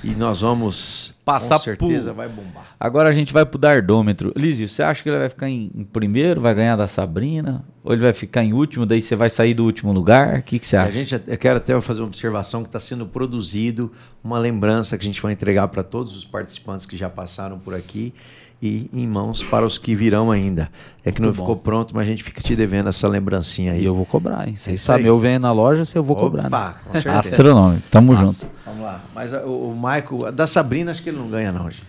[0.04, 2.76] E nós vamos Passar com certeza por- vai bombar.
[2.80, 4.32] Agora a gente vai pro dardômetro.
[4.36, 7.66] Lísio, você acha que ele vai ficar em, em primeiro, vai ganhar da Sabrina?
[7.84, 10.40] Ou ele vai ficar em último, daí você vai sair do último lugar?
[10.40, 10.92] O que, que você A acha?
[10.94, 13.92] gente, eu quero até fazer uma observação que está sendo produzido,
[14.24, 17.74] uma lembrança que a gente vai entregar para todos os participantes que já passaram por
[17.76, 18.14] aqui
[18.62, 20.70] e em mãos para os que virão ainda.
[21.04, 21.44] É que não Muito bom.
[21.44, 23.82] ficou pronto, mas a gente fica te devendo essa lembrancinha aí.
[23.82, 24.54] E eu vou cobrar, hein?
[24.54, 26.44] É Vocês isso sabem, eu venho na loja, se eu vou cobrar.
[26.44, 26.48] né?
[26.50, 27.20] Opa, com certeza.
[27.20, 28.46] Astronômico, tamo Massa.
[28.46, 28.56] junto.
[28.66, 29.02] Vamos lá.
[29.16, 31.88] Mas o, o Michael, a da Sabrina, acho que ele não ganha, não, gente.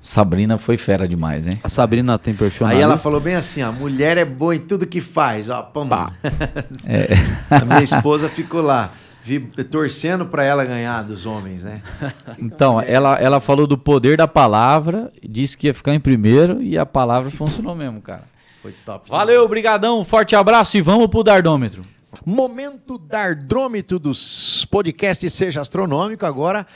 [0.00, 1.58] Sabrina foi fera demais, hein?
[1.62, 4.84] A Sabrina tem perfil Aí ela falou bem assim: a mulher é boa em tudo
[4.84, 5.48] que faz.
[5.48, 5.88] Ó, pum.
[6.86, 7.08] É.
[7.48, 8.90] A minha esposa ficou lá,
[9.24, 11.80] vi- torcendo para ela ganhar dos homens, né?
[12.38, 16.76] Então, ela, ela falou do poder da palavra, disse que ia ficar em primeiro e
[16.78, 18.24] a palavra funcionou mesmo, cara.
[18.60, 19.10] Foi top.
[19.10, 21.82] Valeu, brigadão, forte abraço e vamos pro dardômetro.
[22.26, 26.26] Momento dardrômetro dos podcasts Seja Astronômico.
[26.26, 26.66] Agora,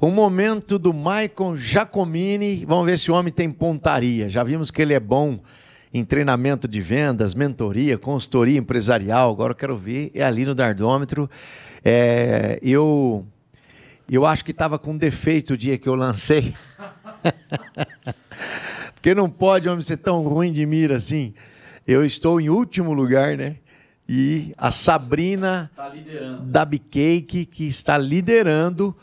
[0.00, 2.64] o momento do Maicon Giacomini.
[2.64, 4.28] Vamos ver se o homem tem pontaria.
[4.28, 5.36] Já vimos que ele é bom
[5.92, 9.30] em treinamento de vendas, mentoria, consultoria empresarial.
[9.32, 11.28] Agora eu quero ver, é ali no dardômetro.
[11.84, 13.26] É, eu,
[14.10, 16.54] eu acho que estava com defeito o dia que eu lancei.
[18.94, 21.34] Porque não pode homem ser tão ruim de mira assim.
[21.86, 23.56] Eu estou em último lugar, né?
[24.08, 25.92] E a Sabrina Tá
[26.42, 28.96] da Bcake que está liderando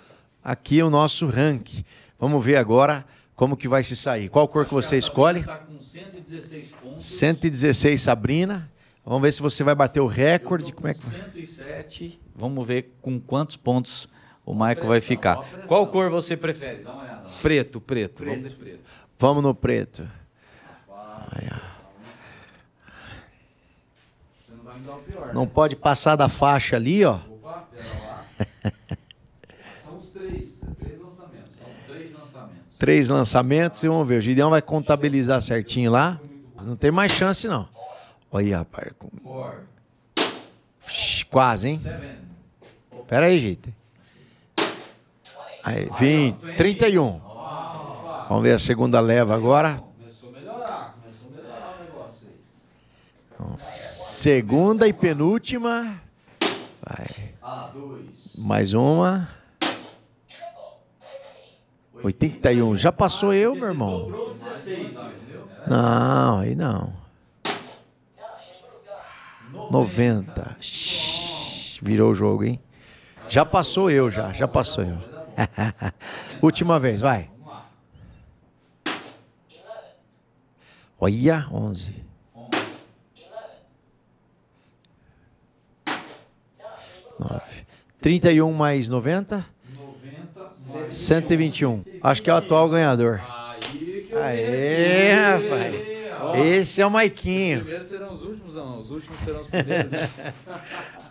[0.43, 1.83] aqui o nosso ranking.
[2.19, 3.05] Vamos ver agora
[3.35, 4.29] como que vai se sair.
[4.29, 5.43] Qual cor que você escolhe?
[5.43, 7.03] Tá com 116 pontos.
[7.03, 8.71] 116 Sabrina.
[9.05, 10.71] Vamos ver se você vai bater o recorde.
[10.71, 12.20] Como é que 107.
[12.35, 14.07] Vamos ver com quantos pontos
[14.45, 15.37] o Michael vai ficar.
[15.67, 16.83] Qual cor você prefere?
[16.83, 17.29] Dá uma olhada.
[17.41, 18.25] Preto, preto.
[18.25, 18.79] Vamos de preto.
[19.19, 20.07] Vamos no preto.
[20.89, 21.15] Ó.
[24.39, 25.33] Você não vai me dar o pior.
[25.33, 27.19] Não pode passar da faixa ali, ó.
[27.29, 28.25] Opa, pera lá.
[29.73, 30.65] São os três.
[30.79, 31.55] Três lançamentos.
[31.55, 32.77] São três lançamentos.
[32.79, 34.19] Três lançamentos e vamos ver.
[34.19, 36.19] O Gideão vai contabilizar certinho lá.
[36.63, 37.67] Não tem mais chance, não.
[38.31, 38.91] Olha aí, rapaz.
[41.29, 41.79] Quase, hein?
[41.79, 42.20] seven,
[43.11, 43.75] Pera aí, gente.
[45.65, 47.19] Aí, 20, 31.
[48.29, 49.83] Vamos ver a segunda leva agora.
[49.97, 50.95] Começou a melhorar.
[51.01, 53.73] Começou a melhorar o negócio aí.
[53.73, 56.01] Segunda e penúltima.
[56.81, 57.33] Vai.
[58.37, 59.27] Mais uma.
[62.01, 62.77] 81.
[62.77, 64.03] Já passou eu, meu irmão.
[64.03, 65.49] Dobrou 16, entendeu?
[65.67, 66.93] Não, aí não.
[69.69, 70.55] 90.
[70.61, 72.57] Shhh, Virou o jogo, hein?
[73.31, 74.33] Já passou eu, já.
[74.33, 74.97] Já passou eu.
[76.43, 77.29] Última vez, vai.
[80.99, 81.95] Olha, 11.
[87.17, 87.65] Nove.
[88.01, 89.45] 31 mais 90?
[90.91, 91.85] 121.
[92.03, 93.21] Acho que é o atual ganhador.
[94.21, 96.45] Aê, rapaz.
[96.45, 97.59] Esse é o Maiquinho.
[97.59, 98.77] Os primeiros serão os últimos, não.
[98.79, 99.89] Os últimos serão os primeiros.
[99.89, 100.09] Né?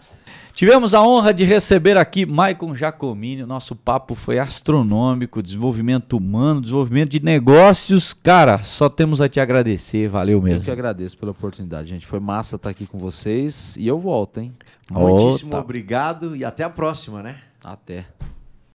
[0.61, 3.47] Tivemos a honra de receber aqui Maicon Jacomini.
[3.47, 8.13] Nosso papo foi astronômico, desenvolvimento humano, desenvolvimento de negócios.
[8.13, 10.07] Cara, só temos a te agradecer.
[10.07, 10.61] Valeu mesmo.
[10.61, 12.05] Eu que agradeço pela oportunidade, gente.
[12.05, 14.53] Foi massa estar aqui com vocês e eu volto, hein?
[14.91, 17.37] Muitíssimo obrigado e até a próxima, né?
[17.65, 18.05] Até.